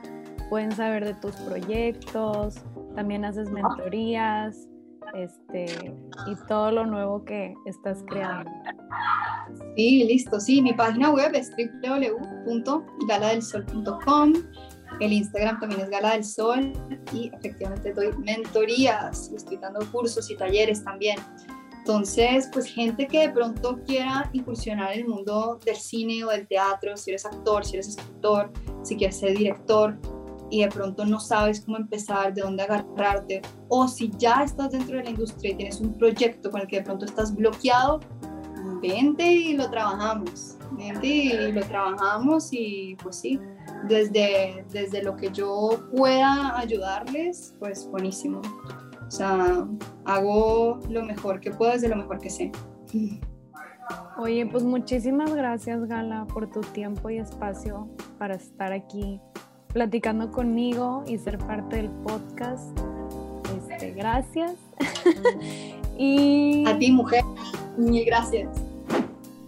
pueden 0.49 0.73
saber 0.73 1.05
de 1.05 1.13
tus 1.15 1.37
proyectos, 1.37 2.63
también 2.95 3.27
haces 3.27 3.51
mentorías, 3.51 4.69
este, 5.15 5.67
y 6.27 6.35
todo 6.47 6.73
lo 6.73 6.87
nuevo 6.87 7.25
que 7.25 7.55
estás 7.67 8.03
creando. 8.07 8.51
Sí, 9.77 10.05
listo, 10.05 10.41
sí, 10.41 10.63
mi 10.63 10.73
página 10.73 11.11
web 11.11 11.35
es 11.35 11.51
www.galadelsol.com 11.51 14.33
El 15.01 15.13
Instagram 15.13 15.61
también 15.61 15.83
es 15.83 15.91
Gala 15.91 16.13
del 16.13 16.25
Sol 16.25 16.73
y 17.13 17.31
efectivamente 17.35 17.93
doy 17.93 18.17
mentorías 18.19 19.31
y 19.33 19.37
estoy 19.37 19.59
dando 19.59 19.81
cursos 19.91 20.31
y 20.31 20.37
talleres 20.37 20.83
también. 20.85 21.19
Entonces, 21.89 22.51
pues 22.53 22.67
gente 22.67 23.07
que 23.07 23.21
de 23.21 23.31
pronto 23.31 23.81
quiera 23.87 24.29
incursionar 24.35 24.93
en 24.93 25.01
el 25.01 25.09
mundo 25.09 25.59
del 25.65 25.75
cine 25.75 26.23
o 26.23 26.29
del 26.29 26.47
teatro, 26.47 26.95
si 26.99 27.13
eres 27.13 27.25
actor, 27.25 27.65
si 27.65 27.77
eres 27.77 27.89
escritor, 27.89 28.53
si 28.83 28.95
quieres 28.95 29.19
ser 29.19 29.35
director 29.35 29.99
y 30.51 30.61
de 30.61 30.69
pronto 30.69 31.07
no 31.07 31.19
sabes 31.19 31.63
cómo 31.63 31.79
empezar, 31.79 32.35
de 32.35 32.43
dónde 32.43 32.65
agarrarte, 32.65 33.41
o 33.69 33.89
si 33.89 34.13
ya 34.19 34.43
estás 34.43 34.73
dentro 34.73 34.99
de 34.99 35.05
la 35.05 35.11
industria 35.11 35.53
y 35.53 35.57
tienes 35.57 35.81
un 35.81 35.95
proyecto 35.95 36.51
con 36.51 36.61
el 36.61 36.67
que 36.67 36.77
de 36.77 36.83
pronto 36.83 37.07
estás 37.07 37.35
bloqueado, 37.35 38.01
vente 38.83 39.25
y 39.33 39.55
lo 39.55 39.71
trabajamos, 39.71 40.59
vente 40.73 41.07
y 41.07 41.53
lo 41.53 41.63
trabajamos 41.63 42.51
y 42.53 42.99
pues 43.03 43.17
sí, 43.17 43.41
desde, 43.89 44.63
desde 44.73 45.03
lo 45.03 45.17
que 45.17 45.31
yo 45.31 45.89
pueda 45.97 46.55
ayudarles, 46.59 47.55
pues 47.59 47.89
buenísimo. 47.91 48.43
O 49.09 49.11
sea, 49.11 49.67
hago 50.05 50.81
lo 50.91 51.03
mejor 51.03 51.41
que 51.41 51.51
puedo 51.51 51.73
desde 51.73 51.89
lo 51.89 51.97
mejor 51.97 52.19
que 52.19 52.29
sé. 52.29 52.53
Oye, 54.19 54.47
pues 54.47 54.65
muchísimas 54.65 55.35
gracias 55.35 55.87
Gala 55.87 56.27
por 56.27 56.51
tu 56.51 56.61
tiempo 56.61 57.09
y 57.09 57.19
espacio 57.19 57.89
para 58.19 58.35
estar 58.35 58.73
aquí 58.73 59.19
platicando 59.73 60.31
conmigo 60.31 61.05
y 61.07 61.17
ser 61.17 61.39
parte 61.39 61.77
del 61.77 61.91
podcast. 61.91 62.79
Este, 63.57 63.93
gracias. 63.93 64.57
y 65.99 66.65
a 66.67 66.79
ti, 66.79 66.93
mujer, 66.93 67.25
mil 67.79 68.05
gracias. 68.05 68.68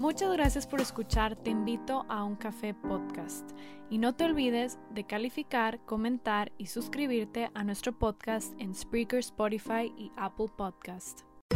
Muchas 0.01 0.33
gracias 0.33 0.67
por 0.67 0.81
escuchar. 0.81 1.37
Te 1.37 1.51
invito 1.51 2.07
a 2.09 2.25
un 2.25 2.35
café 2.35 2.73
podcast. 2.73 3.51
Y 3.91 3.99
no 3.99 4.15
te 4.15 4.25
olvides 4.25 4.79
de 4.95 5.05
calificar, 5.05 5.85
comentar 5.85 6.53
y 6.57 6.69
suscribirte 6.69 7.51
a 7.53 7.65
nuestro 7.65 7.93
podcast 7.93 8.55
en 8.59 8.75
Spreaker, 8.75 9.19
Spotify 9.19 9.93
y 9.99 10.11
Apple 10.17 10.47
Podcast. 10.57 11.30